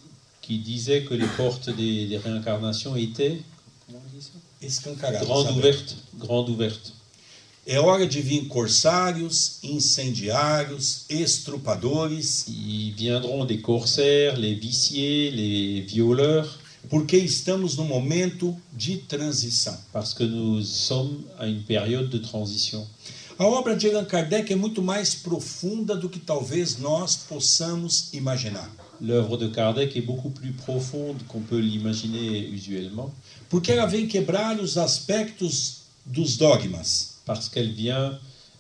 Qui 0.43 0.59
disait 0.59 1.03
que 1.03 1.15
les 1.15 1.27
portes 1.35 1.69
des, 1.71 2.05
des 2.05 2.17
réincarnations 2.17 2.95
étaient 2.95 3.39
grandes 5.21 5.49
ouvertes, 5.51 5.95
grandes 6.15 6.49
ouvertes. 6.49 6.93
É 7.65 7.79
hora 7.79 8.05
de 8.05 8.19
vir 8.19 8.49
corsários, 8.49 9.59
incendiários, 9.63 11.05
estrupadores, 11.09 12.45
Ils 12.49 12.91
viendront 12.91 13.45
des 13.45 13.61
corsaires, 13.61 14.37
les 14.37 14.53
viciés, 14.53 15.31
les 15.31 15.79
violeurs, 15.79 16.59
porque 16.89 17.15
estamos 17.15 17.77
num 17.77 17.85
momento 17.85 18.53
de 18.73 18.97
transição. 18.97 19.77
parce 19.93 20.13
que 20.13 20.23
nous 20.25 20.61
sommes 20.61 21.23
à 21.39 21.47
une 21.47 21.63
période 21.63 22.09
de 22.09 22.19
transition. 22.19 22.85
A 23.39 23.45
obra 23.45 23.75
de 23.75 23.87
Allan 23.87 24.05
Kardec 24.05 24.51
é 24.51 24.55
muito 24.57 24.81
mais 24.81 25.15
profunda 25.15 25.95
do 25.95 26.09
que 26.09 26.19
talvez 26.19 26.77
nós 26.77 27.15
possamos 27.15 28.13
imaginar, 28.13 28.69
L'œuvre 29.03 29.37
de 29.37 29.47
Kardec 29.47 29.95
est 29.97 30.01
beaucoup 30.01 30.29
plus 30.29 30.53
profonde 30.53 31.17
qu'on 31.27 31.41
peut 31.41 31.59
l'imaginer 31.59 32.47
usuellement, 32.47 33.13
porque 33.49 33.71
ela 33.71 33.85
vem 33.85 34.07
quebrar 34.07 34.59
os 34.59 34.77
aspectos 34.77 35.81
dos 36.05 36.37
dogmas. 36.37 37.13
parce 37.25 37.49
qu'elle 37.49 37.71
vient 37.71 38.17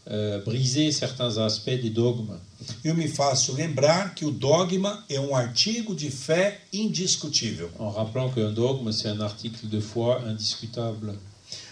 euh, 0.09 0.39
briser 0.43 0.91
certains 0.91 1.37
aspects 1.37 1.81
des 1.81 1.89
dogmes. 1.89 2.37
Eu 2.83 2.93
me 2.93 3.07
faço 3.07 3.53
lembrar 3.55 4.13
que 4.15 4.25
o 4.25 4.31
dogma 4.31 5.03
é 5.09 5.19
um 5.19 5.35
artigo 5.35 5.95
de 5.95 6.09
fé 6.09 6.61
indiscutível. 6.73 7.69
en 7.79 7.89
rappelant 7.89 8.29
qu'un 8.29 8.51
dogme, 8.51 8.91
c'est 8.91 9.09
un 9.09 9.21
article 9.21 9.67
de 9.67 9.79
foi 9.79 10.21
indiscutable. 10.27 11.17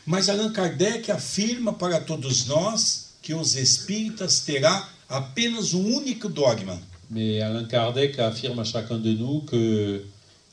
Mas 0.05 0.29
Allan 0.29 0.51
Kardec 0.51 1.11
afirma 1.11 1.73
para 1.73 1.99
todos 1.99 2.45
nós 2.45 3.11
que 3.21 3.33
os 3.33 3.55
espíritas 3.55 4.39
terá 4.39 4.89
apenas 5.07 5.73
um 5.73 5.85
único 5.85 6.29
dogma, 6.29 6.79
Mais 7.11 7.41
Alain 7.41 7.65
Kardec 7.65 8.17
affirme 8.19 8.59
à 8.59 8.63
chacun 8.63 8.97
de 8.97 9.11
nous 9.11 9.41
que 9.41 10.03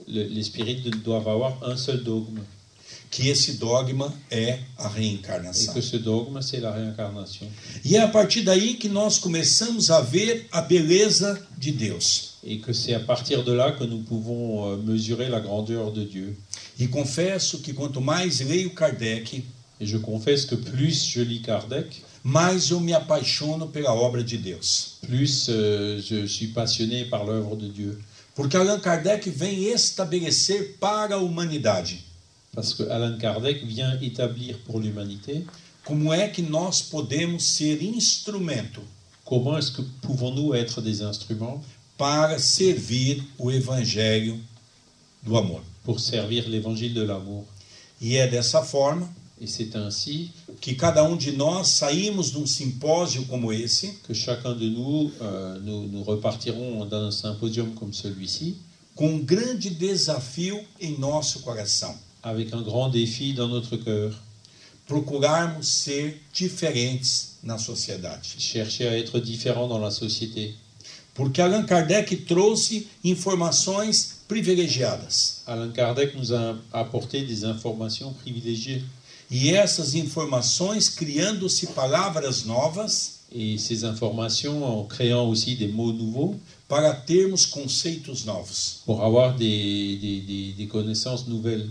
le- 0.09 0.25
les 0.25 0.43
spirites 0.43 0.89
doivent 1.05 1.29
avoir 1.29 1.57
un 1.63 1.77
seul 1.77 2.03
dogme, 2.03 2.41
que 3.11 3.23
esse 3.29 3.59
dogma 3.59 4.13
é 4.31 4.59
a 4.77 4.89
et 4.89 4.93
reencarnação. 4.95 5.73
que 5.75 5.81
ce 5.81 5.97
dogme, 5.97 6.41
c'est 6.43 6.61
la 6.61 6.73
réincarnation. 6.73 7.47
E 7.85 7.97
é 7.97 8.01
a 8.01 8.09
partir 8.09 8.43
daí 8.43 8.75
que 8.75 8.89
nós 8.89 9.19
começamos 9.19 9.91
a 9.91 10.01
ver 10.01 10.47
a 10.53 10.61
beleza 10.61 11.39
de 11.57 11.71
Deus. 11.73 12.35
Et 12.45 12.59
que 12.61 12.73
c'est 12.73 12.95
à 12.95 13.01
partir 13.01 13.43
de 13.45 13.53
là 13.53 13.73
que 13.73 13.85
nous 13.85 14.03
pouvons 14.03 14.73
euh, 14.73 14.77
mesurer 14.77 15.29
la 15.29 15.41
grandeur 15.41 15.91
de 15.93 16.05
Dieu. 16.05 16.37
E 16.79 16.87
confesso 16.89 17.59
que 17.59 17.73
quanto 17.73 18.01
mais 18.01 18.41
leio 18.41 18.71
Kardec, 18.71 19.43
Et 19.81 19.87
je 19.87 19.97
confesse 19.99 20.45
que 20.45 20.57
plus 20.57 21.07
je 21.07 21.21
lis 21.23 21.41
Kardec, 21.41 22.03
mais 22.23 22.71
eu 22.71 22.81
me 22.81 22.93
apaixono 22.93 23.69
pela 23.69 23.95
obra 23.95 24.23
de 24.23 24.37
Deus. 24.37 24.99
plus 25.07 25.49
euh, 25.49 26.01
je 26.01 26.27
suis 26.27 26.49
passionné 26.49 27.05
par 27.05 27.25
l'œuvre 27.25 27.57
de 27.57 27.69
Dieu. 27.69 27.99
Porque 28.35 28.57
Allan 28.57 28.79
Kardec 28.79 29.29
vem 29.29 29.65
estabelecer 29.65 30.77
para 30.79 31.17
a 31.17 31.19
humanidade 31.19 31.99
Parce 32.55 32.73
que 32.73 32.83
Alain 32.85 33.17
Kardec 33.19 33.65
vient 33.65 33.99
établir 34.01 34.59
pour 34.65 34.81
l'humanité 34.81 35.45
como 35.85 36.13
é 36.13 36.29
que 36.29 36.43
nós 36.43 36.83
podemos 36.83 37.43
ser 37.43 37.83
instrumento 37.83 38.83
comment 39.25 39.59
est-ce 39.59 39.73
que 39.73 39.83
pouvons-nous 40.03 40.55
être 40.55 40.81
des 40.81 41.03
instruments 41.03 41.63
para 41.97 42.39
servir 42.39 43.23
o 43.39 43.51
evangelho 43.51 44.41
do 45.23 45.37
amor. 45.37 45.63
pour 45.85 46.01
servir 46.01 46.49
l'évangile 46.49 46.95
de 46.95 47.03
l'amour. 47.03 47.45
E 48.01 48.17
é 48.17 48.27
dessa 48.27 48.63
forma 48.63 49.09
Et 49.41 49.47
c'est 49.47 49.77
ainsi 49.77 50.33
que 50.61 50.75
cada 50.75 51.03
um 51.05 51.17
de 51.17 51.33
nós 51.33 51.69
saímos 51.69 52.31
de 52.31 52.39
um 52.39 52.47
simpósio 52.47 53.25
como 53.27 53.53
esse 53.53 53.99
que 54.07 54.15
chacun 54.15 54.57
de 54.57 54.69
nous, 54.69 55.11
euh, 55.21 55.59
nous, 55.61 55.89
nous 55.89 56.03
repartirons 56.03 56.85
d'un 56.87 57.11
symposium 57.11 57.71
comme 57.75 57.93
celui-ci 57.93 58.57
com 58.95 59.09
um 59.15 59.25
grande 59.25 59.71
desafio 59.71 60.61
em 60.81 60.99
nosso 60.99 61.41
coração. 61.41 61.95
avec 62.23 62.53
un 62.53 62.63
grand 62.63 62.89
défi 62.89 63.33
dans 63.33 63.49
notre 63.49 63.77
cœur, 63.77 64.13
Procurarmos 64.89 65.69
ser 65.69 66.19
diferentes 66.33 67.37
na 67.43 67.59
sociedade. 67.59 68.25
chercher 68.39 68.89
à 68.89 68.97
être 68.97 69.21
différent 69.21 69.69
dans 69.69 69.79
la 69.79 69.91
société. 69.91 70.55
Porque 71.15 71.41
Allan 71.41 71.65
Kardec 71.65 72.25
trouxe 72.27 72.73
informações 73.05 74.19
privilegiadas. 74.29 75.43
Alain 75.47 75.71
Kardec 75.71 76.15
nous 76.15 76.33
a 76.33 76.57
apporté 76.73 77.23
des 77.23 77.45
informations 77.45 78.13
privilégiées 78.15 78.83
E 79.31 79.51
essas 79.51 79.95
informações, 79.95 80.89
criando-se 80.89 81.67
palavras 81.69 82.45
novas 82.45 83.19
et 83.31 83.59
ces 83.59 83.85
informations 83.85 84.65
en 84.65 84.85
créant 84.85 85.29
aussi 85.29 85.55
des 85.55 85.69
mots 85.69 85.93
nouveaux 85.93 86.35
para 86.67 86.95
termos 86.95 87.45
conceitos 87.45 88.25
novos. 88.25 88.81
pour 88.87 89.03
avoir 89.05 89.35
des, 89.37 89.97
des, 89.99 90.21
des- 90.21 90.53
des 90.53 90.67
connaissances 90.67 91.27
nouvelles. 91.27 91.69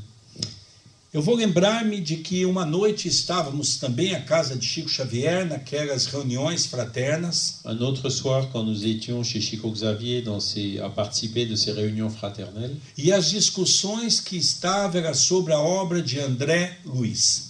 Eu 1.14 1.22
vou 1.22 1.36
lembrar-me 1.36 2.00
de 2.02 2.18
que 2.18 2.46
uma 2.46 2.66
noite 2.66 3.08
estávamos 3.08 3.78
também 3.78 4.14
à 4.14 4.20
casa 4.22 4.56
de 4.56 4.64
Chico 4.64 4.90
Xavier, 4.90 5.46
naquelas 5.46 6.06
reuniões 6.06 6.66
fraternas, 6.68 7.62
Un 7.66 7.80
autre 7.82 8.10
soir, 8.10 8.50
quand 8.52 8.64
nous 8.64 8.86
étions 8.86 9.24
chez 9.24 9.40
Chico 9.42 9.72
Xavier 9.72 10.22
dans 10.22 10.40
ces, 10.40 10.78
à 10.80 10.90
participer 10.90 11.46
de 11.48 11.56
ces 11.56 11.72
réunions 11.72 12.10
fraternelles, 12.12 12.76
e 12.98 13.12
as 13.12 13.32
discussões 13.32 14.20
que 14.20 14.36
estavam 14.38 15.00
era 15.00 15.14
sobre 15.16 15.54
a 15.54 15.60
obra 15.60 16.02
de 16.04 16.20
André 16.20 16.74
Luiz. 16.86 17.47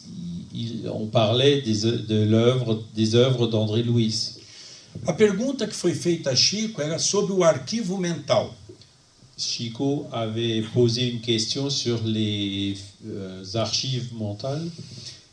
Il- 0.61 0.89
on 0.89 1.07
parlait 1.07 1.61
des, 1.61 1.81
de 2.13 2.23
l'œuvre, 2.23 2.83
des 2.95 3.15
œuvres 3.15 3.47
d'André 3.47 3.83
Louis. 3.83 4.13
A 5.05 5.13
pergunta 5.13 5.67
que 5.67 5.75
foi 5.75 5.93
feita 5.93 6.31
a 6.31 6.35
Chico 6.35 6.81
era 6.81 6.97
sobre 6.99 7.31
o 7.33 7.43
arquivo 7.43 7.97
mental. 7.97 8.51
Chico 9.37 10.07
avait 10.11 10.63
posé 10.73 11.09
une 11.09 11.21
question 11.21 11.69
sur 11.69 12.03
les 12.03 12.75
euh, 13.05 13.43
archives 13.53 14.11
mentales 14.11 14.71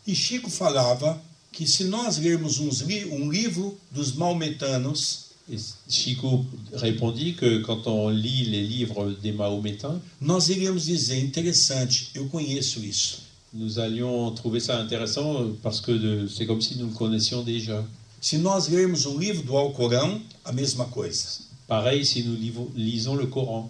E 0.07 0.14
Chico 0.14 0.51
falava 0.51 1.18
que 1.51 1.66
se 1.66 1.85
nós 1.85 2.18
lermos 2.18 2.59
li 2.83 3.07
um 3.07 3.31
livro 3.31 3.79
dos 3.91 4.12
maometanos, 4.12 5.31
et 5.51 5.57
Chico 5.89 6.45
répondit 6.75 7.35
que 7.35 7.61
quand 7.62 7.87
on 7.87 8.09
lit 8.11 8.45
les 8.45 8.62
livres 8.66 9.11
des 9.22 9.33
Mahométains, 9.33 10.01
nós 10.20 10.49
iríamos 10.49 10.85
dizer: 10.85 11.18
interessante, 11.22 12.11
eu 12.14 12.27
conheço 12.29 12.85
isso. 12.85 13.24
Nous 13.55 13.79
allions 13.79 14.31
trouver 14.33 14.59
ça 14.59 14.79
intéressant 14.79 15.43
euh, 15.43 15.57
parce 15.63 15.81
que 15.81 16.27
c'est 16.27 16.45
comme 16.45 16.61
si 16.61 16.77
nous 16.77 16.89
le 16.89 16.93
connaissions 16.93 17.43
déjà. 17.43 17.85
Se 18.21 18.37
nós 18.39 18.69
lermos 18.69 19.07
um 19.07 19.19
livro 19.19 19.43
do 19.43 19.57
Alcorão, 19.57 20.21
a 20.45 20.53
mesma 20.53 20.87
coisa. 20.87 21.41
Pareil 21.69 22.05
si 22.05 22.25
nous 22.25 22.37
lisons 22.75 23.15
le 23.15 23.27
Coran. 23.27 23.69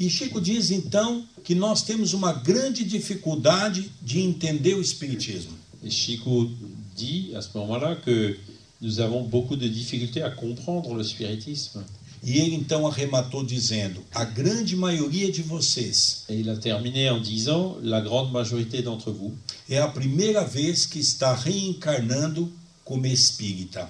E 0.00 0.08
Chico 0.08 0.40
diz 0.40 0.70
então 0.70 1.24
que 1.44 1.54
nós 1.54 1.82
temos 1.82 2.12
uma 2.12 2.32
grande 2.32 2.84
dificuldade 2.84 3.90
de 4.00 4.20
entender 4.20 4.74
o 4.74 4.80
Espiritismo. 4.80 5.52
Et 5.82 5.90
Chico 5.90 6.48
dit 6.96 7.30
à 7.34 7.42
ce 7.42 7.56
moment-là 7.58 7.96
que 7.96 8.36
nous 8.80 9.00
avons 9.00 9.22
beaucoup 9.22 9.56
de 9.56 9.68
difficultés 9.68 10.22
à 10.22 10.30
comprendre 10.30 10.94
le 10.94 11.04
spiritisme. 11.04 11.84
E 12.22 12.38
ele 12.38 12.56
então 12.56 12.86
arrematou 12.86 13.44
dizendo: 13.44 14.04
a 14.14 14.24
grande 14.24 14.76
maioria 14.76 15.30
de 15.30 15.42
vocês 15.42 16.24
Et 16.28 16.40
il 16.40 16.48
a 16.50 16.56
terminé 16.56 17.10
en 17.10 17.20
disant 17.20 17.76
La 17.82 18.00
grande 18.00 18.32
majorité 18.32 18.82
d'entre 18.82 19.10
vous, 19.10 19.34
é 19.68 19.78
a 19.78 19.88
primeira 19.88 20.44
vez 20.44 20.86
que 20.86 20.98
está 20.98 21.34
reencarnando 21.34 22.50
como 22.84 23.06
espírita. 23.06 23.88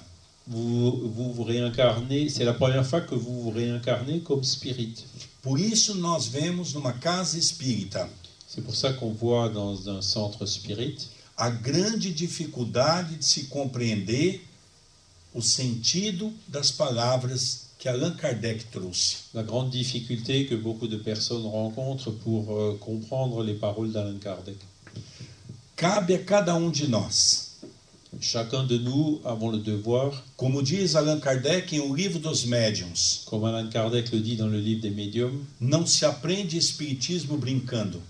vous, 0.49 1.11
vous 1.13 1.33
vous 1.33 1.43
réincarnez, 1.43 2.27
c'est 2.29 2.43
la 2.43 2.53
première 2.53 2.85
fois 2.85 3.01
que 3.01 3.13
vous 3.13 3.43
vous 3.43 3.51
réincarnez 3.51 4.21
comme 4.21 4.43
spirit. 4.43 5.05
Por 5.41 5.59
isso 5.59 5.95
nós 5.95 6.27
vemos 6.27 6.73
numa 6.73 6.91
casa 6.91 7.37
espírita 7.37 8.09
C'est 8.47 8.61
pour 8.61 8.75
ça 8.75 8.91
qu'on 8.93 9.13
voit 9.13 9.47
dans 9.49 9.89
un 9.89 10.01
centre 10.01 10.45
spirit 10.45 11.07
a 11.37 11.49
grande 11.49 12.11
dificuldade 12.11 13.17
de 13.17 13.23
se 13.23 13.45
compreender 13.45 14.41
o 15.33 15.41
sentido 15.41 16.33
das 16.47 16.71
palavras 16.71 17.68
que 17.79 17.87
Allan 17.87 18.11
Kardec 18.11 18.69
trouxe. 18.71 19.29
La 19.33 19.43
grande 19.43 19.69
difficulté 19.69 20.45
que 20.45 20.55
beaucoup 20.55 20.87
de 20.87 20.97
personnes 20.97 21.45
rencontrent 21.45 22.11
pour 22.11 22.51
euh, 22.51 22.77
comprendre 22.79 23.43
les 23.43 23.53
paroles 23.53 23.91
d'Alain 23.91 24.19
Kardec. 24.21 24.57
Cabe 25.77 26.11
a 26.11 26.17
cada 26.17 26.55
um 26.55 26.69
de 26.69 26.87
nós, 26.87 27.45
Chacun 28.19 28.63
de 28.63 28.77
nous 28.77 29.21
avons 29.23 29.51
le 29.51 29.59
devoir, 29.59 30.23
como 30.35 30.63
diz 30.63 30.95
Allan 30.95 31.19
Kardec 31.19 31.71
em 31.73 31.79
O 31.79 31.95
Livro 31.95 32.19
dos 32.19 32.43
Médiuns, 32.43 33.23
comme 33.27 33.45
Alain 33.45 33.69
Kardec 33.69 34.11
le 34.11 34.19
dit 34.19 34.35
dans 34.35 34.47
le 34.47 34.59
livre 34.59 34.81
des 34.81 34.89
médiums, 34.89 35.45
não 35.61 35.85
se 35.85 36.03
aprende 36.05 36.57
espiritismo 36.57 37.37
brincando. 37.37 38.01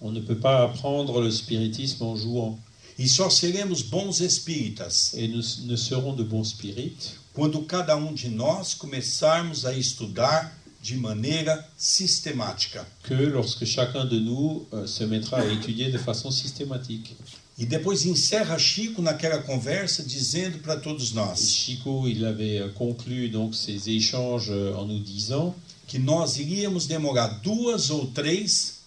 on 0.00 0.12
ne 0.12 0.20
peut 0.20 0.38
pas 0.38 0.62
apprendre 0.62 1.20
le 1.20 1.30
spiritisme 1.30 2.04
en 2.04 2.16
jouant. 2.16 2.58
E 2.98 3.06
só 3.08 3.30
seremos 3.30 3.82
bons 3.82 4.20
espíritas 4.20 5.12
Et 5.14 5.28
nous 5.28 5.42
ne 5.66 5.76
serons 5.76 6.14
de 6.14 6.24
bons 6.24 6.42
spirites 6.42 7.17
quando 7.38 7.62
cada 7.62 7.96
um 7.96 8.12
de 8.12 8.28
nós 8.28 8.74
começarmos 8.74 9.64
a 9.64 9.72
estudar 9.72 10.58
de 10.82 10.96
maneira 10.96 11.64
sistemática. 11.76 12.84
que 13.04 13.14
lorsque 13.14 13.64
chacun 13.64 14.04
de 14.04 14.18
nous 14.18 14.66
euh, 14.72 14.88
se 14.88 15.06
mettra 15.06 15.42
à 15.42 15.46
étudier 15.46 15.88
de 15.88 15.98
façon 15.98 16.32
systématique. 16.32 17.14
E 17.56 17.64
depois 17.64 18.04
encerra 18.06 18.58
Chico 18.58 19.00
naquela 19.00 19.38
conversa 19.38 20.02
dizendo 20.02 20.58
para 20.58 20.80
todos 20.80 21.12
nós 21.12 21.38
Chico, 21.38 22.08
il 22.08 22.24
avait 22.24 22.58
euh, 22.58 22.72
conclu 22.72 23.28
donc 23.28 23.54
ces 23.54 23.88
échanges 23.88 24.50
euh, 24.50 24.74
en 24.74 24.86
nous 24.86 24.98
disant 24.98 25.54
que 25.86 25.96
nós 25.96 26.38
iríamos 26.38 26.88
demorar 26.88 27.28
duas 27.40 27.90
ou 27.90 28.06
três 28.06 28.80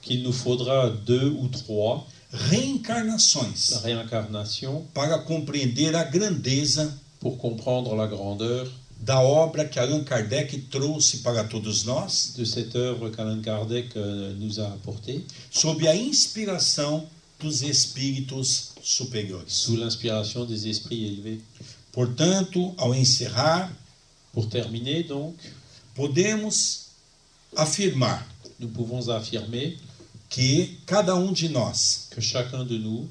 qu'il 0.00 0.22
nous 0.22 0.32
faudra 0.32 0.88
deux 0.88 1.28
ou 1.28 1.46
trois 1.48 2.06
reencarnações 2.32 3.82
para 4.94 5.18
compreender 5.18 5.94
a 5.94 6.04
grandeza 6.04 7.01
pour 7.22 7.38
comprendre 7.38 7.94
la 7.96 8.06
grandeur 8.06 8.70
da 9.00 9.20
obra 9.20 9.64
que 9.64 9.80
Allan 9.80 10.04
Kardec 10.04 10.68
trouxe 10.70 11.16
para 11.16 11.44
todos 11.44 11.84
nós, 11.86 12.34
de 12.36 12.44
cette 12.44 12.76
œuvre 12.76 13.08
qu'Alain 13.08 13.40
Kardec 13.40 13.96
euh, 13.96 14.34
nous 14.38 14.60
a 14.60 14.66
apportée 14.66 15.24
sob 15.50 15.86
a 15.88 15.96
inspiração 15.96 17.06
dos 17.40 17.62
espíritos 17.62 18.72
superiores. 18.82 19.48
sous 19.48 19.76
l'inspiration 19.76 20.44
des 20.44 20.68
esprits 20.68 21.04
élevés. 21.04 21.40
Portanto, 21.92 22.74
ao 22.76 22.94
encerrar, 22.94 23.72
Pour 24.32 24.48
terminer 24.48 25.02
donc, 25.02 25.34
podemos 25.94 26.86
afirmar 27.54 28.26
nous 28.58 28.68
pouvons 28.68 29.10
affirmer 29.10 29.76
que 30.30 30.66
cada 30.86 31.14
um 31.16 31.32
de 31.32 31.48
nós 31.48 32.08
que 32.10 32.20
chacun 32.20 32.64
de 32.64 32.78
nous 32.78 33.08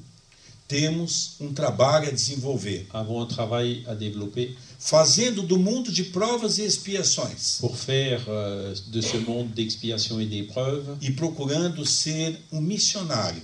temos 0.72 1.32
um 1.38 1.52
trabalho 1.52 2.08
a 2.08 2.10
desenvolver, 2.10 2.86
avons 2.94 3.20
un 3.20 3.26
travail 3.26 3.84
à 3.86 3.92
développer. 3.92 4.56
Fazendo 4.78 5.42
do 5.42 5.58
mundo 5.58 5.92
de 5.92 6.04
provas 6.04 6.56
e 6.56 6.62
expiações. 6.62 7.58
Pour 7.60 7.76
faire 7.76 8.24
euh, 8.26 8.74
de 8.86 9.02
ce 9.02 9.18
monde 9.18 9.48
d'expiation 9.52 10.18
et 10.18 10.24
d'épreuve, 10.24 10.96
e 11.02 11.10
procurando 11.10 11.84
ser 11.84 12.38
um 12.50 12.62
missionário. 12.62 13.42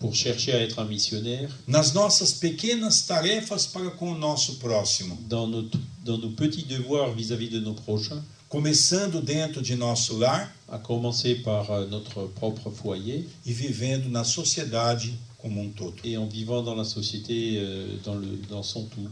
Pour 0.00 0.16
chercher 0.16 0.50
à 0.52 0.60
être 0.60 0.80
un 0.80 0.84
missionnaire. 0.84 1.48
Nas 1.64 1.92
nossas 1.92 2.32
pequenas 2.32 3.02
tarefas 3.02 3.64
para 3.64 3.92
com 3.92 4.10
o 4.10 4.18
nosso 4.18 4.56
próximo, 4.56 5.16
dans 5.28 5.46
nos, 5.46 5.70
dans 6.04 6.18
nos 6.18 6.34
petits 6.34 6.64
devoirs 6.64 7.14
vis-à-vis 7.14 7.50
de 7.50 7.60
nos 7.60 7.74
prochains, 7.74 8.22
começando 8.48 9.22
dentro 9.22 9.62
de 9.62 9.76
nosso 9.76 10.18
lar. 10.18 10.52
À 10.68 10.78
commencer 10.78 11.36
par 11.36 11.70
euh, 11.70 11.86
notre 11.86 12.26
propre 12.34 12.70
foyer. 12.70 13.28
E 13.46 13.52
vivendo 13.52 14.08
na 14.08 14.24
sociedade 14.24 15.14
como 15.42 15.60
um 15.60 15.70
todo. 15.70 15.94
et 16.04 16.16
en 16.16 16.26
vivant 16.26 16.62
dans 16.62 16.74
la 16.76 16.84
société 16.84 17.58
euh, 17.58 17.96
dans, 18.04 18.14
le, 18.14 18.38
dans 18.48 18.62
son 18.62 18.84
tout. 18.86 19.10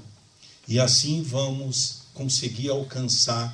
E 0.68 0.78
assim 0.78 1.22
vamos 1.22 2.02
conseguir 2.14 2.70
alcançar 2.70 3.52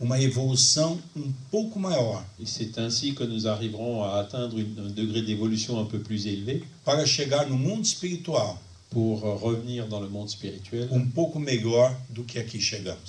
uma 0.00 0.18
evolução 0.20 0.98
um 1.14 1.30
pouco 1.50 1.78
maior 1.78 2.24
Et 2.40 2.46
c'est 2.46 2.78
ainsi 2.78 3.12
que 3.14 3.22
nous 3.24 3.46
arriverons 3.46 4.02
à 4.02 4.18
atteindre 4.20 4.58
une- 4.58 4.78
un 4.86 4.90
degré 4.90 5.22
d'évolution 5.22 5.78
un 5.80 5.84
peu 5.84 6.00
plus 6.00 6.26
élevé 6.26 6.64
para 6.84 7.04
chegar 7.06 7.48
no 7.48 7.56
mundo 7.56 7.82
espiritual 7.82 8.56
pour 8.90 9.24
euh, 9.24 9.34
revenir 9.36 9.86
dans 9.86 10.00
le 10.00 10.08
monde 10.08 10.28
spirituel 10.28 10.88
um 10.90 11.06
pouco 11.06 11.38
melhor 11.38 11.94
do 12.08 12.24
que 12.24 12.38
aqui 12.38 12.58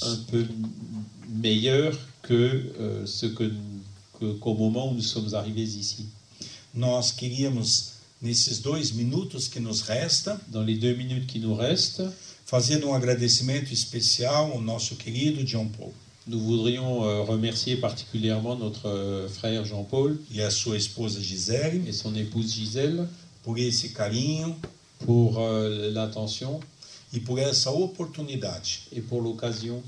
un 0.03 0.17
peu 0.29 0.45
meilleur 1.29 1.97
que 2.21 2.33
euh, 2.79 3.05
ce 3.05 3.25
que, 3.27 3.51
qu'au 4.39 4.53
moment 4.53 4.91
où 4.91 4.93
nous 4.93 5.01
sommes 5.01 5.33
arrivés 5.33 5.63
ici. 5.79 6.07
Nós 6.73 7.11
queríamos, 7.11 7.90
nesses 8.21 8.61
dois 8.61 8.93
minutos 8.93 9.47
que 9.47 9.59
nos 9.59 9.81
resta, 9.81 10.39
Dans 10.49 10.63
les 10.63 10.75
deux 10.75 10.95
minutes 10.95 11.27
qui 11.27 11.39
nous 11.39 11.55
restent, 11.55 12.03
fazer 12.45 12.83
um 12.85 12.93
agradecimento 12.93 13.73
especial 13.73 14.51
ao 14.51 14.61
nosso 14.61 14.95
querido 14.95 15.45
John 15.45 15.67
Paul. 15.67 15.93
nous 16.27 16.39
voudrions 16.39 17.03
euh, 17.03 17.23
remercier 17.23 17.77
particulièrement 17.77 18.55
notre 18.55 18.87
euh, 18.87 19.27
frère 19.27 19.65
Jean-Paul 19.65 20.19
e 20.31 20.41
a 20.41 20.51
sua 20.51 20.77
esposa 20.77 21.19
Gisele 21.19 21.83
et 21.87 21.91
son 21.91 22.15
épouse 22.15 22.53
Gisèle 22.53 23.07
por 23.43 23.57
esse 23.57 23.89
carinho 23.89 24.55
pour 24.99 25.39
euh, 25.39 25.91
l'attention 25.91 26.59
e 27.13 27.19
por 27.19 27.39
essa 27.39 27.71
oportunidade 27.71 28.81
et 28.91 29.01
pour 29.01 29.21
l'occasion 29.21 29.81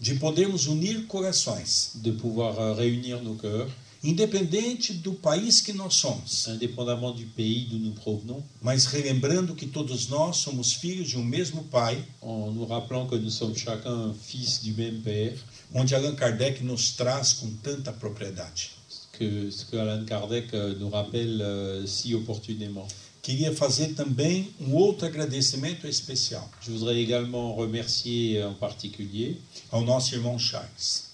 de 0.00 0.14
podermos 0.14 0.66
unir 0.66 1.06
corações, 1.06 1.92
de 1.96 2.12
pouvoir 2.12 2.76
réunir 2.76 3.20
nos 3.22 3.34
cœurs, 3.34 3.68
independente 4.02 4.92
do 4.92 5.12
país 5.12 5.60
que 5.60 5.72
nós 5.72 5.94
somos, 5.94 6.46
indépendamment 6.48 7.12
du 7.12 7.26
pays 7.26 7.66
d'où 7.66 7.78
nous 7.78 7.92
provenons, 7.92 8.42
mas 8.62 8.86
relembrando 8.86 9.54
que 9.54 9.66
todos 9.66 10.08
nós 10.08 10.36
somos 10.36 10.72
filhos 10.72 11.08
de 11.08 11.16
um 11.16 11.24
mesmo 11.24 11.64
pai, 11.64 12.04
en 12.22 12.50
nous 12.52 12.66
rappelant 12.66 13.06
que 13.06 13.16
nous 13.16 13.30
sommes 13.30 13.56
chacun 13.56 14.14
fils 14.14 14.62
du 14.62 14.72
même 14.72 15.00
Père, 15.00 15.36
onde 15.74 15.94
Allan 15.94 16.14
Kardec 16.14 16.62
nos 16.62 16.92
traz 16.92 17.32
com 17.32 17.50
tanta 17.62 17.92
propriedade. 17.92 18.78
que 19.18 19.50
ce 19.50 19.64
que 19.64 19.76
Alan 19.76 20.04
Kardec 20.04 20.54
euh, 20.54 20.74
nous 20.78 20.88
rappelle 20.88 21.42
euh, 21.42 21.86
si 21.86 22.14
opportunément. 22.14 22.86
Queria 23.20 23.52
fazer 23.52 23.88
também 23.94 24.54
um 24.60 24.74
outro 24.74 25.06
agradecimento 25.06 25.86
especial 25.86 26.48
Je 26.62 26.70
voudrais 26.70 26.98
également 26.98 27.54
remercier 27.54 28.42
en 28.44 28.54
particulier 28.54 29.36
ao 29.70 29.82
nosso 29.82 30.14
irmão 30.14 30.38
Charles, 30.38 31.07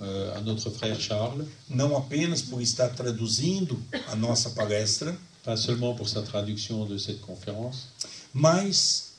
euh, 0.00 0.36
à 0.36 0.40
notre 0.40 0.70
frère 0.70 1.00
Charles, 1.00 1.46
não 1.68 1.96
apenas 1.96 2.42
por 2.42 2.60
estar 2.60 2.88
traduzindo 2.90 3.80
a 4.08 4.16
nossa 4.16 4.50
palestra, 4.50 5.16
pas 5.44 5.56
seulement 5.56 5.94
pour 5.94 6.08
sa 6.08 6.22
traduction 6.22 6.84
de 6.86 6.98
cette 6.98 7.20
conférence, 7.20 7.88
mas 8.32 9.12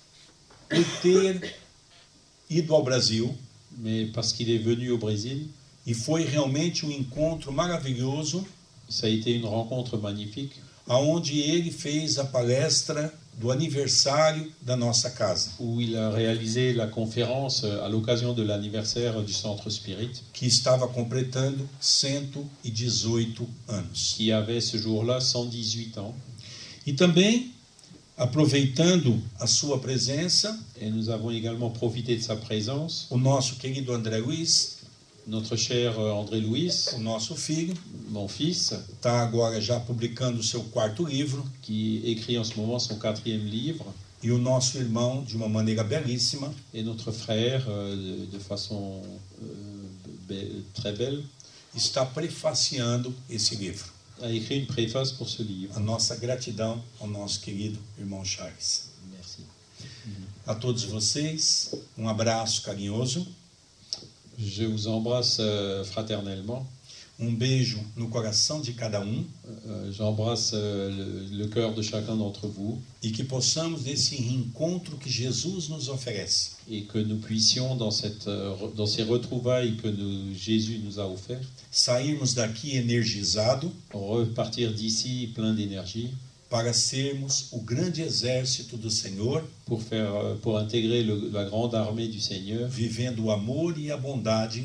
por 0.70 0.84
ter 1.02 1.56
ido 2.50 2.76
ao 2.76 2.84
Brasil 2.84 3.34
mais 3.78 4.12
parce 4.12 4.34
qu'il 4.34 4.50
est 4.50 4.58
venu 4.58 4.92
au 4.92 4.98
Brésil. 4.98 5.50
e 5.86 5.94
foi 5.94 6.24
realmente 6.24 6.86
um 6.86 6.92
encontro 6.92 7.52
maravilhoso, 7.52 8.46
Ça 8.90 9.08
a 9.08 9.10
été 9.10 9.34
une 9.34 9.46
rencontre 9.46 9.98
magnifique 9.98 10.62
aonde 10.88 11.38
ele 11.38 11.72
fez 11.72 12.18
a 12.20 12.24
palestra 12.24 13.14
do 13.38 13.52
aniversário 13.52 14.52
da 14.62 14.76
nossa 14.76 15.12
casa, 15.12 15.52
où 15.60 15.80
il 15.80 15.96
a 15.96 16.10
réalisé 16.10 16.74
la 16.74 16.88
conférence 16.88 17.64
euh, 17.64 17.86
à 17.86 17.90
l'occasion 17.90 18.34
de 18.34 18.42
l'anniversaire 18.42 19.22
du 19.22 19.32
Centre 19.32 19.70
Spirit, 19.70 20.24
que 20.34 20.46
estava 20.46 20.88
completando 20.88 21.68
118 21.80 23.48
anos. 23.68 24.14
qui 24.18 24.32
avait 24.32 24.60
ce 24.62 24.78
jour-là 24.78 25.22
118 25.22 25.98
ans. 26.00 26.16
E 26.86 26.94
também, 26.94 27.52
aproveitando 28.18 29.22
a 29.40 29.46
sua 29.46 29.80
presença, 29.80 30.58
Et 30.80 30.90
nous 30.90 31.10
avons 31.10 31.30
également 31.32 31.70
profité 31.70 32.16
de 32.16 32.22
sa 32.24 32.36
présence. 32.36 33.08
o 33.12 33.18
nosso 33.18 33.56
querido 33.58 33.94
André 33.94 34.20
Luiz, 34.20 34.77
Notre 35.28 35.58
cher 35.58 36.00
euh, 36.00 36.14
André 36.14 36.40
Louis, 36.40 36.88
o 36.94 37.00
nosso 37.00 37.36
filho, 37.36 37.74
mon 38.10 38.30
fils, 38.30 38.72
está 38.72 39.22
agora 39.22 39.60
já 39.60 39.78
publicando 39.78 40.40
o 40.40 40.44
seu 40.44 40.64
quarto 40.64 41.06
livro, 41.06 41.46
qui 41.62 42.02
écrit 42.06 42.40
en 42.40 42.46
ce 42.46 42.56
moment 42.56 42.80
son 42.80 42.98
quatrième 42.98 43.46
livre, 43.46 43.86
e 44.24 44.32
o 44.32 44.38
nosso 44.38 44.78
irmão, 44.78 45.24
de 45.24 45.36
uma 45.36 45.50
maneira 45.50 45.84
belíssima, 45.84 46.50
et 46.74 46.82
notre 46.82 47.12
frère, 47.12 47.66
euh, 47.68 48.26
de, 48.32 48.40
façon 48.40 49.02
euh, 50.32 50.62
très 50.74 50.94
belle, 50.94 51.22
está 51.76 52.06
prefaciando 52.06 53.14
esse 53.30 53.54
livro. 53.56 53.98
a 54.22 54.32
écrit 54.32 54.60
une 54.60 54.66
préface 54.66 55.12
pour 55.12 55.30
ce 55.30 55.44
livre. 55.44 55.76
A 55.76 55.80
nossa 55.80 56.16
gratidão 56.16 56.84
ao 57.00 57.08
nosso 57.08 57.40
querido 57.42 57.80
irmão 57.98 58.24
Charles. 58.26 58.90
Merci. 59.12 59.42
A 60.46 60.56
todos 60.56 60.84
vocês, 60.84 61.76
um 61.98 62.08
abraço 62.08 62.62
carinhoso, 62.64 63.28
Je 64.38 64.64
vous 64.66 64.88
embrasse 64.88 65.38
euh, 65.40 65.84
fraternellement. 65.84 66.66
um 67.20 67.32
beijo 67.34 67.80
no 67.96 68.10
coração 68.10 68.62
de 68.62 68.72
cada 68.74 69.02
um. 69.02 69.26
Euh, 69.66 69.92
J'embrasse 69.92 70.52
euh, 70.54 70.92
le, 71.32 71.36
le 71.38 71.48
cœur 71.48 71.74
de 71.74 71.82
chacun 71.82 72.16
d'entre 72.16 72.48
vous. 72.48 72.80
E 73.04 73.10
que 73.12 73.24
possamos, 73.24 73.86
nesse 73.86 74.12
reencontro 74.12 74.96
que 74.98 75.10
Jesus 75.10 75.70
nos 75.70 75.90
oferece, 75.90 76.58
et 76.70 76.84
que 76.84 77.00
nous 77.00 77.18
puissions, 77.18 77.76
dans, 77.76 77.90
cette, 77.90 78.30
dans 78.76 78.86
ces 78.86 79.02
retrouvailles 79.02 79.78
que 79.78 79.88
nous- 79.88 80.36
Jésus 80.36 80.80
nous 80.84 81.00
a 81.00 81.08
offertes, 81.08 81.44
sairmos 81.72 82.36
daqui 82.36 82.78
energizado. 82.78 83.72
repartir 83.92 84.72
d'ici 84.72 85.32
plein 85.34 85.56
d'énergie 85.56 86.12
para 86.50 86.72
sermos 86.74 87.48
o 87.52 87.60
grande 87.60 88.02
exército 88.02 88.78
do 88.78 88.90
Senhor, 88.90 89.44
pour, 89.66 89.82
faire, 89.82 90.14
euh, 90.16 90.36
pour 90.42 90.58
intégrer 90.58 91.04
le- 91.04 91.30
la 91.30 91.44
grande 91.46 91.76
armée 91.76 92.08
du 92.08 92.22
Seigneur, 92.22 92.70
vivendo 92.70 93.26
o 93.26 93.32
amor 93.32 93.78
e 93.78 93.92
a 93.92 93.98
bondade 93.98 94.64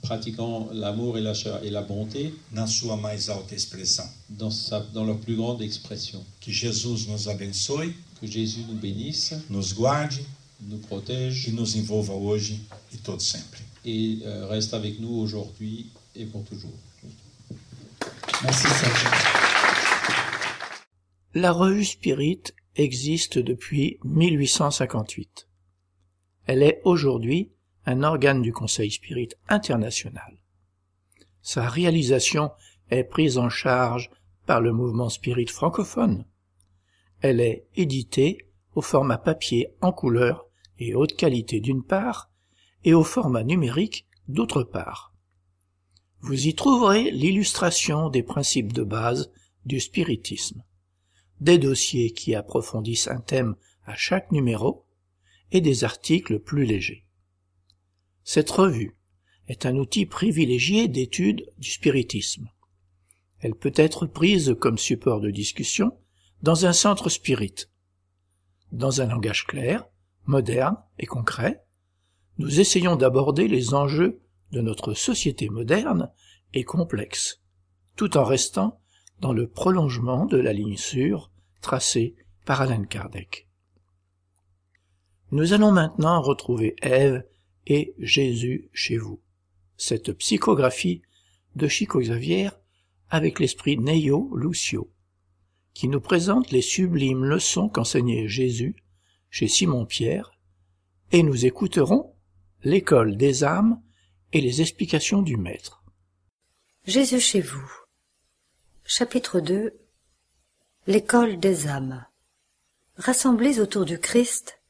pratiquant 0.00 0.70
l'amour 0.72 1.18
et 1.18 1.20
la, 1.20 1.32
et 1.62 1.68
la 1.70 1.82
bonté 1.82 2.32
na 2.52 2.66
sua 2.66 2.96
mais 2.96 3.28
alta 3.28 3.54
expressão. 3.54 4.06
dans, 4.30 4.50
sa, 4.50 4.80
dans 4.94 5.04
leur 5.04 5.18
plus 5.18 5.36
grande 5.36 5.60
expression. 5.62 6.24
Que 6.40 6.50
Jesus 6.50 7.06
nos 7.06 7.28
abençoe, 7.28 7.92
Que 8.20 8.26
Jésus 8.26 8.64
nous 8.68 8.74
bénisse, 8.78 9.34
nos 9.50 9.72
guarde 9.74 10.18
nous 10.62 10.76
e 10.76 10.80
protège 10.80 11.50
nos 11.52 11.74
envolva 11.74 12.12
hoje 12.14 12.60
e 12.92 12.96
todo 12.98 13.20
sempre. 13.22 13.60
et 13.84 14.20
euh, 14.24 14.46
reste 14.48 14.72
avec 14.74 15.00
nous 15.00 15.12
aujourd'hui 15.20 15.86
et 16.14 16.24
pour 16.26 16.42
toujours. 16.44 16.72
Merci 18.42 18.66
Sergio. 18.68 19.39
La 21.34 21.52
revue 21.52 21.84
Spirit 21.84 22.42
existe 22.74 23.38
depuis 23.38 24.00
1858. 24.02 25.48
Elle 26.46 26.64
est 26.64 26.80
aujourd'hui 26.82 27.52
un 27.86 28.02
organe 28.02 28.42
du 28.42 28.52
Conseil 28.52 28.90
Spirit 28.90 29.28
international. 29.48 30.42
Sa 31.40 31.68
réalisation 31.68 32.50
est 32.90 33.04
prise 33.04 33.38
en 33.38 33.48
charge 33.48 34.10
par 34.44 34.60
le 34.60 34.72
mouvement 34.72 35.08
Spirit 35.08 35.46
francophone. 35.46 36.26
Elle 37.20 37.40
est 37.40 37.68
éditée 37.76 38.48
au 38.74 38.82
format 38.82 39.18
papier 39.18 39.72
en 39.80 39.92
couleur 39.92 40.46
et 40.80 40.96
haute 40.96 41.14
qualité 41.14 41.60
d'une 41.60 41.84
part, 41.84 42.32
et 42.82 42.92
au 42.92 43.04
format 43.04 43.44
numérique 43.44 44.08
d'autre 44.26 44.64
part. 44.64 45.14
Vous 46.22 46.48
y 46.48 46.56
trouverez 46.56 47.12
l'illustration 47.12 48.10
des 48.10 48.24
principes 48.24 48.72
de 48.72 48.82
base 48.82 49.30
du 49.64 49.78
spiritisme, 49.78 50.64
des 51.40 51.58
dossiers 51.58 52.12
qui 52.12 52.34
approfondissent 52.34 53.08
un 53.08 53.20
thème 53.20 53.56
à 53.84 53.94
chaque 53.96 54.30
numéro 54.30 54.86
et 55.52 55.60
des 55.60 55.84
articles 55.84 56.38
plus 56.38 56.64
légers. 56.64 57.06
Cette 58.24 58.50
revue 58.50 58.96
est 59.48 59.66
un 59.66 59.76
outil 59.76 60.06
privilégié 60.06 60.86
d'étude 60.86 61.50
du 61.58 61.70
spiritisme. 61.70 62.48
Elle 63.40 63.54
peut 63.54 63.72
être 63.74 64.06
prise 64.06 64.54
comme 64.60 64.78
support 64.78 65.20
de 65.20 65.30
discussion 65.30 65.98
dans 66.42 66.66
un 66.66 66.72
centre 66.72 67.08
spirit. 67.08 67.54
Dans 68.70 69.00
un 69.00 69.06
langage 69.06 69.46
clair, 69.46 69.88
moderne 70.26 70.76
et 70.98 71.06
concret, 71.06 71.64
nous 72.38 72.60
essayons 72.60 72.96
d'aborder 72.96 73.48
les 73.48 73.74
enjeux 73.74 74.22
de 74.52 74.60
notre 74.60 74.94
société 74.94 75.48
moderne 75.48 76.10
et 76.54 76.64
complexe, 76.64 77.42
tout 77.96 78.16
en 78.16 78.24
restant 78.24 78.80
dans 79.20 79.32
le 79.32 79.46
prolongement 79.46 80.26
de 80.26 80.38
la 80.38 80.52
ligne 80.52 80.76
sûre 80.76 81.30
tracée 81.60 82.14
par 82.44 82.62
Alan 82.62 82.84
Kardec. 82.84 83.46
Nous 85.30 85.52
allons 85.52 85.70
maintenant 85.70 86.20
retrouver 86.20 86.74
Ève 86.82 87.24
et 87.66 87.94
Jésus 87.98 88.68
chez 88.72 88.96
vous, 88.96 89.20
cette 89.76 90.12
psychographie 90.12 91.02
de 91.54 91.68
Chico 91.68 92.00
Xavier 92.00 92.50
avec 93.10 93.38
l'esprit 93.38 93.76
Neio 93.76 94.34
Lucio, 94.36 94.90
qui 95.74 95.88
nous 95.88 96.00
présente 96.00 96.50
les 96.50 96.62
sublimes 96.62 97.24
leçons 97.24 97.68
qu'enseignait 97.68 98.28
Jésus 98.28 98.76
chez 99.30 99.48
Simon-Pierre, 99.48 100.32
et 101.12 101.22
nous 101.22 101.46
écouterons 101.46 102.14
l'école 102.62 103.16
des 103.16 103.44
âmes 103.44 103.80
et 104.32 104.40
les 104.40 104.60
explications 104.60 105.22
du 105.22 105.36
Maître. 105.36 105.82
Jésus 106.86 107.20
chez 107.20 107.40
vous. 107.40 107.68
Chapitre 108.92 109.38
2 109.38 109.72
L'école 110.88 111.38
des 111.38 111.68
âmes. 111.68 112.04
Rassemblés 112.96 113.60
autour 113.60 113.84
du 113.84 114.00
Christ, 114.00 114.60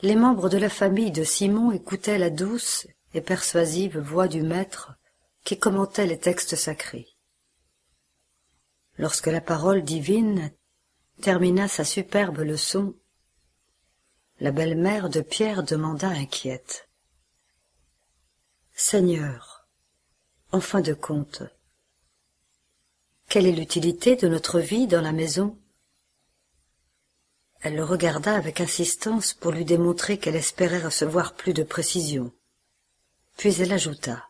les 0.00 0.16
membres 0.16 0.48
de 0.48 0.56
la 0.56 0.70
famille 0.70 1.10
de 1.10 1.24
Simon 1.24 1.70
écoutaient 1.70 2.16
la 2.16 2.30
douce 2.30 2.86
et 3.12 3.20
persuasive 3.20 3.98
voix 3.98 4.28
du 4.28 4.40
Maître 4.40 4.94
qui 5.44 5.58
commentait 5.58 6.06
les 6.06 6.18
textes 6.18 6.56
sacrés. 6.56 7.06
Lorsque 8.96 9.26
la 9.26 9.42
parole 9.42 9.82
divine 9.82 10.52
termina 11.20 11.68
sa 11.68 11.84
superbe 11.84 12.38
leçon, 12.38 12.94
la 14.40 14.52
belle-mère 14.52 15.10
de 15.10 15.20
Pierre 15.20 15.64
demanda 15.64 16.08
inquiète. 16.08 16.88
Seigneur, 18.72 19.68
en 20.50 20.62
fin 20.62 20.80
de 20.80 20.94
compte, 20.94 21.42
quelle 23.30 23.46
est 23.46 23.52
l'utilité 23.52 24.16
de 24.16 24.26
notre 24.26 24.58
vie 24.58 24.88
dans 24.88 25.00
la 25.00 25.12
maison? 25.12 25.56
Elle 27.60 27.76
le 27.76 27.84
regarda 27.84 28.34
avec 28.34 28.60
insistance 28.60 29.34
pour 29.34 29.52
lui 29.52 29.64
démontrer 29.64 30.18
qu'elle 30.18 30.34
espérait 30.34 30.82
recevoir 30.82 31.34
plus 31.34 31.52
de 31.52 31.62
précision. 31.62 32.32
Puis 33.36 33.62
elle 33.62 33.72
ajouta. 33.72 34.24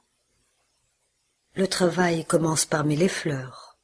Le 1.55 1.66
travail 1.66 2.26
commence 2.26 2.66
parmi 2.66 2.94
les 2.94 3.09
fleurs, 3.09 3.78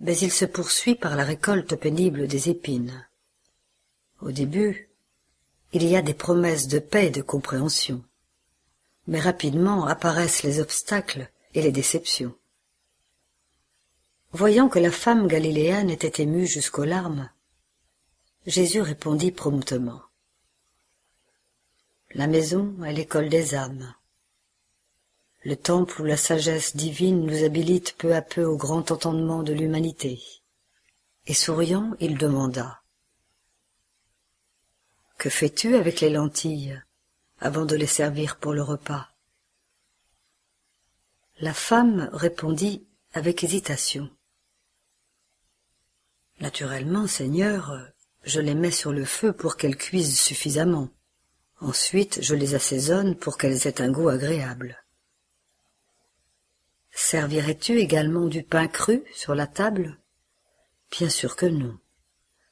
mais 0.00 0.18
il 0.18 0.32
se 0.32 0.44
poursuit 0.44 0.96
par 0.96 1.14
la 1.14 1.22
récolte 1.22 1.76
pénible 1.76 2.26
des 2.26 2.48
épines. 2.48 3.06
Au 4.20 4.32
début, 4.32 4.90
il 5.72 5.86
y 5.86 5.94
a 5.94 6.02
des 6.02 6.14
promesses 6.14 6.66
de 6.66 6.80
paix 6.80 7.06
et 7.06 7.10
de 7.10 7.22
compréhension, 7.22 8.02
mais 9.06 9.20
rapidement 9.20 9.86
apparaissent 9.86 10.42
les 10.42 10.58
obstacles 10.58 11.30
et 11.54 11.62
les 11.62 11.72
déceptions. 11.72 12.34
Voyant 14.32 14.70
que 14.70 14.78
la 14.78 14.90
femme 14.90 15.26
galiléenne 15.26 15.90
était 15.90 16.22
émue 16.22 16.46
jusqu'aux 16.46 16.86
larmes, 16.86 17.30
Jésus 18.46 18.80
répondit 18.80 19.30
promptement. 19.30 20.00
La 22.14 22.26
maison 22.26 22.82
est 22.82 22.94
l'école 22.94 23.28
des 23.28 23.54
âmes. 23.54 23.94
Le 25.44 25.54
temple 25.54 26.00
où 26.00 26.04
la 26.06 26.16
sagesse 26.16 26.76
divine 26.76 27.26
nous 27.26 27.44
habilite 27.44 27.94
peu 27.98 28.14
à 28.14 28.22
peu 28.22 28.44
au 28.44 28.56
grand 28.56 28.90
entendement 28.90 29.42
de 29.42 29.52
l'humanité. 29.52 30.22
Et 31.26 31.34
souriant, 31.34 31.92
il 32.00 32.16
demanda. 32.16 32.82
Que 35.18 35.28
fais-tu 35.28 35.76
avec 35.76 36.00
les 36.00 36.10
lentilles 36.10 36.82
avant 37.38 37.66
de 37.66 37.76
les 37.76 37.86
servir 37.86 38.38
pour 38.38 38.54
le 38.54 38.62
repas? 38.62 39.10
La 41.38 41.52
femme 41.52 42.08
répondit 42.12 42.86
avec 43.12 43.44
hésitation. 43.44 44.10
Naturellement, 46.42 47.06
Seigneur, 47.06 47.78
je 48.24 48.40
les 48.40 48.56
mets 48.56 48.72
sur 48.72 48.92
le 48.92 49.04
feu 49.04 49.32
pour 49.32 49.56
qu'elles 49.56 49.76
cuisent 49.76 50.18
suffisamment. 50.18 50.88
Ensuite, 51.60 52.18
je 52.20 52.34
les 52.34 52.56
assaisonne 52.56 53.14
pour 53.14 53.38
qu'elles 53.38 53.68
aient 53.68 53.80
un 53.80 53.92
goût 53.92 54.08
agréable. 54.08 54.82
Servirais-tu 56.90 57.78
également 57.78 58.26
du 58.26 58.42
pain 58.42 58.66
cru 58.66 59.04
sur 59.14 59.36
la 59.36 59.46
table? 59.46 60.00
Bien 60.90 61.08
sûr 61.08 61.36
que 61.36 61.46
non, 61.46 61.78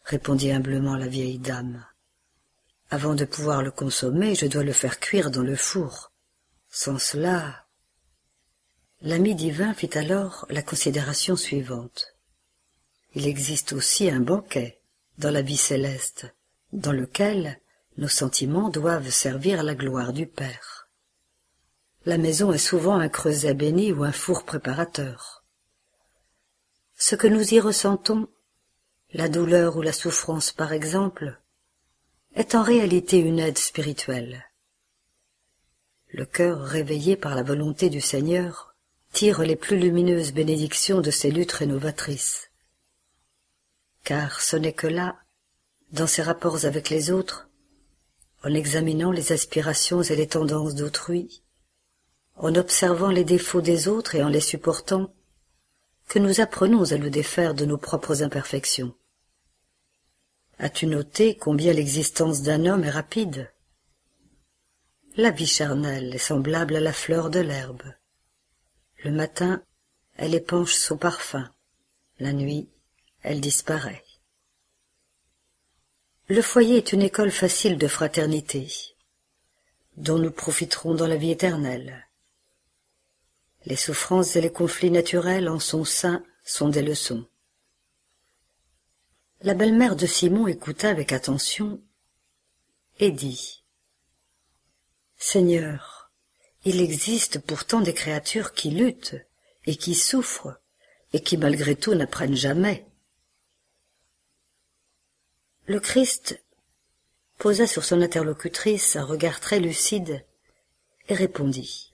répondit 0.05 0.53
humblement 0.53 0.97
la 0.97 1.09
vieille 1.09 1.41
dame. 1.41 1.84
Avant 2.91 3.16
de 3.16 3.24
pouvoir 3.24 3.61
le 3.61 3.72
consommer, 3.72 4.36
je 4.36 4.47
dois 4.47 4.62
le 4.62 4.72
faire 4.72 5.01
cuire 5.01 5.32
dans 5.32 5.43
le 5.43 5.57
four. 5.57 6.12
Sans 6.68 7.01
cela. 7.01 7.66
L'ami 9.03 9.34
divin 9.34 9.74
fit 9.74 9.99
alors 9.99 10.47
la 10.49 10.62
considération 10.62 11.34
suivante. 11.34 12.09
Il 13.14 13.26
existe 13.26 13.72
aussi 13.72 14.08
un 14.08 14.20
banquet 14.20 14.80
dans 15.18 15.30
la 15.30 15.42
vie 15.42 15.56
céleste, 15.56 16.32
dans 16.72 16.92
lequel 16.92 17.61
nos 17.96 18.08
sentiments 18.08 18.68
doivent 18.68 19.11
servir 19.11 19.62
la 19.62 19.74
gloire 19.74 20.12
du 20.12 20.26
Père. 20.26 20.88
La 22.06 22.18
maison 22.18 22.52
est 22.52 22.58
souvent 22.58 22.98
un 22.98 23.08
creuset 23.08 23.54
béni 23.54 23.92
ou 23.92 24.04
un 24.04 24.12
four 24.12 24.44
préparateur. 24.44 25.44
Ce 26.96 27.16
que 27.16 27.26
nous 27.26 27.54
y 27.54 27.61
ressentons, 27.61 28.28
la 29.12 29.28
douleur 29.28 29.76
ou 29.76 29.82
la 29.82 29.92
souffrance 29.92 30.52
par 30.52 30.72
exemple, 30.72 31.40
est 32.34 32.54
en 32.54 32.62
réalité 32.62 33.18
une 33.18 33.40
aide 33.40 33.58
spirituelle. 33.58 34.44
Le 36.12 36.24
cœur 36.26 36.62
réveillé 36.62 37.16
par 37.16 37.34
la 37.34 37.42
volonté 37.42 37.90
du 37.90 38.00
Seigneur 38.00 38.74
tire 39.12 39.42
les 39.42 39.56
plus 39.56 39.78
lumineuses 39.78 40.32
bénédictions 40.32 41.00
de 41.00 41.11
ces 41.11 41.30
luttes 41.30 41.52
rénovatrices. 41.52 42.49
Car 44.11 44.40
ce 44.40 44.56
n'est 44.56 44.72
que 44.72 44.88
là, 44.88 45.20
dans 45.92 46.08
ses 46.08 46.22
rapports 46.22 46.64
avec 46.64 46.90
les 46.90 47.12
autres, 47.12 47.48
en 48.42 48.52
examinant 48.52 49.12
les 49.12 49.30
aspirations 49.30 50.02
et 50.02 50.16
les 50.16 50.26
tendances 50.26 50.74
d'autrui, 50.74 51.44
en 52.34 52.56
observant 52.56 53.11
les 53.11 53.22
défauts 53.22 53.61
des 53.61 53.86
autres 53.86 54.16
et 54.16 54.24
en 54.24 54.28
les 54.28 54.40
supportant, 54.40 55.14
que 56.08 56.18
nous 56.18 56.40
apprenons 56.40 56.90
à 56.90 56.96
le 56.96 57.08
défaire 57.08 57.54
de 57.54 57.64
nos 57.64 57.78
propres 57.78 58.24
imperfections. 58.24 58.96
As-tu 60.58 60.86
noté 60.86 61.36
combien 61.36 61.72
l'existence 61.72 62.42
d'un 62.42 62.66
homme 62.66 62.82
est 62.82 62.90
rapide? 62.90 63.52
La 65.14 65.30
vie 65.30 65.46
charnelle 65.46 66.16
est 66.16 66.18
semblable 66.18 66.74
à 66.74 66.80
la 66.80 66.92
fleur 66.92 67.30
de 67.30 67.38
l'herbe. 67.38 67.84
Le 69.04 69.12
matin, 69.12 69.62
elle 70.16 70.34
épanche 70.34 70.74
son 70.74 70.96
parfum. 70.96 71.48
La 72.18 72.32
nuit, 72.32 72.68
elle 73.23 73.41
disparaît. 73.41 74.05
Le 76.29 76.43
foyer 76.43 76.77
est 76.77 76.93
une 76.93 77.03
école 77.03 77.33
facile 77.33 77.77
de 77.77 77.89
fraternité, 77.89 78.68
dont 79.97 80.18
nous 80.18 80.31
profiterons 80.31 80.95
dans 80.95 81.09
la 81.09 81.16
vie 81.16 81.33
éternelle. 81.33 82.07
Les 83.66 83.77
souffrances 83.77 84.37
et 84.37 84.41
les 84.41 84.53
conflits 84.53 84.91
naturels 84.91 85.49
en 85.49 85.59
son 85.59 85.85
sein 85.85 86.25
sont 86.45 86.68
des 86.68 86.83
leçons. 86.83 87.27
La 89.43 89.55
belle-mère 89.55 89.97
de 89.97 90.07
Simon 90.07 90.47
écouta 90.47 90.89
avec 90.89 91.12
attention 91.12 91.83
et 92.99 93.11
dit 93.11 93.64
Seigneur, 95.16 96.12
il 96.64 96.81
existe 96.81 97.39
pourtant 97.41 97.81
des 97.81 97.95
créatures 97.95 98.53
qui 98.53 98.71
luttent 98.71 99.16
et 99.66 99.77
qui 99.77 99.95
souffrent 99.95 100.61
et 101.12 101.21
qui 101.21 101.37
malgré 101.37 101.75
tout 101.75 101.95
n'apprennent 101.95 102.37
jamais. 102.37 102.89
Le 105.66 105.78
Christ 105.78 106.42
posa 107.38 107.66
sur 107.66 107.84
son 107.84 108.02
interlocutrice 108.02 108.96
un 108.96 109.04
regard 109.04 109.40
très 109.40 109.61
lucide 109.61 110.24
et 111.08 111.14
répondit. 111.14 111.92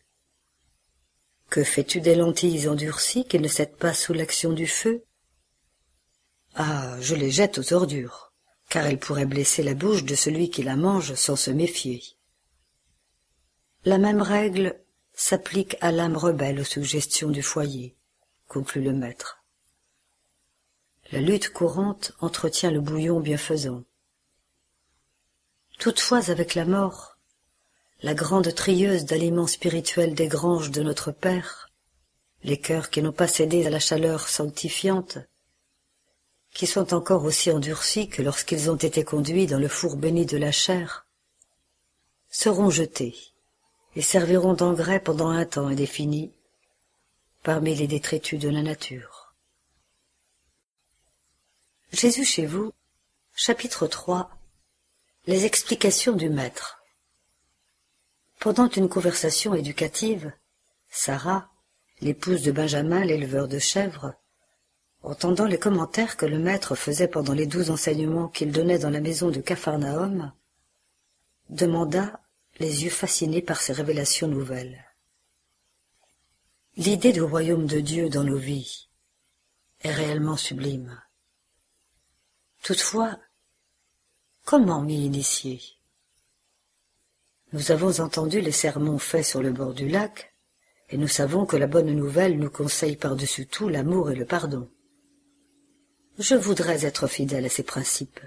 Que 1.50 1.62
fais-tu 1.62 2.00
des 2.00 2.14
lentilles 2.14 2.68
endurcies 2.68 3.24
qui 3.24 3.38
ne 3.38 3.48
cèdent 3.48 3.76
pas 3.76 3.94
sous 3.94 4.12
l'action 4.12 4.52
du 4.52 4.66
feu? 4.66 5.04
Ah, 6.54 6.96
je 7.00 7.14
les 7.14 7.30
jette 7.30 7.58
aux 7.58 7.72
ordures, 7.72 8.32
car 8.68 8.86
elles 8.86 8.98
pourraient 8.98 9.26
blesser 9.26 9.62
la 9.62 9.74
bouche 9.74 10.04
de 10.04 10.14
celui 10.14 10.50
qui 10.50 10.62
la 10.62 10.76
mange 10.76 11.14
sans 11.14 11.36
se 11.36 11.50
méfier. 11.50 12.02
La 13.84 13.98
même 13.98 14.22
règle 14.22 14.80
s'applique 15.12 15.76
à 15.80 15.92
l'âme 15.92 16.16
rebelle 16.16 16.60
aux 16.60 16.64
suggestions 16.64 17.30
du 17.30 17.42
foyer, 17.42 17.96
conclut 18.48 18.82
le 18.82 18.92
maître. 18.92 19.35
La 21.12 21.20
lutte 21.20 21.52
courante 21.52 22.12
entretient 22.20 22.70
le 22.70 22.80
bouillon 22.80 23.20
bienfaisant. 23.20 23.84
Toutefois, 25.78 26.30
avec 26.30 26.54
la 26.54 26.64
mort, 26.64 27.16
la 28.02 28.14
grande 28.14 28.52
trieuse 28.54 29.04
d'aliments 29.04 29.46
spirituels 29.46 30.14
des 30.14 30.26
granges 30.26 30.70
de 30.70 30.82
notre 30.82 31.12
Père, 31.12 31.70
les 32.42 32.58
cœurs 32.58 32.90
qui 32.90 33.02
n'ont 33.02 33.12
pas 33.12 33.28
cédé 33.28 33.66
à 33.66 33.70
la 33.70 33.78
chaleur 33.78 34.28
sanctifiante, 34.28 35.18
qui 36.52 36.66
sont 36.66 36.92
encore 36.92 37.24
aussi 37.24 37.50
endurcis 37.50 38.08
que 38.08 38.22
lorsqu'ils 38.22 38.70
ont 38.70 38.76
été 38.76 39.04
conduits 39.04 39.46
dans 39.46 39.58
le 39.58 39.68
four 39.68 39.96
béni 39.96 40.26
de 40.26 40.38
la 40.38 40.52
chair, 40.52 41.06
seront 42.30 42.70
jetés 42.70 43.16
et 43.94 44.02
serviront 44.02 44.54
d'engrais 44.54 45.00
pendant 45.00 45.28
un 45.28 45.44
temps 45.44 45.68
indéfini 45.68 46.32
parmi 47.42 47.74
les 47.74 47.86
détritus 47.86 48.40
de 48.40 48.48
la 48.48 48.62
nature. 48.62 49.15
Jésus 51.96 52.26
chez 52.26 52.44
vous, 52.44 52.74
chapitre 53.34 53.86
3 53.86 54.28
Les 55.26 55.46
explications 55.46 56.12
du 56.12 56.28
Maître 56.28 56.82
Pendant 58.38 58.68
une 58.68 58.90
conversation 58.90 59.54
éducative, 59.54 60.30
Sarah, 60.90 61.48
l'épouse 62.02 62.42
de 62.42 62.52
Benjamin, 62.52 63.02
l'éleveur 63.02 63.48
de 63.48 63.58
chèvres, 63.58 64.12
entendant 65.02 65.46
les 65.46 65.58
commentaires 65.58 66.18
que 66.18 66.26
le 66.26 66.38
Maître 66.38 66.74
faisait 66.74 67.08
pendant 67.08 67.32
les 67.32 67.46
douze 67.46 67.70
enseignements 67.70 68.28
qu'il 68.28 68.52
donnait 68.52 68.78
dans 68.78 68.90
la 68.90 69.00
maison 69.00 69.30
de 69.30 69.40
Capharnaüm, 69.40 70.34
demanda, 71.48 72.20
les 72.58 72.84
yeux 72.84 72.90
fascinés 72.90 73.40
par 73.40 73.62
ces 73.62 73.72
révélations 73.72 74.28
nouvelles. 74.28 74.84
L'idée 76.76 77.14
du 77.14 77.22
royaume 77.22 77.66
de 77.66 77.80
Dieu 77.80 78.10
dans 78.10 78.24
nos 78.24 78.36
vies 78.36 78.90
est 79.80 79.92
réellement 79.92 80.36
sublime. 80.36 81.00
Toutefois, 82.66 83.16
comment 84.44 84.82
m'y 84.82 85.04
initier 85.04 85.60
Nous 87.52 87.70
avons 87.70 88.00
entendu 88.00 88.40
les 88.40 88.50
sermons 88.50 88.98
faits 88.98 89.24
sur 89.24 89.40
le 89.40 89.52
bord 89.52 89.72
du 89.72 89.88
lac, 89.88 90.34
et 90.88 90.96
nous 90.96 91.06
savons 91.06 91.46
que 91.46 91.56
la 91.56 91.68
bonne 91.68 91.92
nouvelle 91.92 92.40
nous 92.40 92.50
conseille 92.50 92.96
par-dessus 92.96 93.46
tout 93.46 93.68
l'amour 93.68 94.10
et 94.10 94.16
le 94.16 94.24
pardon. 94.24 94.68
Je 96.18 96.34
voudrais 96.34 96.84
être 96.84 97.06
fidèle 97.06 97.44
à 97.44 97.48
ces 97.48 97.62
principes, 97.62 98.18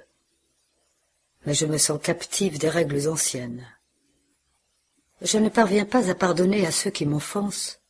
mais 1.45 1.53
je 1.53 1.65
me 1.65 1.77
sens 1.77 1.99
captive 2.01 2.57
des 2.59 2.69
règles 2.69 3.09
anciennes. 3.09 3.67
Je 5.21 5.37
ne 5.37 5.49
parviens 5.49 5.83
pas 5.83 6.09
à 6.09 6.15
pardonner 6.15 6.65
à 6.65 6.71
ceux 6.71 6.91
qui 6.91 7.05
m'offensent. 7.05 7.81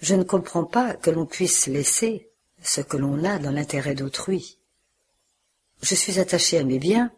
Je 0.00 0.14
ne 0.14 0.24
comprends 0.24 0.64
pas 0.64 0.94
que 0.94 1.10
l'on 1.10 1.26
puisse 1.26 1.66
laisser 1.66 2.30
ce 2.62 2.80
que 2.80 2.96
l'on 2.96 3.24
a 3.24 3.38
dans 3.38 3.52
l'intérêt 3.52 3.94
d'autrui. 3.94 4.55
Je 5.82 5.94
suis 5.94 6.18
attaché 6.18 6.58
à 6.58 6.64
mes 6.64 6.78
biens, 6.78 7.12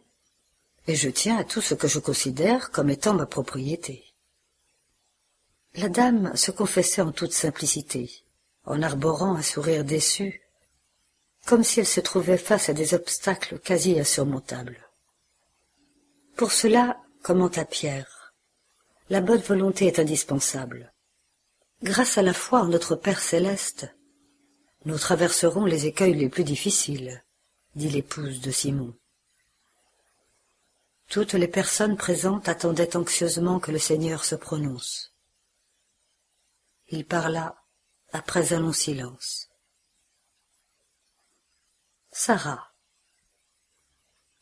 et 0.87 0.95
je 0.95 1.09
tiens 1.11 1.37
à 1.39 1.45
tout 1.45 1.61
ce 1.61 1.75
que 1.75 1.89
je 1.89 1.99
considère 1.99 2.71
comme 2.71 2.91
étant 2.91 3.15
ma 3.15 3.27
propriété. 3.27 4.05
La 5.75 5.89
dame 5.89 6.35
se 6.35 6.51
confessait 6.51 7.03
en 7.03 7.13
toute 7.13 7.33
simplicité, 7.33 8.11
en 8.65 8.83
arborant 8.83 9.37
un 9.37 9.43
sourire 9.43 9.85
déçu, 9.85 10.43
comme 11.47 11.63
si 11.63 11.81
elle 11.81 11.87
se 11.87 12.01
trouvait 12.01 12.39
face 12.39 12.69
à 12.69 12.73
des 12.73 12.95
obstacles 12.95 13.59
quasi 13.59 13.99
insurmontables. 13.99 14.89
Pour 16.37 16.53
cela, 16.53 17.01
commenta 17.23 17.65
Pierre, 17.65 18.35
la 19.11 19.21
bonne 19.21 19.41
volonté 19.41 19.87
est 19.87 19.99
indispensable. 19.99 20.93
Grâce 21.83 22.19
à 22.19 22.23
la 22.23 22.35
foi 22.35 22.61
en 22.61 22.69
notre 22.69 22.97
Père 22.97 23.21
céleste, 23.21 23.89
nous 24.85 24.99
traverserons 24.99 25.65
les 25.65 25.87
écueils 25.87 26.15
les 26.15 26.29
plus 26.29 26.45
difficiles, 26.45 27.23
dit 27.75 27.89
l'épouse 27.89 28.41
de 28.41 28.51
Simon. 28.51 28.95
Toutes 31.09 31.33
les 31.33 31.49
personnes 31.49 31.97
présentes 31.97 32.49
attendaient 32.49 32.97
anxieusement 32.97 33.61
que 33.61 33.73
le 33.73 33.79
Seigneur 33.79 34.25
se 34.25 34.35
prononce. 34.35 35.15
Il 36.89 37.07
parla 37.07 37.57
après 38.13 38.53
un 38.53 38.61
long 38.61 38.73
silence. 38.73 39.49
Sarah, 42.11 42.73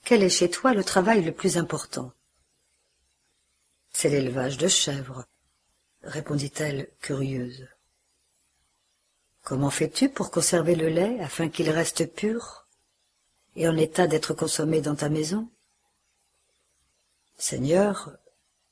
quel 0.04 0.22
est 0.22 0.30
chez 0.30 0.48
toi 0.48 0.72
le 0.72 0.84
travail 0.84 1.22
le 1.22 1.32
plus 1.32 1.58
important? 1.58 2.12
C'est 3.90 4.08
l'élevage 4.08 4.56
de 4.56 4.68
chèvres, 4.68 5.24
répondit-elle 6.02 6.88
curieuse. 7.00 7.68
Comment 9.42 9.70
fais-tu 9.70 10.08
pour 10.08 10.30
conserver 10.30 10.74
le 10.74 10.88
lait 10.88 11.20
afin 11.20 11.48
qu'il 11.48 11.70
reste 11.70 12.12
pur? 12.12 12.65
Et 13.56 13.66
en 13.68 13.76
état 13.76 14.06
d'être 14.06 14.34
consommé 14.34 14.80
dans 14.80 14.94
ta 14.94 15.08
maison 15.08 15.48
Seigneur, 17.38 18.16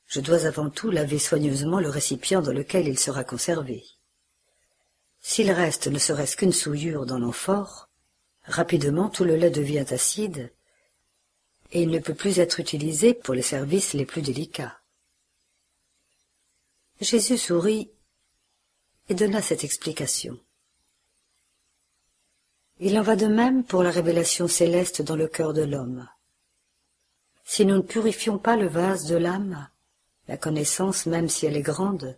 je 0.07 0.19
dois 0.21 0.45
avant 0.45 0.69
tout 0.69 0.89
laver 0.89 1.19
soigneusement 1.19 1.79
le 1.79 1.89
récipient 1.89 2.41
dans 2.41 2.53
lequel 2.53 2.87
il 2.87 2.97
sera 2.97 3.23
conservé. 3.23 3.83
S'il 5.19 5.51
reste 5.51 5.87
ne 5.87 5.99
serait-ce 5.99 6.37
qu'une 6.37 6.53
souillure 6.53 7.05
dans 7.05 7.19
l'amphore, 7.19 7.89
rapidement 8.43 9.09
tout 9.09 9.23
le 9.23 9.35
lait 9.35 9.49
devient 9.49 9.85
acide, 9.89 10.51
et 11.71 11.81
il 11.81 11.89
ne 11.89 11.99
peut 11.99 12.13
plus 12.13 12.39
être 12.39 12.59
utilisé 12.59 13.13
pour 13.13 13.33
les 13.33 13.41
services 13.41 13.93
les 13.93 14.05
plus 14.05 14.21
délicats. 14.21 14.79
Jésus 17.01 17.37
sourit 17.37 17.91
et 19.09 19.15
donna 19.15 19.41
cette 19.41 19.63
explication. 19.63 20.39
Il 22.79 22.99
en 22.99 23.03
va 23.03 23.15
de 23.15 23.27
même 23.27 23.63
pour 23.63 23.83
la 23.83 23.91
révélation 23.91 24.47
céleste 24.47 25.01
dans 25.01 25.15
le 25.15 25.27
cœur 25.27 25.53
de 25.53 25.63
l'homme. 25.63 26.07
Si 27.45 27.65
nous 27.65 27.75
ne 27.75 27.81
purifions 27.81 28.37
pas 28.37 28.57
le 28.57 28.67
vase 28.67 29.05
de 29.05 29.15
l'âme, 29.15 29.69
la 30.27 30.35
connaissance, 30.35 31.05
même 31.05 31.29
si 31.29 31.45
elle 31.45 31.55
est 31.55 31.61
grande, 31.61 32.17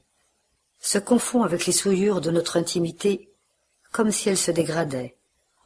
se 0.79 0.97
confond 0.97 1.43
avec 1.43 1.65
les 1.65 1.73
souillures 1.73 2.21
de 2.21 2.31
notre 2.31 2.57
intimité 2.57 3.29
comme 3.91 4.11
si 4.11 4.29
elle 4.29 4.37
se 4.37 4.51
dégradait, 4.51 5.15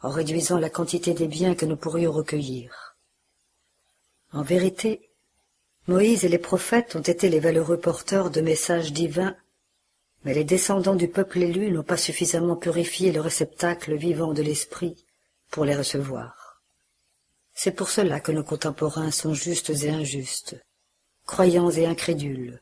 en 0.01 0.09
réduisant 0.09 0.59
la 0.59 0.69
quantité 0.69 1.13
des 1.13 1.27
biens 1.27 1.55
que 1.55 1.65
nous 1.65 1.77
pourrions 1.77 2.11
recueillir. 2.11 2.95
En 4.33 4.41
vérité, 4.41 5.09
Moïse 5.87 6.25
et 6.25 6.29
les 6.29 6.37
prophètes 6.37 6.95
ont 6.95 7.01
été 7.01 7.29
les 7.29 7.39
valeureux 7.39 7.77
porteurs 7.77 8.29
de 8.29 8.41
messages 8.41 8.93
divins 8.93 9.35
mais 10.23 10.33
les 10.33 10.43
descendants 10.43 10.95
du 10.95 11.07
peuple 11.07 11.39
élu 11.39 11.71
n'ont 11.71 11.83
pas 11.83 11.97
suffisamment 11.97 12.55
purifié 12.55 13.11
le 13.11 13.21
réceptacle 13.21 13.95
vivant 13.95 14.33
de 14.33 14.41
l'esprit 14.41 15.05
pour 15.49 15.65
les 15.65 15.75
recevoir. 15.75 16.61
C'est 17.53 17.71
pour 17.71 17.89
cela 17.89 18.19
que 18.19 18.31
nos 18.31 18.43
contemporains 18.43 19.11
sont 19.11 19.33
justes 19.33 19.69
et 19.69 19.89
injustes, 19.89 20.55
croyants 21.25 21.71
et 21.71 21.85
incrédules, 21.85 22.61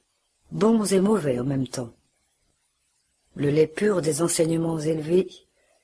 bons 0.51 0.91
et 0.93 0.99
mauvais 0.99 1.39
en 1.39 1.43
même 1.43 1.67
temps. 1.67 1.93
Le 3.35 3.49
lait 3.49 3.67
pur 3.67 4.01
des 4.01 4.21
enseignements 4.21 4.79
élevés 4.79 5.29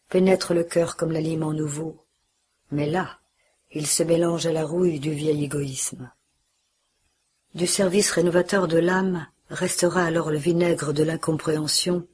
pénètre 0.10 0.54
le 0.54 0.64
cœur 0.64 0.96
comme 0.96 1.12
l'aliment 1.12 1.54
nouveau, 1.54 2.04
mais 2.72 2.88
là, 2.88 3.20
il 3.72 3.88
se 3.88 4.04
mélange 4.04 4.46
à 4.46 4.54
la 4.54 4.66
rouille 4.66 5.00
du 5.00 5.12
vieil 5.12 5.44
égoïsme. 5.44 6.12
Du 7.54 7.68
service 7.68 8.12
rénovateur 8.12 8.68
de 8.68 8.78
l'âme 8.78 9.28
restera 9.50 10.04
alors 10.04 10.32
le 10.32 10.38
vinaigre 10.38 10.94
de 10.94 11.04
l'incompréhension 11.04 12.08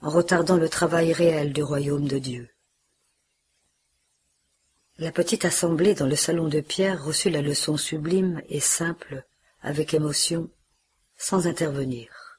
en 0.00 0.10
retardant 0.10 0.56
le 0.56 0.68
travail 0.68 1.12
réel 1.12 1.52
du 1.52 1.62
royaume 1.62 2.06
de 2.06 2.18
Dieu. 2.18 2.48
La 4.98 5.12
petite 5.12 5.44
assemblée 5.44 5.94
dans 5.94 6.06
le 6.06 6.16
salon 6.16 6.48
de 6.48 6.60
pierre 6.60 7.04
reçut 7.04 7.28
la 7.28 7.42
leçon 7.42 7.76
sublime 7.76 8.42
et 8.48 8.60
simple, 8.60 9.24
avec 9.60 9.92
émotion, 9.92 10.48
sans 11.18 11.46
intervenir. 11.46 12.38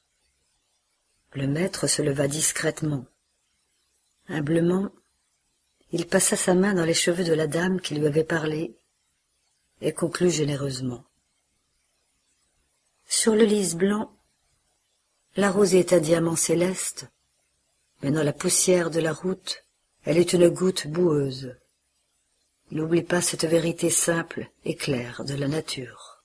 Le 1.34 1.46
maître 1.46 1.86
se 1.86 2.02
leva 2.02 2.28
discrètement. 2.28 3.06
Humblement, 4.28 4.90
il 5.92 6.08
passa 6.08 6.36
sa 6.36 6.56
main 6.56 6.74
dans 6.74 6.86
les 6.86 6.94
cheveux 6.94 7.24
de 7.24 7.34
la 7.34 7.48
dame 7.48 7.80
qui 7.80 7.96
lui 7.96 8.08
avait 8.08 8.24
parlé 8.24 8.76
et 9.82 9.94
conclut 9.94 10.32
généreusement. 10.32 11.04
Sur 13.10 13.36
le 13.36 13.46
lys 13.46 13.76
blanc, 13.76 14.12
la 15.38 15.50
rosée 15.50 15.80
est 15.80 15.94
un 15.94 16.02
diamant 16.02 16.36
céleste, 16.36 17.10
mais 18.04 18.12
dans 18.12 18.22
la 18.22 18.34
poussière 18.34 18.92
de 18.92 19.00
la 19.00 19.14
route, 19.14 19.64
elle 20.04 20.18
est 20.18 20.34
une 20.34 20.50
goutte 20.50 20.88
boueuse. 20.88 21.56
N'oublie 22.72 23.04
pas 23.04 23.22
cette 23.22 23.46
vérité 23.46 23.90
simple 23.90 24.52
et 24.66 24.76
claire 24.76 25.24
de 25.24 25.36
la 25.36 25.48
nature. 25.48 26.22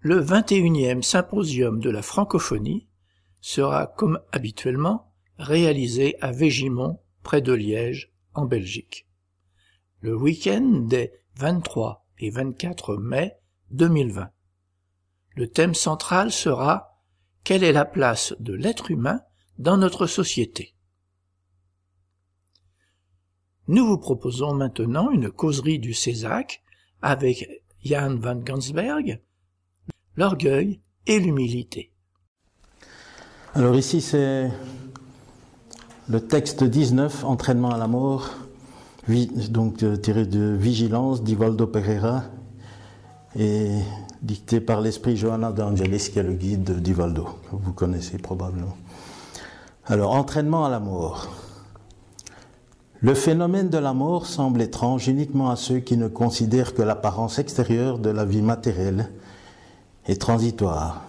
Le 0.00 0.20
21e 0.20 1.02
symposium 1.02 1.78
de 1.78 1.90
la 1.90 2.02
francophonie 2.02 2.88
sera, 3.40 3.86
comme 3.86 4.20
habituellement, 4.32 5.14
réalisé 5.38 6.16
à 6.20 6.32
Végimont, 6.32 7.00
près 7.22 7.40
de 7.40 7.52
Liège, 7.52 8.12
en 8.34 8.44
Belgique. 8.44 9.06
Le 10.00 10.16
week-end 10.16 10.84
des 10.88 11.12
23 11.36 12.04
et 12.18 12.30
24 12.30 12.96
mai 12.96 13.36
2020. 13.70 14.30
Le 15.36 15.46
thème 15.46 15.74
central 15.74 16.32
sera 16.32 16.98
Quelle 17.44 17.62
est 17.62 17.72
la 17.72 17.84
place 17.84 18.34
de 18.40 18.54
l'être 18.54 18.90
humain 18.90 19.20
dans 19.58 19.76
notre 19.76 20.06
société? 20.06 20.74
Nous 23.68 23.86
vous 23.86 23.98
proposons 23.98 24.54
maintenant 24.54 25.10
une 25.10 25.30
causerie 25.30 25.78
du 25.78 25.92
Césac 25.92 26.62
avec 27.02 27.46
Jan 27.84 28.16
van 28.16 28.36
Gansberg, 28.36 29.20
l'orgueil 30.16 30.80
et 31.06 31.20
l'humilité. 31.20 31.92
Alors 33.54 33.76
ici 33.76 34.00
c'est 34.00 34.50
le 36.08 36.26
texte 36.26 36.64
19, 36.64 37.24
entraînement 37.24 37.72
à 37.72 37.78
la 37.78 37.88
mort, 37.88 38.30
donc 39.50 39.82
euh, 39.82 39.96
tiré 39.96 40.24
de 40.24 40.56
Vigilance 40.58 41.22
d'Ivaldo 41.22 41.66
Pereira 41.66 42.24
et 43.38 43.80
dicté 44.22 44.60
par 44.60 44.80
l'esprit 44.80 45.16
Johanna 45.16 45.52
d'Angelis 45.52 46.10
qui 46.12 46.18
est 46.18 46.22
le 46.22 46.34
guide 46.34 46.82
d'Ivaldo, 46.82 47.24
que 47.24 47.56
vous 47.56 47.72
connaissez 47.72 48.18
probablement. 48.18 48.76
Alors, 49.86 50.12
entraînement 50.12 50.64
à 50.64 50.68
la 50.68 50.80
mort. 50.80 51.28
Le 53.00 53.14
phénomène 53.14 53.68
de 53.68 53.78
la 53.78 53.92
mort 53.92 54.26
semble 54.26 54.62
étrange 54.62 55.06
uniquement 55.06 55.50
à 55.50 55.56
ceux 55.56 55.78
qui 55.78 55.96
ne 55.96 56.08
considèrent 56.08 56.74
que 56.74 56.82
l'apparence 56.82 57.38
extérieure 57.38 57.98
de 57.98 58.10
la 58.10 58.24
vie 58.24 58.42
matérielle 58.42 59.10
est 60.06 60.20
transitoire. 60.20 61.02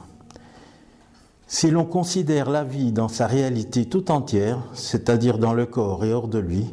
Si 1.48 1.72
l'on 1.72 1.86
considère 1.86 2.50
la 2.50 2.66
vie 2.66 2.92
dans 2.92 3.08
sa 3.08 3.26
réalité 3.26 3.86
tout 3.86 4.12
entière, 4.12 4.60
c'est-à-dire 4.74 5.38
dans 5.38 5.54
le 5.54 5.66
corps 5.66 6.04
et 6.04 6.12
hors 6.12 6.28
de 6.28 6.40
lui, 6.40 6.68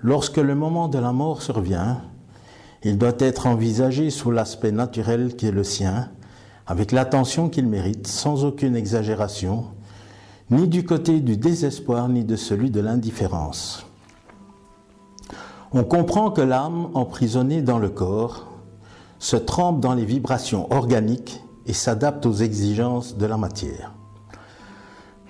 lorsque 0.00 0.36
le 0.36 0.54
moment 0.54 0.88
de 0.88 0.98
la 0.98 1.12
mort 1.12 1.42
survient, 1.42 2.00
il 2.84 2.98
doit 2.98 3.16
être 3.18 3.46
envisagé 3.46 4.10
sous 4.10 4.30
l'aspect 4.30 4.72
naturel 4.72 5.34
qui 5.36 5.46
est 5.46 5.52
le 5.52 5.64
sien, 5.64 6.10
avec 6.66 6.92
l'attention 6.92 7.48
qu'il 7.48 7.66
mérite, 7.66 8.06
sans 8.06 8.44
aucune 8.44 8.76
exagération, 8.76 9.66
ni 10.50 10.68
du 10.68 10.84
côté 10.84 11.20
du 11.20 11.36
désespoir 11.36 12.08
ni 12.08 12.24
de 12.24 12.36
celui 12.36 12.70
de 12.70 12.80
l'indifférence. 12.80 13.86
On 15.72 15.84
comprend 15.84 16.30
que 16.30 16.40
l'âme, 16.40 16.88
emprisonnée 16.94 17.62
dans 17.62 17.78
le 17.78 17.90
corps, 17.90 18.46
se 19.18 19.36
trempe 19.36 19.80
dans 19.80 19.94
les 19.94 20.04
vibrations 20.04 20.72
organiques 20.72 21.42
et 21.66 21.72
s'adapte 21.72 22.24
aux 22.24 22.32
exigences 22.32 23.16
de 23.16 23.26
la 23.26 23.36
matière. 23.36 23.92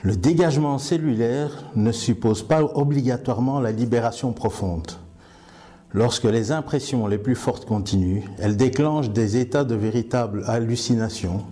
Le 0.03 0.15
dégagement 0.15 0.79
cellulaire 0.79 1.65
ne 1.75 1.91
suppose 1.91 2.45
pas 2.45 2.63
obligatoirement 2.63 3.59
la 3.59 3.73
libération 3.73 4.33
profonde. 4.33 4.93
Lorsque 5.95 6.25
les 6.25 6.53
impressions 6.53 7.07
les 7.07 7.17
plus 7.17 7.35
fortes 7.35 7.65
continuent, 7.65 8.25
elles 8.39 8.59
déclenchent 8.59 9.11
des 9.11 9.39
états 9.39 9.65
de 9.65 9.75
véritable 9.75 10.45
hallucination 10.47 11.45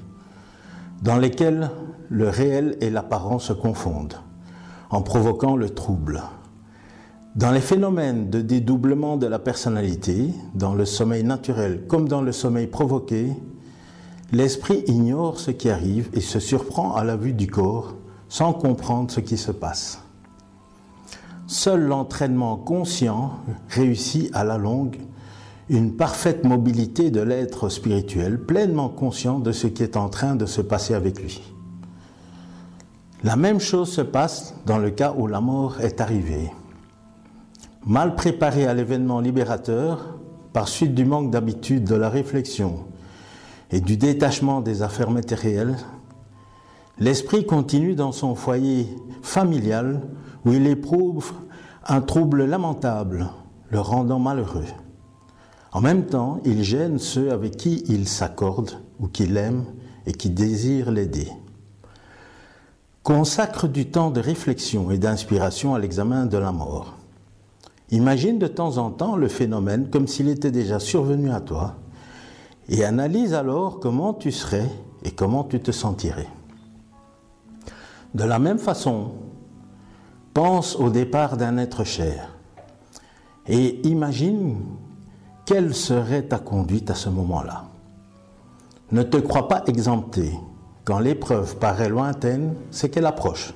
dans 1.02 1.16
lesquels 1.16 1.70
le 2.10 2.28
réel 2.28 2.76
et 2.80 2.90
l'apparent 2.90 3.38
se 3.38 3.54
confondent, 3.54 4.16
en 4.90 5.00
provoquant 5.02 5.56
le 5.56 5.70
trouble. 5.70 6.22
Dans 7.34 7.50
les 7.50 7.60
phénomènes 7.60 8.30
de 8.30 8.40
dédoublement 8.40 9.16
de 9.16 9.26
la 9.26 9.38
personnalité, 9.38 10.30
dans 10.54 10.74
le 10.74 10.84
sommeil 10.84 11.24
naturel 11.24 11.86
comme 11.86 12.08
dans 12.08 12.22
le 12.22 12.32
sommeil 12.32 12.66
provoqué, 12.66 13.32
l'esprit 14.32 14.84
ignore 14.86 15.38
ce 15.40 15.50
qui 15.50 15.70
arrive 15.70 16.10
et 16.12 16.20
se 16.20 16.40
surprend 16.40 16.94
à 16.94 17.04
la 17.04 17.16
vue 17.16 17.34
du 17.34 17.46
corps 17.46 17.94
sans 18.28 18.52
comprendre 18.52 19.10
ce 19.10 19.20
qui 19.20 19.36
se 19.36 19.52
passe. 19.52 20.05
Seul 21.46 21.82
l'entraînement 21.82 22.56
conscient 22.56 23.34
réussit 23.68 24.34
à 24.34 24.42
la 24.42 24.58
longue 24.58 24.98
une 25.68 25.96
parfaite 25.96 26.44
mobilité 26.44 27.10
de 27.10 27.20
l'être 27.20 27.68
spirituel, 27.68 28.40
pleinement 28.40 28.88
conscient 28.88 29.38
de 29.38 29.52
ce 29.52 29.66
qui 29.66 29.82
est 29.82 29.96
en 29.96 30.08
train 30.08 30.36
de 30.36 30.46
se 30.46 30.60
passer 30.60 30.94
avec 30.94 31.20
lui. 31.20 31.42
La 33.24 33.36
même 33.36 33.60
chose 33.60 33.90
se 33.90 34.00
passe 34.00 34.54
dans 34.66 34.78
le 34.78 34.90
cas 34.90 35.14
où 35.16 35.26
la 35.26 35.40
mort 35.40 35.80
est 35.80 36.00
arrivée. 36.00 36.52
Mal 37.86 38.14
préparé 38.14 38.66
à 38.66 38.74
l'événement 38.74 39.20
libérateur, 39.20 40.18
par 40.52 40.68
suite 40.68 40.94
du 40.94 41.04
manque 41.04 41.30
d'habitude 41.30 41.84
de 41.84 41.94
la 41.94 42.08
réflexion 42.08 42.84
et 43.70 43.80
du 43.80 43.96
détachement 43.96 44.60
des 44.60 44.82
affaires 44.82 45.10
matérielles, 45.10 45.76
l'esprit 46.98 47.46
continue 47.46 47.94
dans 47.94 48.12
son 48.12 48.34
foyer 48.34 48.88
familial 49.22 50.02
où 50.44 50.52
il 50.52 50.66
éprouve 50.66 51.32
un 51.86 52.00
trouble 52.00 52.44
lamentable, 52.44 53.28
le 53.70 53.80
rendant 53.80 54.18
malheureux. 54.18 54.64
En 55.72 55.80
même 55.80 56.06
temps, 56.06 56.40
il 56.44 56.62
gêne 56.62 56.98
ceux 56.98 57.32
avec 57.32 57.56
qui 57.56 57.84
il 57.88 58.08
s'accorde 58.08 58.72
ou 58.98 59.08
qu'il 59.08 59.36
aime 59.36 59.64
et 60.06 60.12
qui 60.12 60.30
désirent 60.30 60.90
l'aider 60.90 61.30
consacre 63.06 63.68
du 63.68 63.86
temps 63.86 64.10
de 64.10 64.18
réflexion 64.18 64.90
et 64.90 64.98
d'inspiration 64.98 65.76
à 65.76 65.78
l'examen 65.78 66.26
de 66.26 66.38
la 66.38 66.50
mort. 66.50 66.96
Imagine 67.92 68.40
de 68.40 68.48
temps 68.48 68.78
en 68.78 68.90
temps 68.90 69.14
le 69.14 69.28
phénomène 69.28 69.90
comme 69.90 70.08
s'il 70.08 70.28
était 70.28 70.50
déjà 70.50 70.80
survenu 70.80 71.30
à 71.30 71.38
toi 71.38 71.76
et 72.68 72.84
analyse 72.84 73.32
alors 73.32 73.78
comment 73.78 74.12
tu 74.12 74.32
serais 74.32 74.68
et 75.04 75.12
comment 75.12 75.44
tu 75.44 75.60
te 75.60 75.70
sentirais. 75.70 76.26
De 78.16 78.24
la 78.24 78.38
même 78.38 78.58
façon, 78.58 79.12
pense 80.32 80.74
au 80.74 80.88
départ 80.88 81.36
d'un 81.36 81.58
être 81.58 81.84
cher 81.84 82.34
et 83.46 83.86
imagine 83.86 84.56
quelle 85.44 85.74
serait 85.74 86.22
ta 86.22 86.38
conduite 86.38 86.90
à 86.90 86.94
ce 86.94 87.10
moment-là. 87.10 87.64
Ne 88.90 89.02
te 89.02 89.18
crois 89.18 89.48
pas 89.48 89.64
exempté 89.66 90.32
quand 90.86 90.98
l'épreuve 90.98 91.58
paraît 91.58 91.90
lointaine, 91.90 92.54
c'est 92.70 92.88
qu'elle 92.88 93.04
approche. 93.04 93.52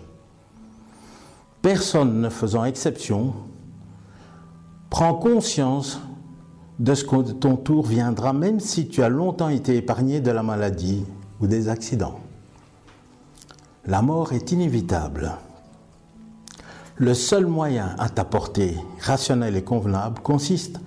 Personne 1.63 2.21
ne 2.21 2.29
faisant 2.29 2.67
exception, 2.67 3.33
prends 4.91 5.15
conscience 5.15 6.03
de 6.79 6.93
ce 6.93 7.05
que 7.05 7.33
ton 7.33 7.57
tour 7.57 7.87
viendra, 7.87 8.35
même 8.35 8.61
si 8.61 8.89
tu 8.89 9.03
as 9.03 9.09
longtemps 9.09 9.49
été 9.49 9.79
épargné 9.79 10.21
de 10.21 10.31
la 10.31 10.43
maladie 10.43 11.07
ou 11.41 11.47
des 11.47 11.71
accidents. 11.71 12.21
La 13.91 14.03
mort 14.03 14.33
est 14.33 14.53
inévitable. 14.53 15.33
Le 16.95 17.13
seul 17.13 17.47
moyen 17.47 17.97
à 17.99 18.09
ta 18.09 18.25
portée, 18.25 18.77
rationnel 19.01 19.57
et 19.57 19.65
convenable, 19.65 20.21
consiste 20.21 20.79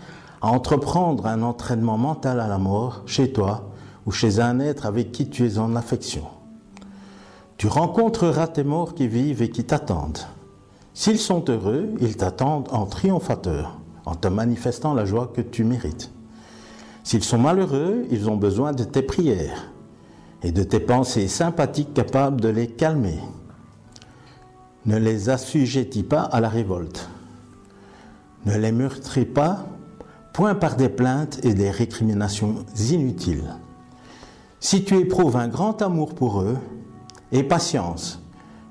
à 0.41 0.47
entreprendre 0.47 1.25
un 1.25 1.41
entraînement 1.41 1.97
mental 1.97 2.39
à 2.39 2.47
la 2.47 2.57
mort 2.57 3.01
chez 3.05 3.33
toi 3.33 3.73
ou 4.05 4.11
chez 4.11 4.39
un 4.39 4.61
être 4.61 4.85
avec 4.85 5.11
qui 5.11 5.27
tu 5.27 5.45
es 5.45 5.57
en 5.57 5.75
affection. 5.75 6.23
Tu 7.57 7.67
rencontreras 7.67 8.47
tes 8.47 8.63
morts 8.63 8.95
qui 8.95 9.09
vivent 9.09 9.41
et 9.41 9.49
qui 9.49 9.65
t'attendent. 9.65 10.25
S'ils 10.93 11.19
sont 11.19 11.43
heureux, 11.49 11.89
ils 11.99 12.15
t'attendent 12.15 12.69
en 12.71 12.85
triomphateur, 12.85 13.79
en 14.05 14.15
te 14.15 14.29
manifestant 14.29 14.93
la 14.93 15.03
joie 15.03 15.29
que 15.35 15.41
tu 15.41 15.65
mérites. 15.65 16.09
S'ils 17.03 17.25
sont 17.25 17.37
malheureux, 17.37 18.05
ils 18.11 18.29
ont 18.29 18.37
besoin 18.37 18.71
de 18.71 18.85
tes 18.85 19.01
prières 19.01 19.72
et 20.43 20.51
de 20.51 20.63
tes 20.63 20.79
pensées 20.79 21.27
sympathiques 21.27 21.93
capables 21.93 22.41
de 22.41 22.49
les 22.49 22.67
calmer. 22.67 23.19
Ne 24.85 24.97
les 24.97 25.29
assujettis 25.29 26.03
pas 26.03 26.23
à 26.23 26.41
la 26.41 26.49
révolte. 26.49 27.09
Ne 28.45 28.57
les 28.57 28.71
meurtris 28.71 29.25
pas, 29.25 29.65
point 30.33 30.55
par 30.55 30.75
des 30.75 30.89
plaintes 30.89 31.39
et 31.43 31.53
des 31.53 31.71
récriminations 31.71 32.65
inutiles. 32.91 33.55
Si 34.59 34.83
tu 34.83 34.97
éprouves 34.97 35.37
un 35.37 35.47
grand 35.47 35.81
amour 35.81 36.13
pour 36.15 36.41
eux, 36.41 36.57
et 37.31 37.43
patience, 37.43 38.21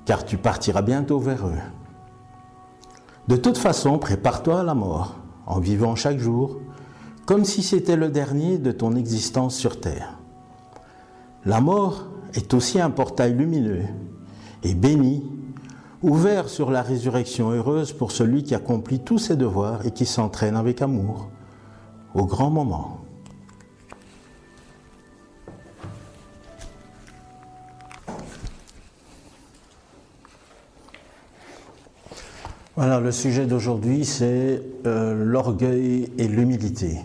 car 0.05 0.25
tu 0.25 0.37
partiras 0.37 0.81
bientôt 0.81 1.19
vers 1.19 1.47
eux. 1.47 1.59
De 3.27 3.35
toute 3.35 3.57
façon, 3.57 3.99
prépare-toi 3.99 4.61
à 4.61 4.63
la 4.63 4.73
mort, 4.73 5.15
en 5.45 5.59
vivant 5.59 5.95
chaque 5.95 6.19
jour 6.19 6.59
comme 7.25 7.45
si 7.45 7.63
c'était 7.63 7.95
le 7.95 8.09
dernier 8.09 8.57
de 8.57 8.71
ton 8.71 8.95
existence 8.95 9.55
sur 9.55 9.79
terre. 9.79 10.17
La 11.45 11.59
mort 11.59 12.07
est 12.33 12.53
aussi 12.53 12.79
un 12.79 12.89
portail 12.89 13.33
lumineux 13.33 13.83
et 14.63 14.73
béni, 14.73 15.23
ouvert 16.01 16.47
sur 16.47 16.71
la 16.71 16.81
résurrection 16.81 17.51
heureuse 17.51 17.91
pour 17.91 18.11
celui 18.11 18.43
qui 18.43 18.55
accomplit 18.55 18.99
tous 18.99 19.17
ses 19.17 19.35
devoirs 19.35 19.85
et 19.85 19.91
qui 19.91 20.05
s'entraîne 20.05 20.55
avec 20.55 20.81
amour 20.81 21.29
au 22.13 22.25
grand 22.25 22.49
moment. 22.49 22.99
Voilà, 32.75 32.99
le 32.99 33.11
sujet 33.11 33.45
d'aujourd'hui, 33.45 34.03
c'est 34.03 34.61
euh, 34.87 35.13
l'orgueil 35.25 36.09
et 36.17 36.27
l'humilité. 36.27 37.01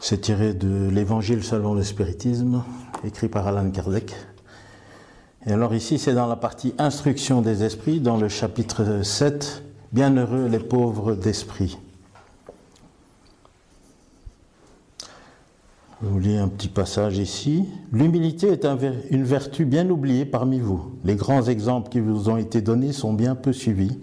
C'est 0.00 0.20
tiré 0.20 0.54
de 0.54 0.88
l'Évangile 0.88 1.42
selon 1.42 1.74
le 1.74 1.82
spiritisme, 1.82 2.62
écrit 3.04 3.28
par 3.28 3.46
Alan 3.46 3.68
Kardec. 3.70 4.14
Et 5.44 5.52
alors 5.52 5.74
ici, 5.74 5.98
c'est 5.98 6.14
dans 6.14 6.26
la 6.26 6.36
partie 6.36 6.72
Instruction 6.78 7.42
des 7.42 7.64
esprits, 7.64 8.00
dans 8.00 8.16
le 8.16 8.28
chapitre 8.28 9.02
7, 9.02 9.62
Bienheureux 9.92 10.46
les 10.48 10.60
pauvres 10.60 11.14
d'esprit. 11.14 11.78
Je 16.00 16.06
vous 16.06 16.20
lis 16.20 16.36
un 16.36 16.48
petit 16.48 16.68
passage 16.68 17.18
ici. 17.18 17.64
L'humilité 17.92 18.48
est 18.48 18.66
une 19.10 19.24
vertu 19.24 19.64
bien 19.64 19.90
oubliée 19.90 20.24
parmi 20.24 20.60
vous. 20.60 20.92
Les 21.04 21.16
grands 21.16 21.42
exemples 21.42 21.88
qui 21.90 21.98
vous 21.98 22.28
ont 22.28 22.36
été 22.36 22.60
donnés 22.60 22.92
sont 22.92 23.12
bien 23.12 23.34
peu 23.34 23.52
suivis. 23.52 23.98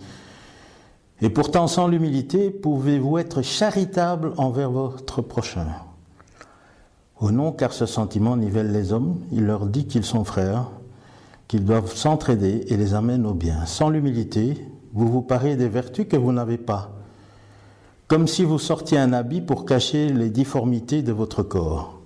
Et 1.22 1.30
pourtant, 1.30 1.68
sans 1.68 1.88
l'humilité, 1.88 2.50
pouvez-vous 2.50 3.18
être 3.18 3.42
charitable 3.42 4.34
envers 4.36 4.72
votre 4.72 5.22
prochain? 5.22 5.68
Au 7.20 7.32
non, 7.32 7.52
car 7.52 7.74
ce 7.74 7.86
sentiment 7.86 8.38
nivelle 8.38 8.72
les 8.72 8.92
hommes, 8.94 9.20
il 9.32 9.46
leur 9.46 9.66
dit 9.66 9.86
qu'ils 9.86 10.04
sont 10.04 10.24
frères, 10.24 10.70
qu'ils 11.48 11.66
doivent 11.66 11.96
s'entraider 11.96 12.66
et 12.68 12.78
les 12.78 12.94
amène 12.94 13.26
au 13.26 13.34
bien. 13.34 13.66
Sans 13.66 13.90
l'humilité, 13.90 14.68
vous 14.94 15.08
vous 15.08 15.22
parez 15.22 15.56
des 15.56 15.70
vertus 15.70 16.08
que 16.10 16.18
vous 16.18 16.32
n'avez 16.32 16.58
pas 16.58 16.96
comme 18.08 18.28
si 18.28 18.44
vous 18.44 18.60
sortiez 18.60 19.00
un 19.00 19.14
habit 19.14 19.42
pour 19.42 19.66
cacher 19.66 20.10
les 20.10 20.30
difformités 20.30 21.02
de 21.02 21.12
votre 21.12 21.42
corps. 21.42 22.00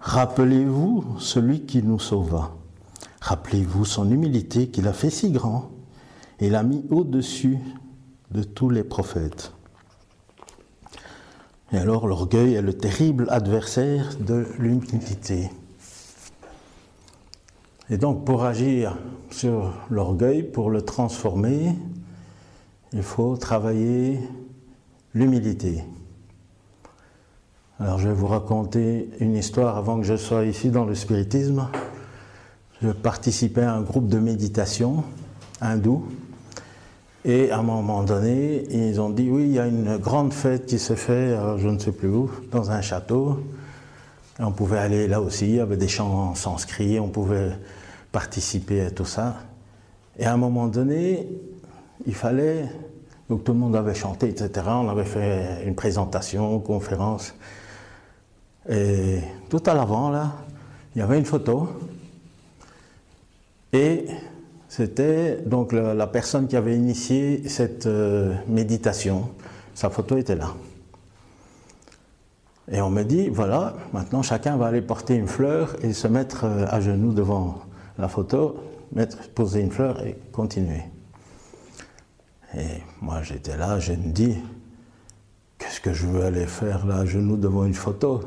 Rappelez-vous 0.00 1.04
celui 1.18 1.66
qui 1.66 1.82
nous 1.82 1.98
sauva. 1.98 2.54
Rappelez-vous 3.20 3.84
son 3.84 4.10
humilité 4.10 4.68
qu'il 4.68 4.88
a 4.88 4.92
fait 4.92 5.10
si 5.10 5.30
grand 5.30 5.70
et 6.40 6.48
l'a 6.48 6.62
mis 6.62 6.84
au-dessus 6.90 7.58
de 8.30 8.42
tous 8.42 8.70
les 8.70 8.84
prophètes. 8.84 9.52
Et 11.72 11.78
alors 11.78 12.06
l'orgueil 12.06 12.54
est 12.54 12.62
le 12.62 12.74
terrible 12.74 13.26
adversaire 13.30 14.10
de 14.20 14.46
l'humilité. 14.58 15.50
Et 17.88 17.96
donc 17.96 18.26
pour 18.26 18.44
agir 18.44 18.98
sur 19.30 19.72
l'orgueil, 19.90 20.42
pour 20.42 20.70
le 20.70 20.82
transformer, 20.82 21.74
il 22.92 23.02
faut 23.02 23.36
travailler 23.36 24.20
l'humilité. 25.14 25.82
Alors 27.80 27.98
je 27.98 28.08
vais 28.08 28.14
vous 28.14 28.26
raconter 28.26 29.08
une 29.18 29.34
histoire 29.34 29.78
avant 29.78 29.96
que 29.96 30.04
je 30.04 30.16
sois 30.16 30.44
ici 30.44 30.68
dans 30.68 30.84
le 30.84 30.94
spiritisme. 30.94 31.68
Je 32.82 32.90
participais 32.90 33.62
à 33.62 33.74
un 33.74 33.80
groupe 33.80 34.08
de 34.08 34.18
méditation 34.18 35.04
hindou 35.60 36.06
et 37.24 37.50
à 37.50 37.58
un 37.58 37.62
moment 37.62 38.02
donné, 38.02 38.64
ils 38.70 39.00
ont 39.00 39.10
dit 39.10 39.28
oui, 39.30 39.44
il 39.44 39.52
y 39.52 39.58
a 39.58 39.66
une 39.66 39.96
grande 39.96 40.32
fête 40.32 40.66
qui 40.66 40.78
se 40.78 40.94
fait, 40.94 41.36
je 41.58 41.68
ne 41.68 41.78
sais 41.78 41.92
plus 41.92 42.08
où, 42.08 42.30
dans 42.50 42.70
un 42.70 42.80
château. 42.80 43.38
on 44.38 44.50
pouvait 44.50 44.78
aller 44.78 45.06
là 45.06 45.20
aussi, 45.20 45.46
il 45.46 45.54
y 45.56 45.60
avait 45.60 45.76
des 45.76 45.88
chants 45.88 46.34
sanscrits, 46.34 46.98
on 46.98 47.08
pouvait 47.08 47.52
participer 48.10 48.82
à 48.82 48.90
tout 48.90 49.04
ça. 49.04 49.36
Et 50.18 50.24
à 50.24 50.32
un 50.32 50.36
moment 50.36 50.66
donné, 50.66 51.28
il 52.06 52.14
fallait 52.14 52.68
donc 53.32 53.44
tout 53.44 53.52
le 53.52 53.58
monde 53.58 53.76
avait 53.76 53.94
chanté, 53.94 54.28
etc. 54.28 54.66
On 54.66 54.90
avait 54.90 55.06
fait 55.06 55.64
une 55.64 55.74
présentation, 55.74 56.56
une 56.56 56.62
conférence. 56.62 57.34
Et 58.68 59.20
tout 59.48 59.62
à 59.64 59.72
l'avant, 59.72 60.10
là, 60.10 60.32
il 60.94 60.98
y 60.98 61.02
avait 61.02 61.18
une 61.18 61.24
photo. 61.24 61.68
Et 63.72 64.04
c'était 64.72 65.36
donc 65.44 65.74
la, 65.74 66.06
personne 66.06 66.48
qui 66.48 66.56
avait 66.56 66.74
initié 66.74 67.46
cette 67.46 67.84
euh, 67.84 68.34
méditation. 68.48 69.28
Sa 69.74 69.90
photo 69.90 70.16
était 70.16 70.34
là. 70.34 70.54
Et 72.70 72.80
on 72.80 72.88
me 72.88 73.02
dit, 73.02 73.28
voilà, 73.28 73.74
maintenant 73.92 74.22
chacun 74.22 74.56
va 74.56 74.68
aller 74.68 74.80
porter 74.80 75.14
une 75.14 75.26
fleur 75.26 75.76
et 75.82 75.92
se 75.92 76.08
mettre 76.08 76.44
euh, 76.44 76.64
à 76.70 76.80
genoux 76.80 77.12
devant 77.12 77.58
la 77.98 78.08
photo, 78.08 78.56
mettre, 78.92 79.28
poser 79.32 79.60
une 79.60 79.70
fleur 79.70 80.06
et 80.06 80.16
continuer. 80.32 80.84
Et 82.56 82.80
moi 83.02 83.22
j'étais 83.22 83.58
là, 83.58 83.78
je 83.78 83.92
me 83.92 84.10
dis, 84.10 84.38
qu'est-ce 85.58 85.82
que 85.82 85.92
je 85.92 86.06
veux 86.06 86.24
aller 86.24 86.46
faire 86.46 86.86
là, 86.86 87.00
à 87.00 87.04
genoux 87.04 87.36
devant 87.36 87.66
une 87.66 87.74
photo? 87.74 88.22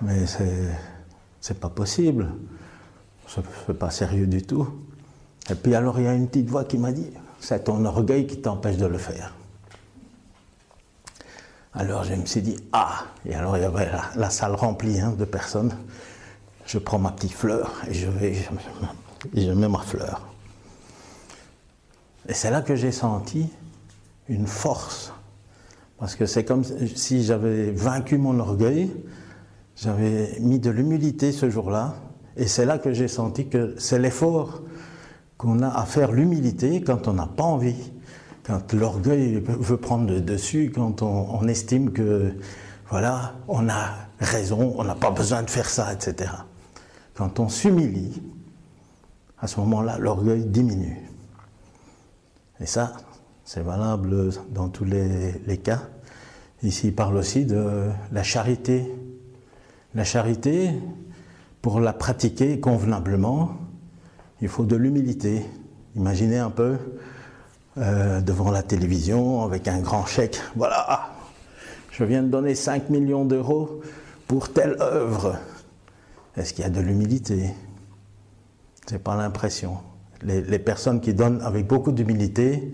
Mais 0.00 0.26
c'est, 0.26 0.68
c'est 1.40 1.58
pas 1.58 1.70
possible. 1.70 2.28
C'est 3.26 3.76
pas 3.76 3.90
sérieux 3.90 4.28
du 4.28 4.42
tout. 4.42 4.68
Et 5.48 5.54
puis 5.54 5.74
alors 5.74 5.98
il 5.98 6.04
y 6.04 6.08
a 6.08 6.14
une 6.14 6.28
petite 6.28 6.48
voix 6.48 6.64
qui 6.64 6.78
m'a 6.78 6.92
dit, 6.92 7.06
c'est 7.40 7.64
ton 7.64 7.84
orgueil 7.84 8.26
qui 8.26 8.40
t'empêche 8.40 8.76
de 8.76 8.86
le 8.86 8.98
faire. 8.98 9.34
Alors 11.72 12.04
je 12.04 12.14
me 12.14 12.26
suis 12.26 12.42
dit, 12.42 12.56
ah 12.72 13.04
Et 13.24 13.34
alors 13.34 13.56
il 13.56 13.62
y 13.62 13.66
avait 13.66 13.88
la, 14.16 14.30
salle 14.30 14.54
remplie 14.54 15.00
hein, 15.00 15.14
de 15.16 15.24
personnes. 15.24 15.74
Je 16.66 16.78
prends 16.78 16.98
ma 16.98 17.12
petite 17.12 17.32
fleur 17.32 17.72
et 17.88 17.94
je 17.94 18.08
vais, 18.08 18.34
je 19.34 19.50
mets 19.52 19.68
ma 19.68 19.80
fleur. 19.80 20.26
Et 22.28 22.34
c'est 22.34 22.50
là 22.50 22.62
que 22.62 22.76
j'ai 22.76 22.92
senti 22.92 23.48
une 24.28 24.46
force. 24.46 25.12
Parce 25.98 26.14
que 26.14 26.26
c'est 26.26 26.44
comme 26.44 26.64
si 26.64 27.24
j'avais 27.24 27.70
vaincu 27.72 28.18
mon 28.18 28.38
orgueil, 28.38 28.90
j'avais 29.76 30.38
mis 30.40 30.58
de 30.58 30.70
l'humilité 30.70 31.32
ce 31.32 31.50
jour-là, 31.50 31.94
et 32.36 32.46
c'est 32.46 32.64
là 32.64 32.78
que 32.78 32.92
j'ai 32.92 33.08
senti 33.08 33.48
que 33.48 33.74
c'est 33.78 33.98
l'effort 33.98 34.62
qu'on 35.40 35.62
a 35.62 35.68
à 35.70 35.86
faire 35.86 36.12
l'humilité 36.12 36.82
quand 36.82 37.08
on 37.08 37.14
n'a 37.14 37.26
pas 37.26 37.44
envie, 37.44 37.92
quand 38.44 38.74
l'orgueil 38.74 39.42
veut 39.42 39.78
prendre 39.78 40.12
le 40.12 40.20
dessus, 40.20 40.70
quand 40.74 41.00
on, 41.00 41.48
estime 41.48 41.92
que, 41.92 42.34
voilà, 42.90 43.36
on 43.48 43.66
a 43.70 43.88
raison, 44.18 44.74
on 44.76 44.84
n'a 44.84 44.94
pas 44.94 45.10
besoin 45.10 45.42
de 45.42 45.48
faire 45.48 45.70
ça, 45.70 45.94
etc. 45.94 46.30
Quand 47.14 47.40
on 47.40 47.48
s'humilie, 47.48 48.22
à 49.38 49.46
ce 49.46 49.58
moment-là, 49.60 49.96
l'orgueil 49.96 50.44
diminue. 50.44 51.08
Et 52.60 52.66
ça, 52.66 52.92
c'est 53.46 53.62
valable 53.62 54.34
dans 54.50 54.68
tous 54.68 54.84
les, 54.84 55.58
cas. 55.64 55.84
Ici, 56.62 56.88
il 56.88 56.94
parle 56.94 57.16
aussi 57.16 57.46
de 57.46 57.88
la 58.12 58.22
charité. 58.22 58.94
La 59.94 60.04
charité, 60.04 60.70
pour 61.62 61.80
la 61.80 61.94
pratiquer 61.94 62.60
convenablement, 62.60 63.59
il 64.42 64.48
faut 64.48 64.64
de 64.64 64.76
l'humilité. 64.76 65.44
Imaginez 65.96 66.38
un 66.38 66.50
peu 66.50 66.76
euh, 67.78 68.20
devant 68.20 68.50
la 68.50 68.62
télévision 68.62 69.42
avec 69.42 69.68
un 69.68 69.80
grand 69.80 70.06
chèque. 70.06 70.40
Voilà, 70.56 71.10
je 71.90 72.04
viens 72.04 72.22
de 72.22 72.28
donner 72.28 72.54
5 72.54 72.90
millions 72.90 73.24
d'euros 73.24 73.80
pour 74.26 74.52
telle 74.52 74.76
œuvre. 74.80 75.36
Est-ce 76.36 76.54
qu'il 76.54 76.64
y 76.64 76.66
a 76.66 76.70
de 76.70 76.80
l'humilité? 76.80 77.50
C'est 78.86 79.02
pas 79.02 79.16
l'impression 79.16 79.78
les, 80.22 80.58
personnes 80.58 81.00
qui 81.00 81.14
donnent 81.14 81.40
avec 81.42 81.66
beaucoup 81.66 81.92
d'humilité, 81.92 82.72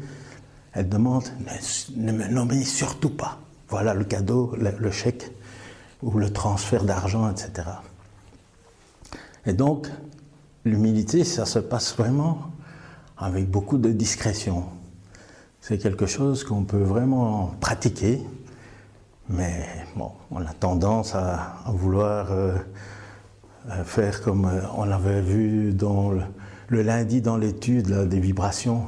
elles 0.72 0.88
demandent 0.88 1.28
ne, 1.97 2.12
me 2.12 2.26
nommez 2.28 2.64
surtout 2.64 3.10
pas. 3.10 3.38
Voilà 3.68 3.94
le 3.94 4.05
cadeau, 4.05 4.55
le, 4.56 4.90
chèque 4.90 5.30
ou 6.02 6.18
le 6.18 6.32
transfert 6.32 6.84
d'argent, 6.84 7.30
etc. 7.30 7.68
Et 9.44 9.52
donc, 9.52 9.88
l'humilité, 10.66 11.24
ça 11.24 11.47
se 11.47 11.60
passe 11.60 11.97
vraiment 11.97 12.51
avec 13.16 13.48
beaucoup 13.48 13.78
de 13.78 13.90
discrétion. 13.93 14.64
C'est 15.60 15.78
quelque 15.78 16.06
chose 16.06 16.44
qu'on 16.44 16.64
peut 16.64 16.82
vraiment 16.82 17.55
pratiquer, 17.60 18.20
mais 19.28 19.66
bon, 19.97 20.10
on 20.30 20.44
a 20.44 20.52
tendance 20.52 21.14
à, 21.14 21.62
vouloir 21.68 22.30
euh, 22.30 22.59
faire 23.84 24.22
comme 24.22 24.44
euh, 24.44 24.60
on 24.76 24.90
avait 24.90 25.22
vu 25.22 25.72
le 26.68 26.82
lundi 26.82 27.20
dans 27.20 27.36
l'étude 27.36 28.09
des 28.09 28.20
vibrations, 28.20 28.86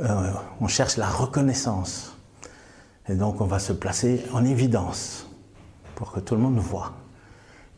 euh, 0.00 0.32
on 0.60 0.68
cherche 0.68 0.96
la 0.96 1.08
reconnaissance. 1.08 2.16
Et 3.08 3.14
donc 3.14 3.40
on 3.40 3.46
va 3.46 3.58
se 3.58 3.72
placer 3.72 4.22
en 4.32 4.44
évidence 4.44 5.26
pour 5.94 6.12
que 6.12 6.20
tout 6.20 6.34
le 6.34 6.42
monde 6.42 6.58
voit, 6.58 6.92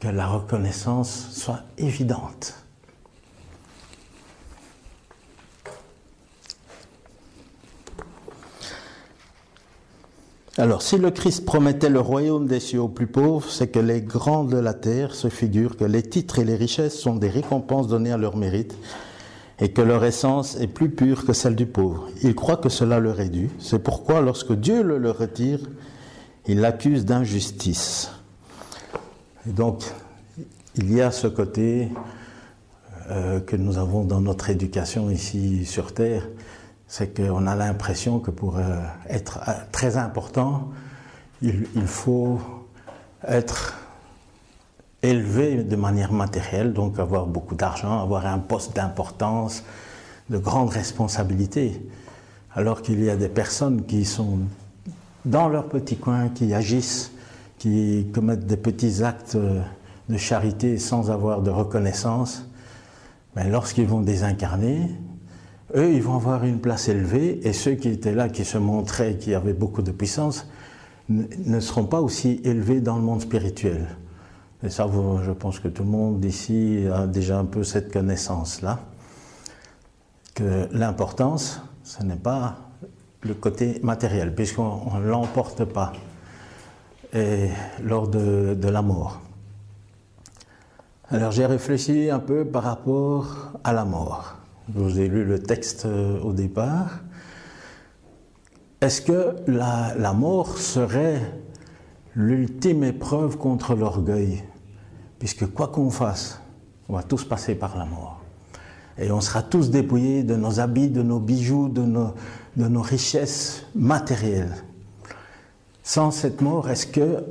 que 0.00 0.08
la 0.08 0.26
reconnaissance 0.26 1.28
soit 1.30 1.60
évidente. 1.78 2.59
Alors, 10.60 10.82
si 10.82 10.98
le 10.98 11.10
Christ 11.10 11.46
promettait 11.46 11.88
le 11.88 12.00
royaume 12.00 12.46
des 12.46 12.60
cieux 12.60 12.82
aux 12.82 12.88
plus 12.88 13.06
pauvres, 13.06 13.48
c'est 13.50 13.68
que 13.68 13.78
les 13.78 14.02
grands 14.02 14.44
de 14.44 14.58
la 14.58 14.74
terre 14.74 15.14
se 15.14 15.28
figurent 15.28 15.74
que 15.74 15.86
les 15.86 16.02
titres 16.02 16.38
et 16.38 16.44
les 16.44 16.54
richesses 16.54 16.98
sont 16.98 17.16
des 17.16 17.30
récompenses 17.30 17.88
données 17.88 18.12
à 18.12 18.18
leur 18.18 18.36
mérite 18.36 18.76
et 19.58 19.70
que 19.70 19.80
leur 19.80 20.04
essence 20.04 20.60
est 20.60 20.66
plus 20.66 20.90
pure 20.90 21.24
que 21.24 21.32
celle 21.32 21.56
du 21.56 21.64
pauvre. 21.64 22.08
Ils 22.22 22.34
croient 22.34 22.58
que 22.58 22.68
cela 22.68 23.00
leur 23.00 23.20
est 23.20 23.30
dû. 23.30 23.48
C'est 23.58 23.82
pourquoi, 23.82 24.20
lorsque 24.20 24.52
Dieu 24.52 24.82
le 24.82 25.10
retire, 25.10 25.60
ils 26.46 26.60
l'accusent 26.60 27.06
d'injustice. 27.06 28.10
Et 29.48 29.52
donc, 29.52 29.84
il 30.76 30.92
y 30.94 31.00
a 31.00 31.10
ce 31.10 31.26
côté 31.26 31.88
euh, 33.08 33.40
que 33.40 33.56
nous 33.56 33.78
avons 33.78 34.04
dans 34.04 34.20
notre 34.20 34.50
éducation 34.50 35.08
ici 35.08 35.64
sur 35.64 35.94
Terre, 35.94 36.28
c'est 36.90 37.14
qu'on 37.16 37.46
a 37.46 37.54
l'impression 37.54 38.18
que 38.18 38.32
pour 38.32 38.58
euh, 38.58 38.80
être 39.08 39.38
euh, 39.46 39.52
très 39.70 39.96
important, 39.96 40.70
il, 41.40 41.86
faut 41.86 42.40
être 43.26 43.78
élevé 45.00 45.62
de 45.62 45.76
manière 45.76 46.12
matérielle, 46.12 46.72
donc 46.72 46.98
avoir 46.98 47.26
beaucoup 47.26 47.54
d'argent, 47.54 48.02
avoir 48.02 48.26
un 48.26 48.40
poste 48.40 48.74
d'importance, 48.74 49.62
de 50.30 50.38
grandes 50.38 50.70
responsabilités, 50.70 51.80
alors 52.56 52.82
qu'il 52.82 53.02
y 53.04 53.08
a 53.08 53.16
des 53.16 53.28
personnes 53.28 53.86
qui 53.86 54.04
sont 54.04 54.40
dans 55.24 55.48
leur 55.48 55.68
petit 55.68 55.96
coin, 55.96 56.28
qui 56.28 56.52
agissent, 56.52 57.12
qui 57.58 58.08
commettent 58.12 58.48
des 58.48 58.56
petits 58.56 59.04
actes 59.04 59.38
de 60.08 60.16
charité 60.16 60.76
sans 60.76 61.12
avoir 61.12 61.40
de 61.40 61.50
reconnaissance, 61.50 62.44
mais 63.36 63.48
lorsqu'ils 63.48 63.86
vont 63.86 64.00
désincarner, 64.00 64.90
eux, 65.74 65.92
ils 65.92 66.02
vont 66.02 66.16
avoir 66.16 66.44
une 66.44 66.60
place 66.60 66.88
élevée, 66.88 67.46
et 67.46 67.52
ceux 67.52 67.74
qui 67.74 67.88
étaient 67.88 68.14
là, 68.14 68.28
qui 68.28 68.44
se 68.44 68.58
montraient, 68.58 69.16
qui 69.16 69.34
avaient 69.34 69.52
beaucoup 69.52 69.82
de 69.82 69.90
puissance, 69.90 70.46
ne 71.08 71.60
seront 71.60 71.84
pas 71.84 72.00
aussi 72.00 72.40
élevés 72.44 72.80
dans 72.80 72.96
le 72.96 73.02
monde 73.02 73.20
spirituel. 73.20 73.86
Et 74.62 74.70
ça, 74.70 74.86
je 75.24 75.30
pense 75.32 75.58
que 75.58 75.68
tout 75.68 75.82
le 75.82 75.88
monde 75.88 76.24
ici 76.24 76.84
a 76.92 77.06
déjà 77.06 77.38
un 77.38 77.46
peu 77.46 77.64
cette 77.64 77.92
connaissance-là, 77.92 78.80
que 80.34 80.68
l'importance, 80.72 81.60
ce 81.82 82.02
n'est 82.02 82.16
pas 82.16 82.56
le 83.22 83.34
côté 83.34 83.80
matériel, 83.82 84.34
puisqu'on 84.34 84.98
ne 84.98 85.06
l'emporte 85.06 85.64
pas 85.64 85.92
lors 87.82 88.06
de, 88.08 88.54
de 88.54 88.68
la 88.68 88.82
mort. 88.82 89.20
Alors 91.08 91.32
j'ai 91.32 91.46
réfléchi 91.46 92.08
un 92.08 92.20
peu 92.20 92.44
par 92.44 92.62
rapport 92.62 93.52
à 93.64 93.72
la 93.72 93.84
mort. 93.84 94.36
Je 94.72 94.78
vous 94.78 95.00
ai 95.00 95.08
lu 95.08 95.24
le 95.24 95.40
texte 95.40 95.84
euh, 95.86 96.20
au 96.20 96.32
départ. 96.32 97.00
Est-ce 98.80 99.02
que 99.02 99.34
la, 99.48 100.12
mort 100.12 100.58
serait 100.58 101.20
l'ultime 102.14 102.84
épreuve 102.84 103.36
contre 103.36 103.74
l'orgueil? 103.74 104.44
Puisque 105.18 105.46
quoi 105.46 105.68
qu'on 105.68 105.90
fasse, 105.90 106.40
on 106.88 106.94
va 106.94 107.02
tous 107.02 107.24
passer 107.24 107.56
par 107.56 107.76
la 107.76 107.84
mort. 107.84 108.22
Et 108.96 109.10
on 109.10 109.20
sera 109.20 109.42
tous 109.42 109.70
dépouillés 109.70 110.22
de 110.22 110.36
nos 110.36 110.60
habits, 110.60 110.88
de 110.88 111.02
nos 111.02 111.18
bijoux, 111.18 111.68
de 111.68 111.82
nos, 111.82 112.14
de 112.56 112.68
nos 112.68 112.82
richesses 112.82 113.64
matérielles. 113.74 114.54
Sans 115.82 116.12
cette 116.12 116.42
mort, 116.42 116.70
est-ce 116.70 116.86
que 116.86 117.24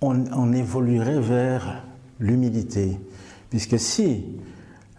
on, 0.00 0.24
on 0.32 0.52
évoluerait 0.52 1.20
vers 1.20 1.84
l'humilité? 2.18 2.98
Puisque 3.50 3.78
si 3.78 4.24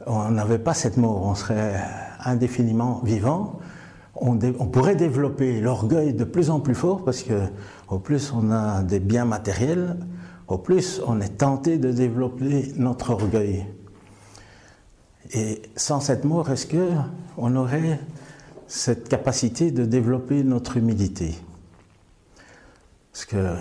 on 0.06 0.30
n'avait 0.30 0.60
pas 0.60 0.74
cette 0.74 0.98
mort, 0.98 1.26
on 1.26 1.36
serait 1.36 1.76
indéfiniment 2.24 3.02
vivant, 3.04 3.60
on, 4.16 4.38
pourrait 4.38 4.96
développer 4.96 5.60
l'orgueil 5.60 6.14
de 6.14 6.24
plus 6.24 6.50
en 6.50 6.60
plus 6.60 6.76
fort 6.76 7.04
parce 7.04 7.24
que 7.24 7.34
au 7.90 8.00
plus 8.00 8.32
on 8.34 8.52
a 8.52 8.82
des 8.82 9.00
biens 9.00 9.26
matériels, 9.26 9.98
au 10.48 10.58
plus 10.58 11.02
on 11.06 11.20
est 11.20 11.38
tenté 11.38 11.78
de 11.78 11.92
développer 11.92 12.72
notre 12.78 13.12
orgueil. 13.12 13.66
Et 15.34 15.64
sans 15.76 16.00
cette 16.00 16.24
mort, 16.24 16.50
est-ce 16.50 16.68
que 16.68 16.88
on 17.38 17.56
aurait 17.56 18.00
cette 18.68 19.10
capacité 19.10 19.72
de 19.72 19.84
développer 19.84 20.44
notre 20.44 20.78
humilité? 20.78 21.36
Parce 23.12 23.26
que 23.26 23.56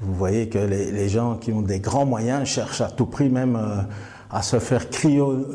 vous 0.00 0.14
voyez 0.14 0.48
que 0.48 0.58
les, 0.58 0.90
les, 0.90 1.08
gens 1.08 1.36
qui 1.36 1.52
ont 1.52 1.62
des 1.62 1.78
grands 1.78 2.06
moyens 2.06 2.48
cherchent 2.48 2.80
à 2.80 2.90
tout 2.90 3.06
prix 3.06 3.28
même 3.28 3.56
euh, 3.56 3.82
à 4.30 4.42
se 4.42 4.58
faire 4.58 4.90
cryo... 4.90 5.46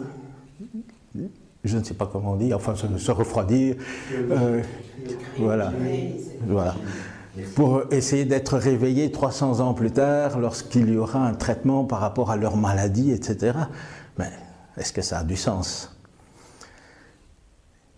Je 1.64 1.78
ne 1.78 1.84
sais 1.84 1.94
pas 1.94 2.10
comment 2.12 2.34
on 2.34 2.36
dit, 2.36 2.54
enfin 2.54 2.76
se, 2.76 2.86
se 2.98 3.12
refroidir. 3.12 3.76
Euh, 4.14 4.62
voilà. 5.38 5.72
voilà. 6.48 6.76
Pour 7.56 7.84
essayer 7.92 8.26
d'être 8.26 8.58
réveillés 8.58 9.12
300 9.12 9.60
ans 9.60 9.74
plus 9.74 9.92
tard, 9.92 10.40
lorsqu'il 10.40 10.90
y 10.90 10.98
aura 10.98 11.26
un 11.26 11.34
traitement 11.34 11.84
par 11.84 12.00
rapport 12.00 12.32
à 12.32 12.38
leur 12.38 12.58
maladie, 12.58 13.12
etc. 13.12 13.58
Mais 14.18 14.30
est-ce 14.78 14.94
que 14.94 15.02
ça 15.02 15.20
a 15.20 15.24
du 15.24 15.36
sens? 15.36 15.96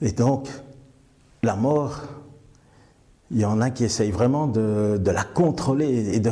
Et 0.01 0.11
donc, 0.11 0.47
la 1.43 1.55
mort 1.55 2.01
il 3.31 3.39
y 3.39 3.45
en 3.45 3.61
a 3.61 3.69
qui 3.69 3.85
essayent 3.85 4.11
vraiment 4.11 4.47
de, 4.47 4.97
de 4.97 5.11
la 5.11 5.23
contrôler 5.23 6.15
et 6.15 6.19
de, 6.19 6.31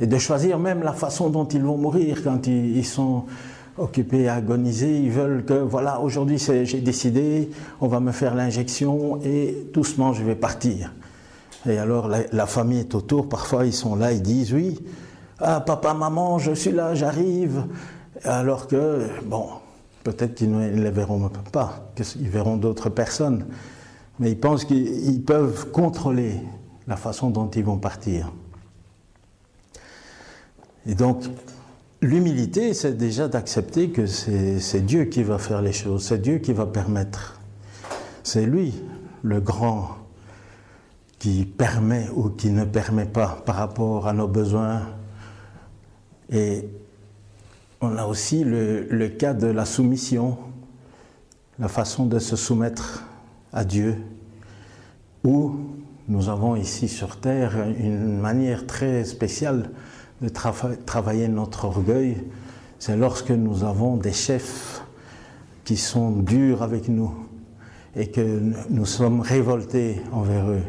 et 0.00 0.06
de, 0.06 0.18
choisir 0.18 0.58
même 0.58 0.82
la 0.82 0.94
façon 0.94 1.28
dont 1.28 1.46
ils 1.46 1.62
vont 1.62 1.76
mourir 1.76 2.22
quand 2.24 2.46
ils, 2.46 2.78
ils 2.78 2.86
sont 2.86 3.24
occupés 3.78 4.28
à 4.28 4.34
agoniser. 4.34 4.98
Ils 4.98 5.10
veulent 5.10 5.44
que, 5.44 5.54
voilà, 5.54 6.00
aujourd'hui 6.00 6.38
j'ai 6.38 6.80
décidé, 6.80 7.50
on 7.80 7.88
va 7.88 8.00
me 8.00 8.12
faire 8.12 8.34
l'injection 8.34 9.20
et 9.22 9.68
doucement 9.72 10.12
je 10.12 10.22
vais 10.22 10.34
partir. 10.34 10.92
Et 11.66 11.78
alors 11.78 12.08
la, 12.08 12.46
famille 12.46 12.80
est 12.80 12.94
autour, 12.94 13.28
parfois 13.28 13.66
ils 13.66 13.72
sont 13.72 13.96
là, 13.96 14.12
ils 14.12 14.22
disent 14.22 14.52
oui, 14.52 14.78
ah 15.40 15.60
papa, 15.60 15.94
maman, 15.94 16.38
je 16.38 16.52
suis 16.52 16.72
là, 16.72 16.94
j'arrive. 16.94 17.64
Alors 18.24 18.66
que, 18.66 19.06
bon, 19.24 19.46
peut-être 20.02 20.34
qu'ils 20.34 20.50
ne 20.50 20.68
les 20.68 20.90
verront 20.90 21.30
pas, 21.52 21.90
qu'ils 21.94 22.28
verront 22.28 22.56
d'autres 22.56 22.88
personnes 22.88 23.44
mais 24.18 24.32
ils 24.32 24.38
pensent 24.38 24.64
qu'ils 24.64 25.22
peuvent 25.24 25.70
contrôler 25.70 26.40
la 26.86 26.96
façon 26.96 27.30
dont 27.30 27.48
ils 27.50 27.64
vont 27.64 27.78
partir. 27.78 28.32
Et 30.86 30.94
donc, 30.94 31.24
l'humilité, 32.00 32.74
c'est 32.74 32.96
déjà 32.96 33.28
d'accepter 33.28 33.90
que 33.90 34.06
c'est 34.06 34.80
Dieu 34.84 35.04
qui 35.04 35.22
va 35.22 35.38
faire 35.38 35.62
les 35.62 35.72
choses, 35.72 36.04
c'est 36.04 36.20
Dieu 36.20 36.38
qui 36.38 36.52
va 36.52 36.66
permettre. 36.66 37.40
C'est 38.22 38.46
lui, 38.46 38.74
le 39.22 39.40
grand, 39.40 39.96
qui 41.18 41.44
permet 41.44 42.08
ou 42.14 42.30
qui 42.30 42.50
ne 42.50 42.64
permet 42.64 43.06
pas 43.06 43.42
par 43.44 43.56
rapport 43.56 44.06
à 44.06 44.12
nos 44.12 44.28
besoins. 44.28 44.82
Et 46.30 46.68
on 47.80 47.96
a 47.96 48.04
aussi 48.06 48.44
le, 48.44 49.08
cas 49.08 49.34
de 49.34 49.46
la 49.46 49.64
soumission, 49.64 50.38
la 51.58 51.68
façon 51.68 52.06
de 52.06 52.18
se 52.18 52.36
soumettre 52.36 53.04
à 53.52 53.64
Dieu, 53.64 53.96
où 55.24 55.56
nous 56.06 56.28
avons 56.28 56.54
ici 56.54 56.88
sur 56.88 57.18
Terre 57.18 57.56
une 57.78 58.18
manière 58.18 58.66
très 58.66 59.04
spéciale 59.04 59.70
de 60.22 60.28
tra 60.28 60.52
travailler 60.86 61.28
notre 61.28 61.64
orgueil, 61.64 62.16
c'est 62.78 62.96
lorsque 62.96 63.30
nous 63.30 63.64
avons 63.64 63.96
des 63.96 64.12
chefs 64.12 64.82
qui 65.64 65.76
sont 65.76 66.10
durs 66.10 66.62
avec 66.62 66.88
nous 66.88 67.12
et 67.96 68.08
que 68.08 68.40
nous 68.70 68.86
sommes 68.86 69.20
révoltés 69.20 70.00
envers 70.12 70.48
eux. 70.48 70.62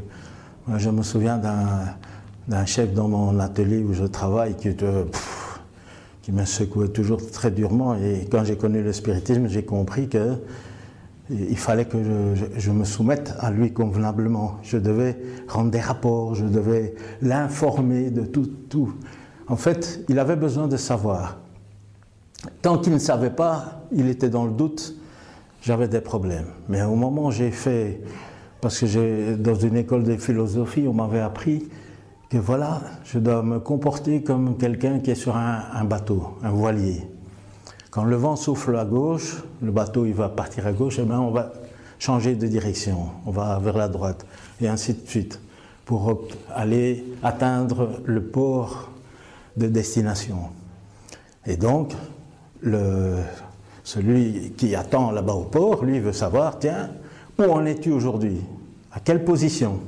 Je 0.78 0.90
me 0.90 1.04
souviens 1.04 1.38
d'un 2.48 2.66
chef 2.66 2.94
dans 2.94 3.08
mon 3.08 3.40
atelier 3.40 3.84
où 3.84 3.94
je 3.94 4.06
travaille 4.06 4.56
qui, 4.56 4.70
était, 4.70 5.04
pff, 5.04 5.60
qui 6.22 6.32
me 6.32 6.46
secouait 6.46 6.90
toujours 6.90 7.26
très 7.32 7.52
durement 7.52 7.96
et 7.96 8.28
quand 8.30 8.44
j'ai 8.44 8.56
connu 8.56 8.84
le 8.84 8.94
spiritisme, 8.94 9.48
j'ai 9.48 9.64
compris 9.64 10.10
que 10.10 10.36
il 11.32 11.58
fallait 11.58 11.86
que 11.86 11.98
je, 12.04 12.36
je, 12.36 12.60
je, 12.60 12.72
me 12.72 12.84
soumette 12.86 13.36
à 13.40 13.52
lui 13.52 13.72
convenablement. 13.72 14.58
Je 14.64 14.78
devais 14.78 15.16
rendre 15.48 15.70
des 15.70 15.80
rapports, 15.80 16.34
je 16.34 16.46
devais 16.46 16.96
l'informer 17.22 18.10
de 18.10 18.24
tout, 18.24 18.50
tout. 18.68 18.96
En 19.50 19.56
fait, 19.56 20.02
il 20.08 20.20
avait 20.20 20.36
besoin 20.36 20.68
de 20.68 20.78
savoir. 20.78 21.38
Tant 22.62 22.78
qu'il 22.78 22.94
ne 22.94 23.00
savait 23.00 23.32
pas, 23.32 23.82
il 23.92 24.08
était 24.08 24.30
dans 24.30 24.46
le 24.46 24.52
doute, 24.52 24.96
j'avais 25.62 25.88
des 25.88 26.02
problèmes. 26.02 26.46
Mais 26.70 26.84
au 26.84 26.96
moment 26.96 27.26
où 27.26 27.32
j'ai 27.32 27.52
fait, 27.52 28.00
parce 28.62 28.80
que 28.80 29.36
dans 29.36 29.56
une 29.56 29.76
école 29.76 30.04
de 30.04 30.16
philosophie, 30.18 30.86
on 30.88 30.94
m'avait 30.94 31.20
appris 31.20 31.68
que 32.30 32.38
voilà, 32.38 32.82
je 33.06 33.18
dois 33.18 33.42
me 33.42 33.60
comporter 33.60 34.22
comme 34.22 34.56
quelqu'un 34.58 35.00
qui 35.00 35.12
est 35.12 35.16
sur 35.16 35.36
un, 35.36 35.84
bateau, 35.84 36.38
un 36.44 36.52
voilier. 36.52 37.08
Quand 37.90 38.04
le 38.04 38.16
vent 38.16 38.36
souffle 38.36 38.76
à 38.76 38.86
gauche, 38.86 39.38
le 39.64 39.72
bateau 39.72 40.06
il 40.06 40.14
va 40.14 40.30
partir 40.30 40.68
à 40.68 40.72
gauche, 40.72 41.00
et 41.00 41.04
bien 41.04 41.20
on 41.20 41.32
va 41.32 41.52
changer 41.98 42.36
de 42.36 42.46
direction, 42.46 43.08
on 43.26 43.32
va 43.32 43.58
vers 43.58 43.76
la 43.76 43.88
droite, 43.88 44.28
et 44.62 44.68
ainsi 44.68 44.94
de 44.94 45.08
suite, 45.08 45.42
pour 45.86 46.20
aller 46.54 47.04
atteindre 47.24 48.00
le 48.06 48.22
port 48.22 48.92
de 49.58 49.68
destination. 49.68 50.50
Et 51.46 51.58
donc, 51.58 51.94
celui 53.84 54.54
qui 54.58 54.76
attend 54.76 55.12
là-bas 55.12 55.34
au 55.34 55.46
port, 55.46 55.84
lui 55.84 56.00
veut 56.00 56.14
savoir, 56.14 56.60
tiens, 56.60 56.90
où 57.38 57.44
en 57.44 57.66
es-tu 57.66 57.92
aujourd'hui? 57.92 58.42
À 58.92 59.00
quelle 59.00 59.24
position? 59.24 59.80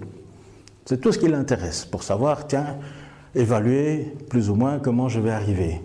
C'est 0.85 0.99
tout 0.99 1.11
ce 1.11 1.19
qui 1.19 1.27
l'intéresse 1.27 1.85
pour 1.85 2.03
savoir, 2.03 2.47
tiens, 2.47 2.77
évaluer 3.35 4.15
plus 4.29 4.49
ou 4.49 4.55
moins 4.55 4.79
comment 4.79 5.09
je 5.09 5.19
vais 5.19 5.31
arriver. 5.31 5.81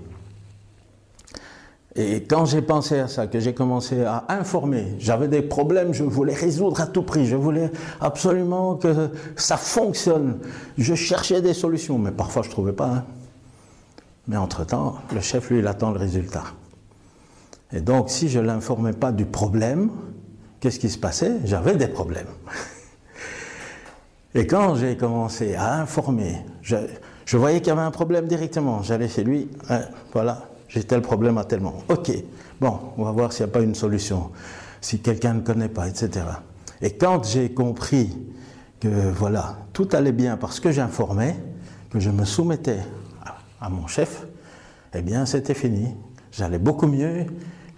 Et 1.99 2.25
quand 2.25 2.45
j'ai 2.45 2.61
pensé 2.61 2.99
à 2.99 3.09
ça, 3.09 3.27
que 3.27 3.41
j'ai 3.41 3.55
commencé 3.55 4.03
à 4.03 4.27
informer, 4.29 4.97
j'avais 4.99 5.29
des 5.29 5.41
problèmes, 5.41 5.95
je 5.95 6.05
voulais 6.05 6.35
résoudre 6.35 6.81
à 6.83 6.87
tout 6.87 7.03
prix, 7.03 7.25
je 7.25 7.37
voulais 7.37 7.71
absolument 8.01 8.75
que 8.75 9.11
ça 9.35 9.57
fonctionne. 9.57 10.39
Je 10.77 10.95
cherchais 10.95 11.41
des 11.41 11.55
solutions, 11.55 11.99
mais 11.99 12.11
parfois 12.11 12.43
je 12.43 12.49
ne 12.49 12.53
trouvais 12.53 12.75
pas. 12.75 12.89
Hein. 12.89 13.05
Mais 14.29 14.37
entre-temps, 14.37 14.97
le 15.15 15.21
chef, 15.21 15.51
lui, 15.51 15.61
il 15.61 15.67
attend 15.67 15.91
le 15.91 15.99
résultat. 15.99 16.45
Et 17.73 17.81
donc, 17.81 18.11
si 18.11 18.29
je 18.29 18.39
ne 18.39 18.47
l'informais 18.47 18.93
pas 18.93 19.13
du 19.13 19.25
problème, 19.25 19.91
qu'est-ce 20.61 20.79
qui 20.79 20.91
se 20.91 20.99
passait? 20.99 21.37
J'avais 21.45 21.77
des 21.77 21.89
problèmes. 21.89 22.27
Et 24.35 24.47
quand 24.47 24.75
j'ai 24.75 24.97
commencé 24.97 25.55
à 25.55 25.81
informer, 25.81 26.37
je, 26.61 26.77
voyais 27.37 27.61
qu'il 27.61 27.69
y 27.69 27.71
avait 27.71 27.81
un 27.81 27.91
problème 27.91 28.27
directement. 28.27 28.83
J'allais 28.83 29.09
chez 29.09 29.25
lui, 29.25 29.49
hein, 29.71 29.81
voilà, 30.13 30.49
j'ai 30.69 30.85
tel 30.85 31.01
problème 31.01 31.39
à 31.39 31.45
tel 31.45 31.61
moment. 31.61 31.83
Ok, 31.89 32.13
bon, 32.61 32.79
on 32.99 33.05
va 33.05 33.13
voir 33.13 33.33
s'il 33.33 33.47
n'y 33.47 33.51
a 33.51 33.53
pas 33.55 33.63
une 33.63 33.75
solution, 33.75 34.31
si 34.81 35.01
quelqu'un 35.01 35.35
ne 35.35 35.41
connaît 35.41 35.71
pas, 35.71 35.89
etc. 35.89 36.27
Et 36.83 36.93
quand 36.93 37.25
j'ai 37.25 37.51
compris 37.55 38.15
que 38.79 39.11
voilà, 39.11 39.57
tout 39.73 39.89
allait 39.93 40.13
bien 40.13 40.37
parce 40.37 40.61
que 40.61 40.71
j'informais, 40.71 41.37
que 41.91 41.99
je 41.99 42.11
me 42.11 42.27
soumettais 42.27 42.81
à, 43.61 43.69
mon 43.69 43.87
chef, 43.87 44.27
eh 44.95 45.03
bien 45.03 45.27
c'était 45.27 45.55
fini. 45.55 45.95
J'allais 46.33 46.59
beaucoup 46.59 46.87
mieux. 46.87 47.27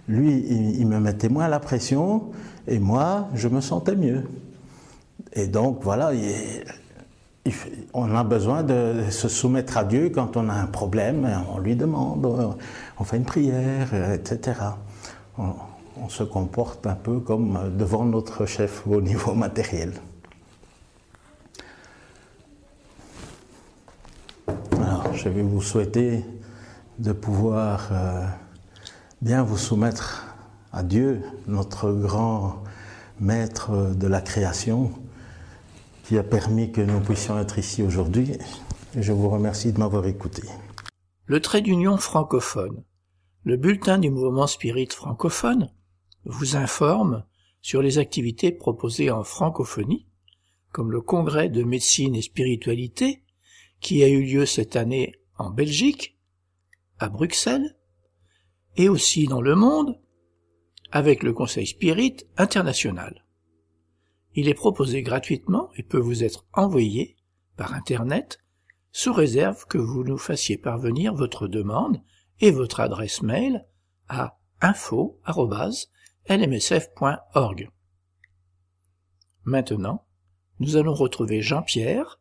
Lui, 0.07 0.43
il, 0.79 0.87
me 0.87 0.99
mettait 0.99 1.29
moins 1.29 1.47
la 1.47 1.59
pression 1.59 2.31
et 2.67 2.79
moi, 2.79 3.29
je 3.35 3.47
me 3.47 3.61
sentais 3.61 3.95
mieux. 3.95 4.23
Et 5.33 5.47
donc 5.47 5.83
voilà, 5.83 6.11
on 7.93 8.15
a 8.15 8.23
besoin 8.23 8.63
de 8.63 9.03
se 9.09 9.27
soumettre 9.27 9.77
à 9.77 9.83
Dieu 9.83 10.09
quand 10.09 10.35
on 10.37 10.49
a 10.49 10.53
un 10.53 10.65
problème, 10.65 11.29
on 11.53 11.59
lui 11.59 11.75
demande, 11.75 12.25
on 12.97 13.03
fait 13.03 13.17
une 13.17 13.25
prière, 13.25 13.93
etc. 14.11 14.59
On, 15.37 15.53
se 16.07 16.23
comporte 16.23 16.87
un 16.87 16.95
peu 16.95 17.19
comme 17.19 17.75
devant 17.77 18.05
notre 18.05 18.45
chef 18.45 18.87
au 18.87 19.01
niveau 19.01 19.33
matériel. 19.33 19.91
Je 25.13 25.27
vais 25.27 25.41
vous 25.41 25.61
souhaiter 25.61 26.23
de 26.97 27.11
pouvoir 27.11 27.89
euh, 27.91 28.25
bien 29.21 29.43
vous 29.43 29.57
soumettre 29.57 30.33
à 30.71 30.81
Dieu, 30.81 31.21
notre 31.47 31.91
grand 31.91 32.63
maître 33.19 33.93
de 33.95 34.07
la 34.07 34.21
création, 34.21 34.91
qui 36.05 36.17
a 36.17 36.23
permis 36.23 36.71
que 36.71 36.81
nous 36.81 37.01
puissions 37.01 37.37
être 37.37 37.59
ici 37.59 37.83
aujourd'hui. 37.83 38.37
je 38.95 39.11
vous 39.11 39.29
remercie 39.29 39.73
de 39.73 39.79
m'avoir 39.79 40.05
écouté. 40.05 40.43
Le 41.25 41.41
trait 41.41 41.61
d'union 41.61 41.97
francophone. 41.97 42.83
Le 43.43 43.57
bulletin 43.57 43.97
du 43.97 44.09
mouvement 44.09 44.47
spirit 44.47 44.87
francophone 44.89 45.69
vous 46.25 46.55
informe 46.55 47.23
sur 47.61 47.81
les 47.81 47.97
activités 47.97 48.51
proposées 48.51 49.11
en 49.11 49.23
francophonie, 49.23 50.07
comme 50.71 50.91
le 50.91 51.01
congrès 51.01 51.49
de 51.49 51.63
médecine 51.63 52.15
et 52.15 52.21
spiritualité 52.21 53.23
qui 53.79 54.03
a 54.03 54.07
eu 54.07 54.23
lieu 54.23 54.45
cette 54.45 54.75
année 54.75 55.15
en 55.37 55.49
Belgique, 55.49 56.17
à 56.99 57.09
Bruxelles, 57.09 57.75
et 58.75 58.89
aussi 58.89 59.27
dans 59.27 59.41
le 59.41 59.55
monde, 59.55 59.99
avec 60.91 61.23
le 61.23 61.33
Conseil 61.33 61.67
Spirit 61.67 62.17
international. 62.37 63.25
Il 64.35 64.47
est 64.47 64.53
proposé 64.53 65.01
gratuitement 65.01 65.69
et 65.75 65.83
peut 65.83 65.99
vous 65.99 66.23
être 66.23 66.45
envoyé 66.53 67.17
par 67.57 67.73
Internet 67.73 68.39
sous 68.91 69.13
réserve 69.13 69.65
que 69.65 69.77
vous 69.77 70.03
nous 70.03 70.17
fassiez 70.17 70.57
parvenir 70.57 71.13
votre 71.13 71.47
demande 71.47 72.01
et 72.39 72.51
votre 72.51 72.79
adresse 72.79 73.21
mail 73.21 73.67
à 74.07 74.39
info.lmsf.org. 74.61 75.29
Maintenant, 79.43 80.05
nous 80.59 80.75
allons 80.75 80.93
retrouver 80.93 81.41
Jean-Pierre 81.41 82.18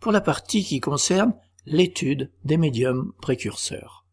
pour 0.00 0.12
la 0.12 0.20
partie 0.20 0.64
qui 0.64 0.80
concerne 0.80 1.34
l'étude 1.66 2.30
des 2.44 2.56
médiums 2.56 3.12
précurseurs. 3.20 4.06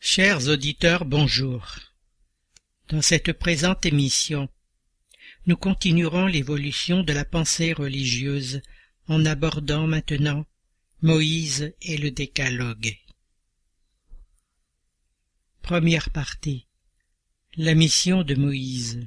Chers 0.00 0.48
auditeurs, 0.48 1.04
bonjour. 1.04 1.76
Dans 2.88 3.02
cette 3.02 3.32
présente 3.32 3.84
émission, 3.84 4.48
nous 5.46 5.56
continuerons 5.56 6.26
l'évolution 6.26 7.02
de 7.02 7.12
la 7.12 7.24
pensée 7.24 7.72
religieuse 7.72 8.62
en 9.08 9.24
abordant 9.24 9.86
maintenant 9.86 10.46
Moïse 11.02 11.74
et 11.82 11.96
le 11.96 12.10
Décalogue. 12.10 12.96
Première 15.62 16.10
partie. 16.10 16.66
La 17.56 17.74
mission 17.74 18.22
de 18.22 18.34
Moïse. 18.34 19.06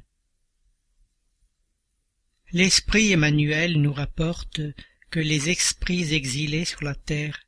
L'Esprit 2.51 3.11
Emmanuel 3.11 3.81
nous 3.81 3.93
rapporte 3.93 4.61
que 5.11 5.19
les 5.19 5.49
esprits 5.49 6.13
exilés 6.13 6.65
sur 6.65 6.83
la 6.83 6.95
terre, 6.95 7.41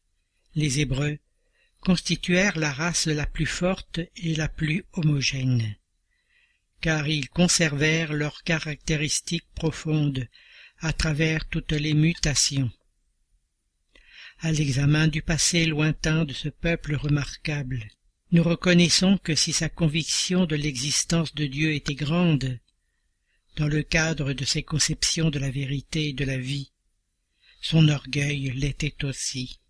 les 0.54 0.80
Hébreux, 0.80 1.18
constituèrent 1.80 2.60
la 2.60 2.72
race 2.72 3.08
la 3.08 3.26
plus 3.26 3.48
forte 3.48 4.00
et 4.16 4.36
la 4.36 4.48
plus 4.48 4.86
homogène 4.94 5.76
car 6.84 7.08
ils 7.08 7.30
conservèrent 7.30 8.12
leurs 8.12 8.44
caractéristiques 8.44 9.48
profondes 9.56 10.28
à 10.80 10.92
travers 10.92 11.48
toutes 11.48 11.72
les 11.72 11.94
mutations. 11.94 12.70
À 14.40 14.52
l'examen 14.52 15.08
du 15.08 15.22
passé 15.22 15.66
lointain 15.66 16.26
de 16.26 16.34
ce 16.34 16.50
peuple 16.50 16.96
remarquable, 16.96 17.88
nous 18.34 18.44
reconnaissons 18.44 19.18
que 19.18 19.34
si 19.34 19.54
sa 19.54 19.70
conviction 19.70 20.46
de 20.46 20.58
l'existence 20.58 21.34
de 21.36 21.46
Dieu 21.46 21.74
était 21.74 21.96
grande, 21.96 22.60
dans 23.56 23.70
le 23.70 23.82
cadre 23.82 24.34
de 24.34 24.44
ses 24.44 24.64
conceptions 24.64 25.30
de 25.30 25.40
la 25.40 25.52
vérité 25.52 26.10
et 26.10 26.14
de 26.14 26.26
la 26.26 26.38
vie, 26.38 26.73
son 27.64 27.88
orgueil 27.88 28.52
l'était 28.52 29.06
aussi. 29.06 29.62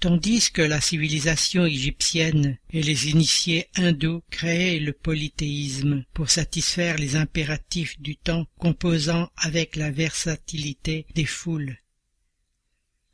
Tandis 0.00 0.50
que 0.50 0.60
la 0.60 0.80
civilisation 0.80 1.64
égyptienne 1.64 2.58
et 2.70 2.82
les 2.82 3.08
initiés 3.08 3.68
hindous 3.76 4.22
créaient 4.30 4.80
le 4.80 4.92
polythéisme 4.92 6.04
pour 6.14 6.30
satisfaire 6.30 6.98
les 6.98 7.14
impératifs 7.14 8.00
du 8.00 8.16
temps 8.16 8.46
composant 8.58 9.30
avec 9.36 9.76
la 9.76 9.92
versatilité 9.92 11.06
des 11.14 11.26
foules. 11.26 11.78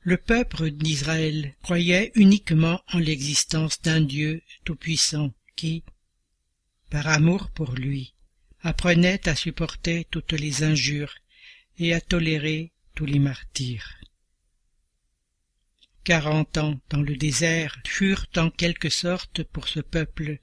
Le 0.00 0.16
peuple 0.16 0.70
d'Israël 0.70 1.54
croyait 1.62 2.12
uniquement 2.14 2.80
en 2.94 2.98
l'existence 2.98 3.80
d'un 3.82 4.00
Dieu 4.00 4.42
tout-puissant 4.64 5.34
qui, 5.54 5.84
par 6.88 7.08
amour 7.08 7.50
pour 7.50 7.72
lui, 7.74 8.14
apprenait 8.60 9.28
à 9.28 9.36
supporter 9.36 10.06
toutes 10.10 10.32
les 10.32 10.62
injures 10.62 11.14
et 11.78 11.94
à 11.94 12.00
tolérer 12.00 12.72
tous 12.94 13.06
les 13.06 13.18
martyrs. 13.18 13.98
Quarante 16.04 16.58
ans 16.58 16.78
dans 16.90 17.00
le 17.00 17.16
désert 17.16 17.80
furent 17.86 18.26
en 18.36 18.50
quelque 18.50 18.90
sorte 18.90 19.42
pour 19.42 19.68
ce 19.68 19.80
peuple 19.80 20.38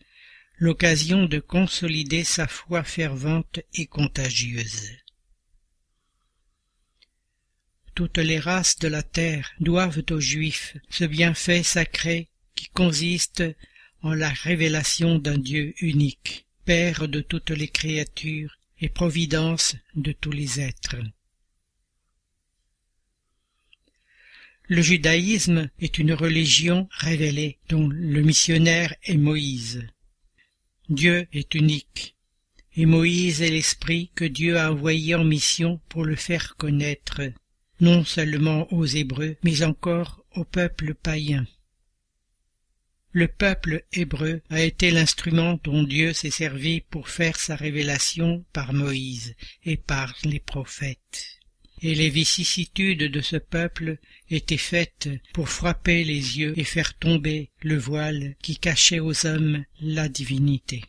l'occasion 0.58 1.26
de 1.26 1.40
consolider 1.40 2.24
sa 2.24 2.48
foi 2.48 2.84
fervente 2.84 3.60
et 3.74 3.86
contagieuse. 3.86 4.90
Toutes 7.96 8.18
les 8.18 8.40
races 8.40 8.78
de 8.78 8.88
la 8.88 9.04
terre 9.04 9.52
doivent 9.60 10.04
aux 10.10 10.20
Juifs 10.20 10.78
ce 10.90 11.04
bienfait 11.04 11.64
sacré 11.64 12.30
qui 12.56 12.70
consiste 12.70 13.44
en 14.02 14.14
la 14.14 14.30
révélation 14.30 15.20
d'un 15.20 15.38
Dieu 15.38 15.74
unique, 15.82 16.48
Père 16.66 17.08
de 17.08 17.22
toutes 17.22 17.52
les 17.52 17.68
créatures 17.68 18.58
et 18.80 18.90
Providence 18.90 19.76
de 19.96 20.12
tous 20.12 20.32
les 20.32 20.60
êtres. 20.60 20.98
Le 24.72 24.82
judaïsme 24.82 25.70
est 25.82 25.98
une 25.98 26.14
religion 26.14 26.88
révélée 26.92 27.60
dont 27.68 27.90
le 27.90 28.22
missionnaire 28.22 28.96
est 29.04 29.18
Moïse. 29.18 29.86
Dieu 30.88 31.28
est 31.34 31.56
unique, 31.56 32.16
et 32.78 32.86
Moïse 32.86 33.42
est 33.42 33.50
l'esprit 33.50 34.12
que 34.16 34.24
Dieu 34.24 34.58
a 34.58 34.72
envoyé 34.72 35.14
en 35.14 35.26
mission 35.26 35.82
pour 35.90 36.06
le 36.06 36.16
faire 36.16 36.56
connaître, 36.56 37.22
non 37.82 38.06
seulement 38.06 38.72
aux 38.72 38.86
Hébreux, 38.86 39.36
mais 39.44 39.62
encore 39.64 40.24
au 40.36 40.46
peuple 40.46 40.94
païen. 40.94 41.46
Le 43.12 43.28
peuple 43.28 43.84
hébreu 43.92 44.42
a 44.50 44.62
été 44.62 44.90
l'instrument 44.90 45.60
dont 45.66 45.84
Dieu 45.84 46.14
s'est 46.14 46.32
servi 46.32 46.80
pour 46.80 47.10
faire 47.10 47.38
sa 47.38 47.58
révélation 47.58 48.46
par 48.54 48.72
Moïse 48.72 49.36
et 49.66 49.76
par 49.76 50.16
les 50.24 50.40
prophètes 50.40 51.31
et 51.82 51.96
les 51.96 52.10
vicissitudes 52.10 53.04
de 53.04 53.22
ce 53.22 53.38
peuple 53.38 53.98
étaient 54.30 54.58
faites 54.58 55.10
pour 55.34 55.50
frapper 55.50 56.04
les 56.04 56.40
yeux 56.40 56.54
et 56.58 56.64
faire 56.64 56.98
tomber 56.98 57.50
le 57.62 57.78
voile 57.78 58.36
qui 58.42 58.58
cachait 58.58 59.00
aux 59.00 59.26
hommes 59.26 59.66
la 59.82 60.08
divinité. 60.08 60.84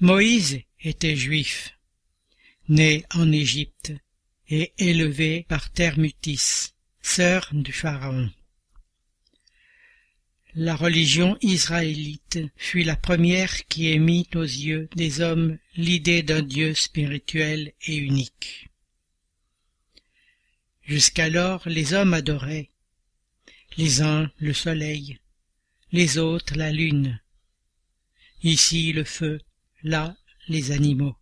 Moïse 0.00 0.60
était 0.80 1.16
juif. 1.16 1.76
né 2.68 3.04
en 3.14 3.32
Égypte 3.32 3.92
et 4.48 4.72
élevé 4.78 5.44
par 5.48 5.72
Thermutis, 5.72 6.72
sœur 7.02 7.48
du 7.52 7.72
Pharaon. 7.72 8.30
La 10.56 10.74
religion 10.74 11.38
israélite 11.42 12.40
fut 12.56 12.82
la 12.82 12.96
première 12.96 13.66
qui 13.66 13.88
émit 13.88 14.28
aux 14.34 14.42
yeux 14.42 14.88
des 14.96 15.20
hommes 15.20 15.58
l'idée 15.76 16.24
d'un 16.24 16.42
Dieu 16.42 16.74
spirituel 16.74 17.72
et 17.86 17.94
unique. 17.94 18.68
Jusqu'alors 20.82 21.68
les 21.68 21.94
hommes 21.94 22.14
adoraient, 22.14 22.70
les 23.76 24.02
uns 24.02 24.32
le 24.38 24.52
soleil, 24.52 25.20
les 25.92 26.18
autres 26.18 26.56
la 26.56 26.72
lune, 26.72 27.20
ici 28.42 28.92
le 28.92 29.04
feu, 29.04 29.40
là 29.84 30.16
les 30.48 30.72
animaux. 30.72 31.14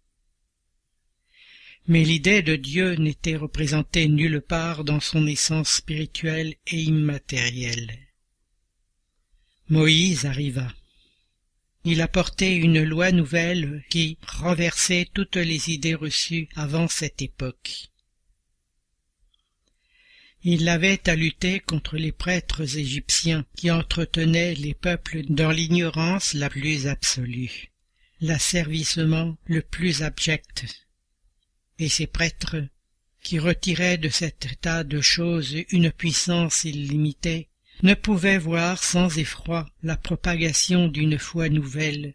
Mais 1.87 2.03
l'idée 2.03 2.41
de 2.41 2.57
Dieu 2.57 2.95
n'était 2.95 3.37
représentée 3.37 4.09
nulle 4.09 4.41
part 4.41 4.85
dans 4.85 5.01
son 5.01 5.27
essence 5.27 5.71
spirituelle 5.71 6.55
et 6.67 6.81
immatérielle. 6.81 8.08
Moïse 9.71 10.25
arriva. 10.25 10.73
Il 11.85 12.01
apportait 12.01 12.57
une 12.57 12.83
loi 12.83 13.13
nouvelle 13.13 13.85
qui 13.91 14.17
renversait 14.27 15.09
toutes 15.13 15.37
les 15.37 15.71
idées 15.71 15.95
reçues 15.95 16.49
avant 16.57 16.89
cette 16.89 17.21
époque. 17.21 17.91
Il 20.43 20.69
avait 20.71 21.07
à 21.09 21.17
lutter 21.17 21.61
contre 21.61 21.97
les 21.97 22.13
prêtres 22.13 22.79
égyptiens 22.79 23.45
qui 23.57 23.71
entretenaient 23.71 24.55
les 24.55 24.73
peuples 24.73 25.23
dans 25.29 25.51
l'ignorance 25.51 26.33
la 26.33 26.49
plus 26.49 26.87
absolue, 26.87 27.71
l'asservissement 28.21 29.37
le 29.45 29.61
plus 29.61 30.03
abject, 30.03 30.65
et 31.79 31.91
ces 31.91 32.07
prêtres 32.07 32.65
qui 33.23 33.39
retiraient 33.39 33.99
de 33.99 34.09
cet 34.09 34.47
état 34.47 34.85
de 34.85 35.03
choses 35.03 35.55
une 35.71 35.91
puissance 35.91 36.65
illimitée 36.65 37.49
ne 37.83 37.95
pouvaient 37.95 38.39
voir 38.39 38.83
sans 38.83 39.19
effroi 39.19 39.69
la 39.83 39.97
propagation 39.97 40.89
d'une 40.89 41.19
foi 41.19 41.49
nouvelle 41.49 42.15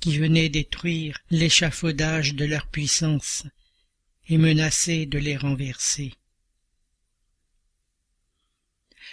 qui 0.00 0.18
venait 0.18 0.48
détruire 0.48 1.18
l'échafaudage 1.30 2.34
de 2.34 2.44
leur 2.44 2.66
puissance 2.66 3.44
et 4.28 4.38
menaçait 4.38 5.06
de 5.06 5.18
les 5.18 5.36
renverser. 5.36 6.12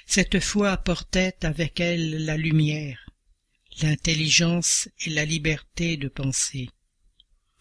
Cette 0.05 0.39
foi 0.39 0.71
apportait 0.71 1.35
avec 1.43 1.79
elle 1.79 2.25
la 2.25 2.35
lumière, 2.35 3.09
l'intelligence 3.81 4.89
et 5.05 5.11
la 5.11 5.25
liberté 5.25 5.97
de 5.97 6.07
penser. 6.07 6.69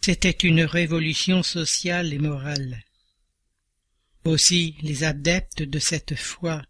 C'était 0.01 0.31
une 0.31 0.63
révolution 0.63 1.43
sociale 1.43 2.13
et 2.13 2.19
morale. 2.19 2.83
Aussi 4.25 4.77
les 4.83 5.05
adeptes 5.05 5.63
de 5.63 5.79
cette 5.79 6.17
foi 6.17 6.63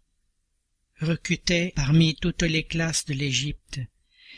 recrutaient 1.01 1.73
parmi 1.75 2.15
toutes 2.15 2.43
les 2.43 2.63
classes 2.63 3.05
de 3.05 3.13
l'Égypte, 3.13 3.79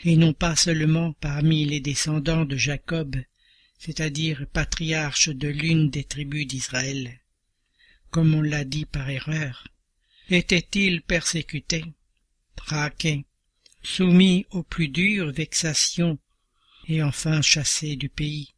et 0.04 0.16
non 0.16 0.32
pas 0.32 0.56
seulement 0.56 1.12
parmi 1.14 1.64
les 1.64 1.80
descendants 1.80 2.44
de 2.44 2.56
Jacob, 2.56 3.16
c'est-à-dire 3.78 4.46
patriarches 4.52 5.28
de 5.28 5.48
l'une 5.48 5.90
des 5.90 6.04
tribus 6.04 6.46
d'Israël, 6.46 7.20
comme 8.10 8.34
on 8.34 8.42
l'a 8.42 8.64
dit 8.64 8.86
par 8.86 9.08
erreur. 9.10 9.68
Étaient-ils 10.30 11.02
persécutés, 11.02 11.84
traqués, 12.56 13.26
soumis 13.82 14.46
aux 14.50 14.62
plus 14.62 14.88
dures 14.88 15.32
vexations, 15.32 16.18
et 16.88 17.02
enfin 17.02 17.42
chassés 17.42 17.96
du 17.96 18.08
pays, 18.08 18.54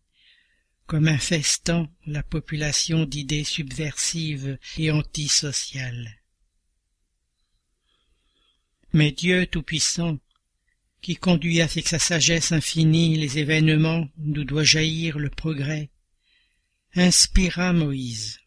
comme 0.86 1.08
infestant 1.08 1.90
la 2.06 2.22
population 2.22 3.04
d'idées 3.04 3.44
subversives 3.44 4.58
et 4.78 4.90
antisociales. 4.90 6.20
Mais 8.96 9.12
Dieu 9.12 9.46
Tout-Puissant, 9.46 10.18
qui 11.02 11.16
conduit 11.16 11.60
avec 11.60 11.86
sa 11.86 11.98
sagesse 11.98 12.52
infinie 12.52 13.18
les 13.18 13.36
événements 13.36 14.08
d'où 14.16 14.42
doit 14.42 14.64
jaillir 14.64 15.18
le 15.18 15.28
progrès, 15.28 15.90
inspira 16.94 17.74
Moïse. 17.74 18.38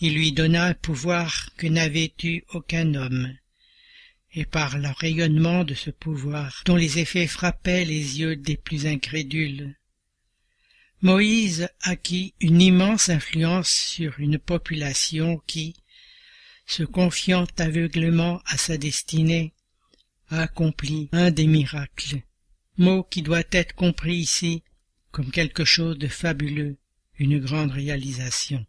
Il 0.00 0.14
lui 0.14 0.32
donna 0.32 0.64
un 0.64 0.72
pouvoir 0.72 1.50
que 1.58 1.66
n'avait 1.66 2.14
eu 2.22 2.42
aucun 2.54 2.94
homme, 2.94 3.36
et 4.32 4.46
par 4.46 4.78
le 4.78 4.88
rayonnement 4.88 5.64
de 5.64 5.74
ce 5.74 5.90
pouvoir, 5.90 6.62
dont 6.64 6.76
les 6.76 7.00
effets 7.00 7.26
frappaient 7.26 7.84
les 7.84 8.20
yeux 8.20 8.36
des 8.36 8.56
plus 8.56 8.86
incrédules, 8.86 9.76
Moïse 11.02 11.68
acquit 11.82 12.32
une 12.40 12.62
immense 12.62 13.10
influence 13.10 13.68
sur 13.68 14.18
une 14.20 14.38
population 14.38 15.36
qui, 15.46 15.74
se 16.70 16.84
confiant 16.84 17.48
aveuglément 17.58 18.40
à 18.46 18.56
sa 18.56 18.78
destinée, 18.78 19.54
a 20.28 20.42
accompli 20.42 21.08
un 21.10 21.32
des 21.32 21.48
miracles, 21.48 22.22
mot 22.78 23.02
qui 23.02 23.22
doit 23.22 23.42
être 23.50 23.74
compris 23.74 24.14
ici 24.14 24.62
comme 25.10 25.32
quelque 25.32 25.64
chose 25.64 25.98
de 25.98 26.06
fabuleux, 26.06 26.76
une 27.18 27.40
grande 27.40 27.72
réalisation, 27.72 28.64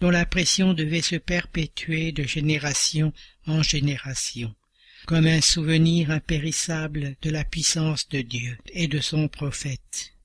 dont 0.00 0.10
la 0.10 0.26
pression 0.26 0.74
devait 0.74 1.00
se 1.00 1.14
perpétuer 1.14 2.10
de 2.10 2.24
génération 2.24 3.12
en 3.46 3.62
génération, 3.62 4.52
comme 5.06 5.26
un 5.26 5.40
souvenir 5.40 6.10
impérissable 6.10 7.14
de 7.22 7.30
la 7.30 7.44
puissance 7.44 8.08
de 8.08 8.20
Dieu 8.20 8.58
et 8.72 8.88
de 8.88 8.98
son 8.98 9.28
prophète. 9.28 10.17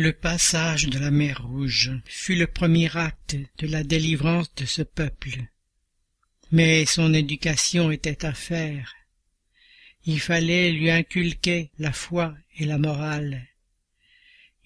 Le 0.00 0.12
passage 0.12 0.86
de 0.86 0.96
la 1.00 1.10
mer 1.10 1.42
Rouge 1.42 1.90
fut 2.04 2.36
le 2.36 2.46
premier 2.46 2.96
acte 2.96 3.34
de 3.58 3.66
la 3.66 3.82
délivrance 3.82 4.54
de 4.54 4.64
ce 4.64 4.82
peuple. 4.82 5.40
Mais 6.52 6.86
son 6.86 7.12
éducation 7.12 7.90
était 7.90 8.24
à 8.24 8.32
faire. 8.32 8.94
Il 10.04 10.20
fallait 10.20 10.70
lui 10.70 10.88
inculquer 10.88 11.72
la 11.80 11.92
foi 11.92 12.32
et 12.58 12.64
la 12.64 12.78
morale. 12.78 13.44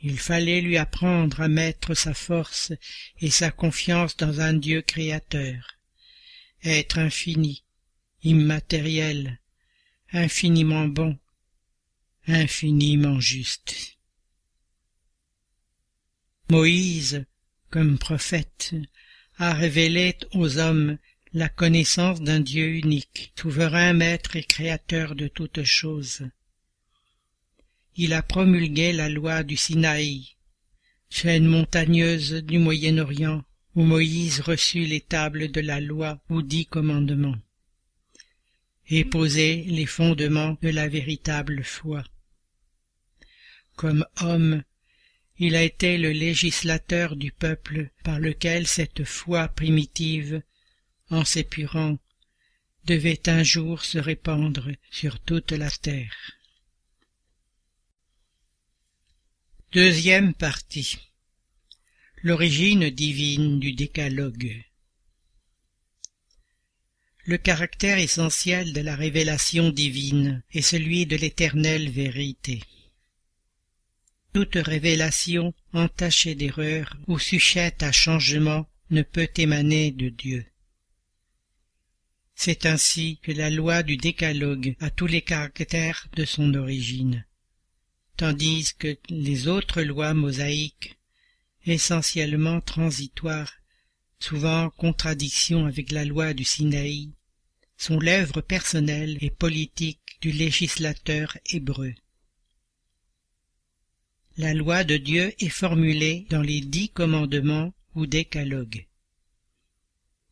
Il 0.03 0.19
fallait 0.19 0.61
lui 0.61 0.77
apprendre 0.77 1.41
à 1.41 1.49
mettre 1.49 1.95
sa 1.95 2.13
force 2.13 2.75
et 3.23 3.31
sa 3.31 3.51
confiance 3.51 4.19
dans 4.19 4.43
un 4.43 4.53
Dieu 4.53 4.83
créateur, 4.83 5.79
être 6.63 6.99
infini, 6.99 7.65
immatériel, 8.23 9.41
infiniment 10.13 10.89
bon, 10.89 11.19
infiniment 12.27 13.19
juste. 13.19 13.92
Moïse, 16.53 17.25
comme 17.71 17.97
prophète, 17.97 18.75
a 19.39 19.55
révélé 19.55 20.19
aux 20.35 20.59
hommes 20.59 20.99
la 21.33 21.49
connaissance 21.49 22.21
d'un 22.21 22.41
Dieu 22.41 22.67
unique, 22.75 23.33
souverain 23.41 23.95
maître 23.95 24.37
et 24.37 24.45
créateur 24.45 25.15
de 25.15 25.29
toutes 25.29 25.63
choses. 25.63 26.29
Il 27.97 28.13
a 28.13 28.23
promulgué 28.23 28.93
la 28.93 29.09
loi 29.09 29.45
du 29.45 29.57
Sinaï, 29.57 30.37
chaîne 31.09 31.47
montagneuse 31.47 32.35
du 32.45 32.59
Moyen-Orient, 32.59 33.43
où 33.75 33.85
Moïse 33.85 34.41
reçut 34.41 34.85
les 34.85 35.01
tables 35.01 35.51
de 35.51 35.63
la 35.63 35.81
loi 35.81 36.23
ou 36.29 36.43
dix 36.43 36.67
commandements, 36.67 37.39
et 38.91 39.07
posé 39.07 39.65
les 39.69 39.87
fondements 39.87 40.59
de 40.61 40.69
la 40.69 40.87
véritable 40.87 41.65
foi. 41.65 42.05
Comme 43.75 44.05
homme, 44.21 44.63
il 45.45 45.57
a 45.57 45.65
été 45.65 45.99
le 45.99 46.13
législateur 46.13 47.17
du 47.17 47.33
peuple 47.33 47.91
par 48.05 48.21
lequel 48.21 48.69
cette 48.69 49.03
foi 49.03 49.49
primitive, 49.49 50.41
en 51.11 51.25
s'épurant, 51.25 51.99
devait 52.85 53.29
un 53.29 53.43
jour 53.43 53.85
se 53.85 53.99
répandre 53.99 54.71
sur 54.93 55.19
toute 55.19 55.51
la 55.51 55.69
terre. 55.69 56.17
Deuxième 59.73 60.33
partie. 60.33 60.97
L'origine 62.23 62.89
divine 62.91 63.59
du 63.59 63.73
décalogue. 63.73 64.63
Le 67.25 67.37
caractère 67.37 67.99
essentiel 67.99 68.73
de 68.73 68.81
la 68.81 68.95
révélation 68.95 69.71
divine 69.71 70.45
est 70.53 70.63
celui 70.63 71.05
de 71.05 71.17
l'éternelle 71.17 71.91
vérité 71.91 72.63
toute 74.33 74.55
révélation 74.55 75.55
entachée 75.73 76.35
d'erreur 76.35 76.97
ou 77.07 77.19
sujette 77.19 77.83
à 77.83 77.93
changement 77.93 78.67
ne 78.91 79.03
peut 79.03 79.29
émaner 79.37 79.91
de 79.91 80.09
Dieu. 80.09 80.47
C'est 82.35 82.67
ainsi 82.67 83.19
que 83.23 83.33
la 83.33 83.51
loi 83.51 83.83
du 83.83 83.97
décalogue 83.97 84.75
a 84.81 84.91
tous 84.91 85.07
les 85.07 85.23
caractères 85.23 86.09
de 86.17 86.25
son 86.25 86.55
origine, 86.55 87.27
tandis 88.17 88.73
que 88.79 88.97
les 89.11 89.49
autres 89.49 89.83
lois 89.83 90.15
mosaïques, 90.15 90.97
essentiellement 91.65 92.61
transitoires, 92.61 93.53
souvent 94.19 94.65
en 94.65 94.71
contradiction 94.71 95.67
avec 95.67 95.93
la 95.93 96.05
loi 96.05 96.33
du 96.33 96.45
Sinaï, 96.45 97.11
sont 97.77 97.99
l'œuvre 97.99 98.41
personnelle 98.41 99.19
et 99.21 99.31
politique 99.31 100.19
du 100.21 100.33
législateur 100.33 101.37
hébreu. 101.51 101.95
La 104.39 104.55
loi 104.55 104.83
de 104.83 104.97
Dieu 104.97 105.35
est 105.41 105.51
formulée 105.51 106.27
dans 106.31 106.41
les 106.41 106.63
dix 106.63 106.89
commandements 106.89 107.75
ou 107.95 108.07
décalogues. 108.07 108.87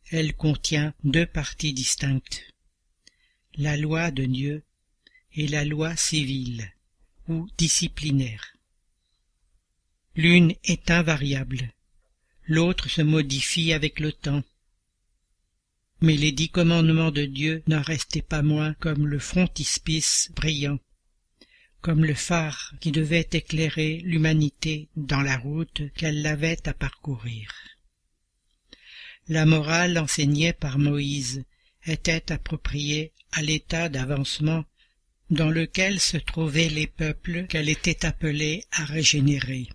Elle 0.09 0.35
contient 0.35 0.95
deux 1.03 1.27
parties 1.27 1.73
distinctes. 1.73 2.41
La 3.57 3.77
loi 3.77 4.09
de 4.09 4.25
Dieu 4.25 4.63
et 5.33 5.47
la 5.47 5.65
loi 5.65 5.95
civile 5.95 6.73
ou 7.27 7.47
disciplinaire. 7.59 8.57
L'une 10.15 10.55
est 10.63 10.89
invariable, 10.89 11.71
l'autre 12.47 12.89
se 12.89 13.03
modifie 13.03 13.71
avec 13.71 13.99
le 13.99 14.11
temps. 14.11 14.43
Mais 16.01 16.17
les 16.17 16.31
dix 16.31 16.49
commandements 16.49 17.11
de 17.11 17.25
Dieu 17.25 17.61
n'en 17.67 17.83
restaient 17.83 18.23
pas 18.23 18.41
moins 18.41 18.73
comme 18.73 19.05
le 19.05 19.19
frontispice 19.19 20.31
brillant, 20.35 20.79
comme 21.81 22.05
le 22.05 22.13
phare 22.13 22.73
qui 22.79 22.91
devait 22.91 23.27
éclairer 23.31 24.01
l'humanité 24.03 24.89
dans 24.95 25.21
la 25.21 25.37
route 25.37 25.81
qu'elle 25.95 26.25
avait 26.25 26.67
à 26.67 26.73
parcourir. 26.73 27.51
La 29.27 29.45
morale 29.45 29.97
enseignée 29.97 30.53
par 30.53 30.77
Moïse 30.77 31.43
était 31.85 32.31
appropriée 32.31 33.11
à 33.31 33.41
l'état 33.41 33.89
d'avancement 33.89 34.65
dans 35.29 35.49
lequel 35.49 35.99
se 35.99 36.17
trouvaient 36.17 36.69
les 36.69 36.87
peuples 36.87 37.47
qu'elle 37.47 37.69
était 37.69 38.05
appelée 38.05 38.65
à 38.71 38.85
régénérer. 38.85 39.69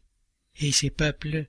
Et 0.59 0.71
ces 0.71 0.91
peuples, 0.91 1.47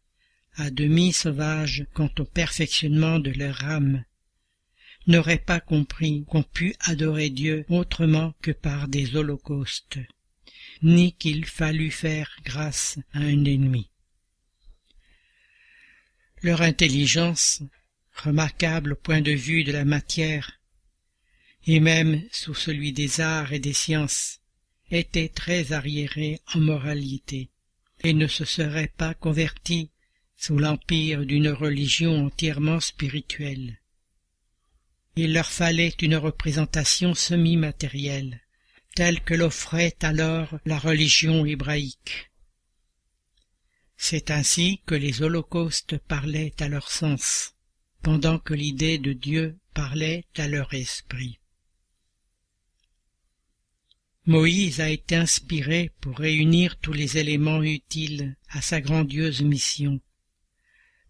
à 0.56 0.72
demi 0.72 1.14
sauvages 1.14 1.86
quant 1.94 2.10
au 2.20 2.26
perfectionnement 2.26 3.20
de 3.20 3.32
leur 3.32 3.64
âme, 3.66 4.04
n'auraient 5.08 5.38
pas 5.38 5.60
compris 5.60 6.26
qu'on 6.28 6.44
pût 6.44 6.76
adorer 6.82 7.30
Dieu 7.30 7.66
autrement 7.70 8.34
que 8.42 8.52
par 8.52 8.88
des 8.88 9.16
holocaustes, 9.16 10.00
ni 10.82 11.14
qu'il 11.14 11.46
fallût 11.46 11.92
faire 11.92 12.30
grâce 12.44 12.98
à 13.14 13.20
un 13.20 13.46
ennemi. 13.46 13.90
Leur 16.42 16.62
intelligence, 16.62 17.62
remarquable 18.14 18.94
au 18.94 18.96
point 18.96 19.22
de 19.22 19.32
vue 19.32 19.64
de 19.64 19.72
la 19.72 19.86
matière, 19.86 20.60
et 21.66 21.80
même 21.80 22.24
sous 22.32 22.54
celui 22.54 22.94
des 22.94 23.22
arts 23.22 23.54
et 23.54 23.60
des 23.60 23.74
sciences, 23.74 24.40
était 24.90 25.30
très 25.30 25.74
arriéré 25.74 26.40
en 26.54 26.60
moralité, 26.60 27.50
et 28.04 28.14
ne 28.14 28.28
se 28.28 28.46
serait 28.46 28.94
pas 28.96 29.14
converti 29.14 29.90
sous 30.38 30.58
l'empire 30.58 31.26
d'une 31.26 31.50
religion 31.50 32.28
entièrement 32.28 32.80
spirituelle. 32.80 33.80
Il 35.16 35.34
leur 35.34 35.50
fallait 35.50 35.96
une 36.02 36.16
représentation 36.16 37.16
semi-matérielle, 37.16 38.40
telle 38.98 39.22
que 39.22 39.36
l'offrait 39.36 39.96
alors 40.02 40.58
la 40.66 40.80
religion 40.80 41.46
hébraïque. 41.46 42.32
C'est 43.96 44.32
ainsi 44.32 44.82
que 44.88 44.96
les 44.96 45.22
holocaustes 45.22 46.00
parlaient 46.00 46.56
à 46.60 46.68
leur 46.68 46.90
sens, 46.90 47.54
pendant 48.02 48.40
que 48.40 48.56
l'idée 48.56 48.98
de 48.98 49.14
Dieu 49.14 49.60
parlait 49.76 50.26
à 50.36 50.48
leur 50.48 50.74
esprit. 50.74 51.38
Moïse 54.26 54.82
a 54.82 54.90
été 54.90 55.16
inspiré 55.16 55.92
pour 56.02 56.18
réunir 56.18 56.80
tous 56.80 56.94
les 56.94 57.20
éléments 57.20 57.62
utiles 57.62 58.36
à 58.50 58.64
sa 58.64 58.82
grandiose 58.82 59.44
mission, 59.44 60.02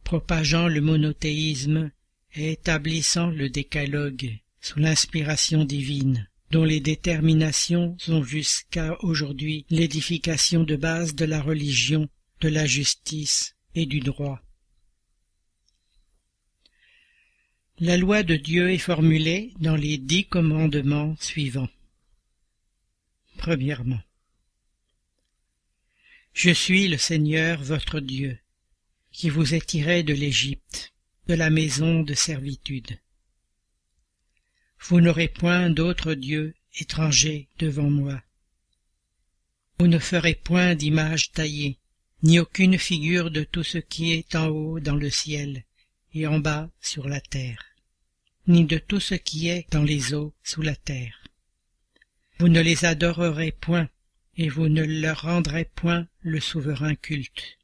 propageant 0.04 0.68
le 0.68 0.82
monothéisme 0.82 1.90
et 2.36 2.52
établissant 2.52 3.28
le 3.28 3.50
décalogue 3.50 4.38
sous 4.60 4.80
l'inspiration 4.80 5.64
divine, 5.64 6.28
dont 6.52 6.64
les 6.64 6.80
déterminations 6.80 7.96
sont 8.00 8.24
jusqu'à 8.24 8.98
aujourd'hui 9.04 9.66
l'édification 9.70 10.64
de 10.64 10.76
base 10.76 11.16
de 11.16 11.26
la 11.26 11.42
religion, 11.42 12.08
de 12.42 12.50
la 12.50 12.66
justice 12.66 13.56
et 13.76 13.86
du 13.86 14.00
droit. 14.00 14.42
La 17.80 17.98
loi 17.98 18.24
de 18.24 18.36
Dieu 18.36 18.72
est 18.72 18.80
formulée 18.80 19.54
dans 19.60 19.76
les 19.76 19.98
dix 19.98 20.26
commandements 20.26 21.16
suivants. 21.20 21.70
Premièrement. 23.38 24.02
Je 26.34 26.50
suis 26.50 26.88
le 26.88 26.98
Seigneur 26.98 27.62
votre 27.64 28.00
Dieu, 28.00 28.40
qui 29.12 29.30
vous 29.30 29.54
ai 29.54 29.62
tiré 29.62 30.04
de 30.04 30.14
l'Égypte, 30.14 30.94
de 31.28 31.36
la 31.36 31.50
maison 31.50 32.02
de 32.02 32.14
servitude. 32.14 32.98
Vous 34.80 35.02
n'aurez 35.02 35.28
point 35.28 35.70
d'autre 35.70 36.14
Dieu 36.14 36.56
étranger 36.76 37.48
devant 37.60 37.90
moi. 37.90 38.22
Vous 39.80 39.88
ne 39.88 40.00
ferez 40.00 40.36
point 40.36 40.76
d'image 40.76 41.32
taillée, 41.32 41.78
ni 42.24 42.40
aucune 42.40 42.78
figure 42.78 43.32
de 43.32 43.44
tout 43.44 43.64
ce 43.64 43.78
qui 43.78 44.12
est 44.14 44.36
en 44.36 44.48
haut 44.48 44.80
dans 44.80 44.96
le 44.96 45.10
ciel 45.10 45.64
et 46.14 46.26
en 46.26 46.40
bas 46.40 46.70
sur 46.82 47.08
la 47.08 47.22
terre, 47.22 47.64
ni 48.48 48.66
de 48.66 48.78
tout 48.78 49.00
ce 49.00 49.16
qui 49.16 49.50
est 49.50 49.68
dans 49.72 49.84
les 49.84 50.14
eaux 50.14 50.34
sous 50.44 50.62
la 50.62 50.76
terre. 50.76 51.24
Vous 52.40 52.48
ne 52.48 52.62
les 52.62 52.86
adorerez 52.86 53.52
point, 53.52 53.90
et 54.36 54.50
vous 54.50 54.68
ne 54.68 54.84
leur 54.84 55.22
rendrez 55.24 55.66
point 55.66 56.08
le 56.22 56.40
souverain 56.40 56.96
culte. 56.96 57.58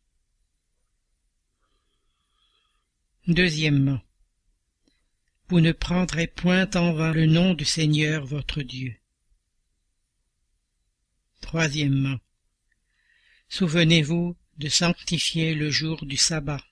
Deuxièmement, 3.28 4.02
vous 5.54 5.62
ne 5.62 5.72
prendrez 5.72 6.26
point 6.26 6.68
en 6.74 6.94
vain 6.94 7.12
le 7.12 7.28
nom 7.28 7.54
du 7.54 7.64
Seigneur 7.64 8.26
votre 8.26 8.64
Dieu. 8.64 8.96
Troisièmement, 11.42 12.18
souvenez-vous 13.50 14.36
de 14.58 14.68
sanctifier 14.68 15.54
le 15.54 15.70
jour 15.70 16.08
du 16.08 16.18
sabbat. 16.18 16.66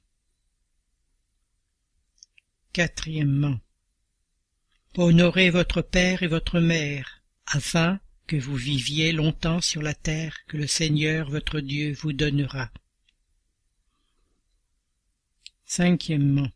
Quatrièmement, 2.74 3.60
honorez 4.98 5.52
votre 5.52 5.84
père 5.84 6.24
et 6.24 6.28
votre 6.28 6.60
mère, 6.60 7.22
afin 7.45 7.99
que 8.26 8.36
vous 8.36 8.56
viviez 8.56 9.12
longtemps 9.12 9.62
sur 9.62 9.84
la 9.84 9.94
terre 9.94 10.36
que 10.48 10.58
le 10.58 10.66
Seigneur 10.66 11.30
votre 11.30 11.60
Dieu 11.60 11.94
vous 11.94 12.14
donnera. 12.14 12.72
Cinquièmement, 15.66 16.49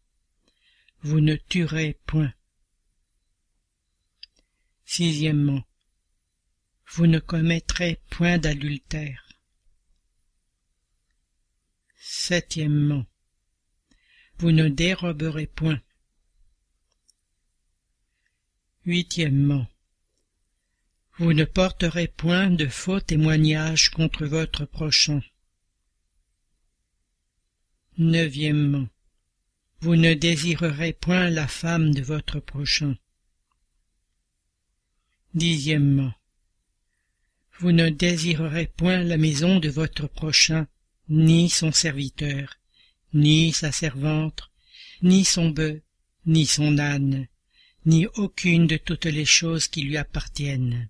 vous 1.06 1.22
ne 1.22 1.36
tuerez 1.36 2.00
point. 2.08 2.34
Sixièmement, 4.86 5.64
vous 6.94 7.06
ne 7.06 7.20
commettrez 7.20 8.02
point 8.10 8.40
d'adultère. 8.40 9.30
Septièmement, 12.00 13.06
vous 14.40 14.52
ne 14.52 14.68
déroberez 14.68 15.46
point. 15.46 15.80
Huitièmement, 18.84 19.68
vous 21.20 21.34
ne 21.34 21.46
porterez 21.46 22.08
point 22.08 22.50
de 22.50 22.66
faux 22.66 23.00
témoignages 23.00 23.92
contre 23.92 24.26
votre 24.26 24.66
prochain. 24.66 25.22
Neuvièmement, 28.00 28.88
vous 29.86 29.96
ne 29.96 30.16
désirerez 30.16 30.94
point 30.94 31.30
la 31.30 31.48
femme 31.48 31.94
de 31.94 32.02
votre 32.02 32.40
prochain. 32.40 32.98
Dixièmement, 35.36 36.12
vous 37.60 37.72
ne 37.72 37.90
désirerez 37.90 38.66
point 38.66 39.04
la 39.04 39.18
maison 39.18 39.60
de 39.60 39.70
votre 39.70 40.08
prochain, 40.08 40.68
ni 41.08 41.52
son 41.52 41.72
serviteur, 41.72 42.58
ni 43.14 43.54
sa 43.54 43.72
servante, 43.72 44.50
ni 45.04 45.24
son 45.24 45.52
bœuf, 45.52 45.84
ni 46.26 46.48
son 46.48 46.80
âne, 46.80 47.28
ni 47.86 48.08
aucune 48.08 48.66
de 48.66 48.78
toutes 48.78 49.06
les 49.06 49.26
choses 49.26 49.68
qui 49.68 49.84
lui 49.84 49.98
appartiennent. 49.98 50.90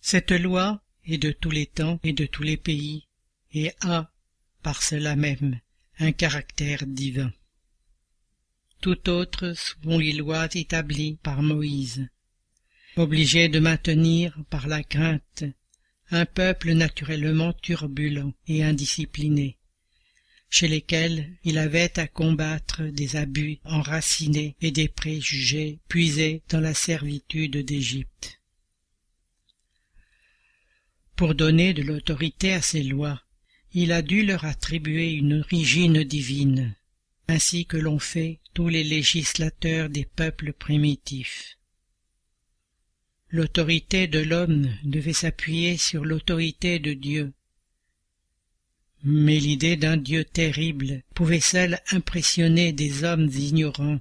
Cette 0.00 0.32
loi 0.32 0.82
est 1.04 1.18
de 1.18 1.30
tous 1.30 1.50
les 1.50 1.66
temps 1.66 2.00
et 2.04 2.14
de 2.14 2.24
tous 2.24 2.42
les 2.42 2.56
pays, 2.56 3.06
et 3.52 3.70
a, 3.82 4.10
par 4.62 4.82
cela 4.82 5.16
même, 5.16 5.60
un 5.98 6.12
caractère 6.12 6.86
divin. 6.86 7.32
Tout 8.80 9.10
autre 9.10 9.52
sont 9.54 9.98
les 9.98 10.12
lois 10.12 10.48
établies 10.54 11.18
par 11.22 11.42
Moïse, 11.42 12.08
obligé 12.96 13.48
de 13.48 13.58
maintenir, 13.58 14.38
par 14.48 14.66
la 14.66 14.82
crainte, 14.82 15.44
un 16.10 16.26
peuple 16.26 16.72
naturellement 16.72 17.52
turbulent 17.52 18.32
et 18.46 18.64
indiscipliné, 18.64 19.58
chez 20.48 20.66
lesquels 20.66 21.36
il 21.44 21.58
avait 21.58 21.98
à 21.98 22.08
combattre 22.08 22.82
des 22.84 23.16
abus 23.16 23.58
enracinés 23.64 24.56
et 24.60 24.70
des 24.70 24.88
préjugés 24.88 25.78
puisés 25.88 26.42
dans 26.48 26.60
la 26.60 26.74
servitude 26.74 27.58
d'Égypte. 27.58 28.40
Pour 31.16 31.34
donner 31.34 31.74
de 31.74 31.82
l'autorité 31.82 32.54
à 32.54 32.62
ces 32.62 32.82
lois, 32.82 33.22
il 33.72 33.92
a 33.92 34.02
dû 34.02 34.24
leur 34.24 34.44
attribuer 34.44 35.12
une 35.12 35.40
origine 35.40 36.02
divine, 36.02 36.74
ainsi 37.28 37.66
que 37.66 37.76
l'ont 37.76 38.00
fait 38.00 38.40
tous 38.54 38.68
les 38.68 38.82
législateurs 38.82 39.88
des 39.88 40.04
peuples 40.04 40.52
primitifs. 40.52 41.56
l'autorité 43.32 44.08
de 44.08 44.18
l'homme 44.18 44.68
devait 44.82 45.12
s'appuyer 45.12 45.76
sur 45.76 46.04
l'autorité 46.04 46.80
de 46.80 46.94
Dieu. 46.94 47.32
Mais 49.04 49.38
l'idée 49.38 49.76
d'un 49.76 49.96
Dieu 49.96 50.24
terrible 50.24 51.02
pouvait 51.14 51.40
seule 51.40 51.78
impressionner 51.92 52.72
des 52.72 53.04
hommes 53.04 53.28
ignorants, 53.28 54.00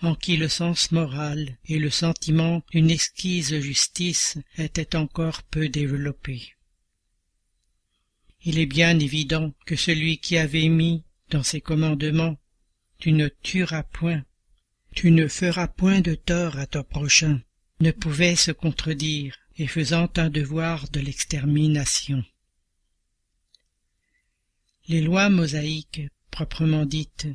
en 0.00 0.14
qui 0.14 0.38
le 0.38 0.48
sens 0.48 0.92
moral 0.92 1.58
et 1.66 1.78
le 1.78 1.90
sentiment 1.90 2.62
d'une 2.72 2.90
exquise 2.90 3.60
justice 3.60 4.38
étaient 4.56 4.96
encore 4.96 5.42
peu 5.42 5.68
développés. 5.68 6.54
Il 8.44 8.58
est 8.58 8.66
bien 8.66 8.98
évident 8.98 9.52
que 9.66 9.76
celui 9.76 10.18
qui 10.18 10.36
avait 10.36 10.68
mis 10.68 11.04
dans 11.30 11.42
ses 11.42 11.60
commandements 11.60 12.36
Tu 12.98 13.12
ne 13.12 13.28
tueras 13.28 13.84
point, 13.84 14.24
tu 14.94 15.10
ne 15.10 15.26
feras 15.28 15.68
point 15.68 16.00
de 16.00 16.14
tort 16.14 16.58
à 16.58 16.66
ton 16.66 16.82
prochain, 16.82 17.40
ne 17.80 17.90
pouvait 17.90 18.36
se 18.36 18.52
contredire 18.52 19.36
et 19.56 19.66
faisant 19.66 20.08
un 20.16 20.28
devoir 20.30 20.88
de 20.90 21.00
l'extermination. 21.00 22.24
Les 24.88 25.00
lois 25.00 25.28
mosaïques, 25.28 26.02
proprement 26.30 26.84
dites, 26.84 27.28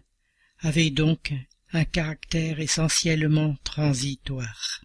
avaient 0.59 0.89
donc 0.89 1.33
un 1.71 1.85
caractère 1.85 2.59
essentiellement 2.59 3.55
transitoire. 3.63 4.81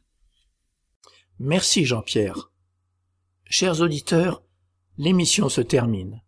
Merci 1.39 1.85
Jean-Pierre. 1.85 2.51
Chers 3.47 3.81
auditeurs, 3.81 4.43
l'émission 5.02 5.48
se 5.48 5.60
termine. 5.60 6.22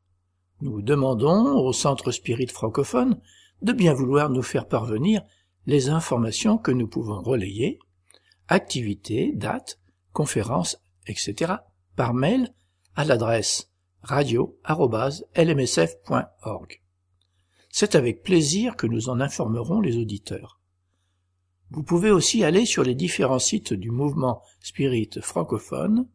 Nous 0.61 0.83
demandons 0.83 1.65
au 1.65 1.73
Centre 1.73 2.11
Spirit 2.11 2.49
francophone 2.49 3.21
de 3.63 3.73
bien 3.73 3.95
vouloir 3.95 4.31
nous 4.31 4.43
faire 4.43 4.67
parvenir 4.67 5.23
les 5.67 5.91
informations 5.91 6.59
que 6.59 6.73
nous 6.73 6.89
pouvons 6.89 7.23
relayer, 7.23 7.79
activités, 8.49 9.31
dates, 9.33 9.79
conférences, 10.13 10.83
etc., 11.07 11.53
par 11.95 12.15
mail 12.15 12.53
à 12.97 13.05
l'adresse 13.05 13.71
radio.lmsf.org. 14.03 16.83
C'est 17.71 17.95
avec 17.95 18.25
plaisir 18.25 18.75
que 18.75 18.89
nous 18.89 19.09
en 19.09 19.21
informerons 19.21 19.81
les 19.81 19.99
auditeurs. 19.99 20.59
Vous 21.71 21.85
pouvez 21.85 22.11
aussi 22.11 22.43
aller 22.43 22.67
sur 22.67 22.83
les 22.83 22.97
différents 22.97 23.39
sites 23.39 23.73
du 23.73 23.93
mouvement 23.93 24.43
Spirit 24.59 25.11
francophone 25.21 26.09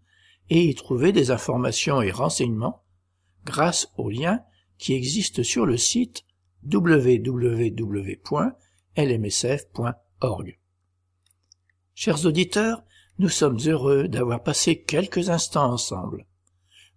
et 0.49 0.65
y 0.65 0.75
trouver 0.75 1.11
des 1.11 1.31
informations 1.31 2.01
et 2.01 2.11
renseignements 2.11 2.83
grâce 3.45 3.91
aux 3.97 4.09
liens 4.09 4.41
qui 4.77 4.93
existent 4.93 5.43
sur 5.43 5.65
le 5.65 5.77
site 5.77 6.23
www.lmsf.org. 6.71 7.39
Chers 11.93 12.25
auditeurs, 12.25 12.83
nous 13.17 13.29
sommes 13.29 13.59
heureux 13.65 14.07
d'avoir 14.07 14.43
passé 14.43 14.81
quelques 14.81 15.29
instants 15.29 15.71
ensemble. 15.71 16.25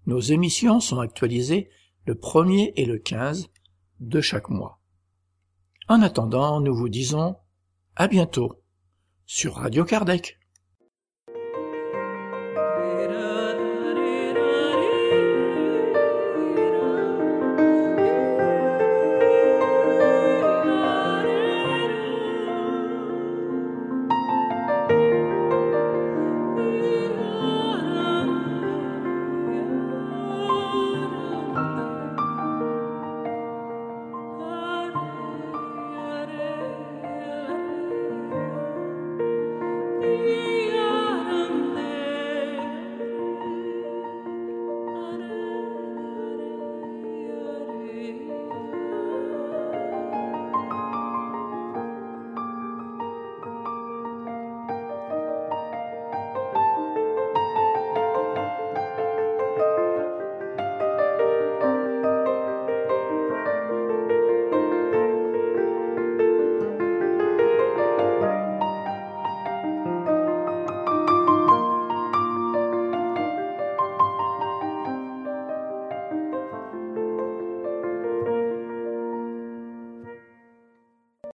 Nos 0.07 0.21
émissions 0.21 0.81
sont 0.81 1.01
actualisées 1.01 1.69
le 2.07 2.15
1er 2.15 2.73
et 2.77 2.85
le 2.85 2.99
15 2.99 3.51
de 4.01 4.21
chaque 4.21 4.49
mois. 4.49 4.81
En 5.89 6.03
attendant, 6.03 6.61
nous 6.61 6.75
vous 6.75 6.89
disons 6.89 7.37
à 7.97 8.09
bientôt 8.09 8.63
sur 9.27 9.55
Radio 9.55 9.85
Kardec. 9.85 10.39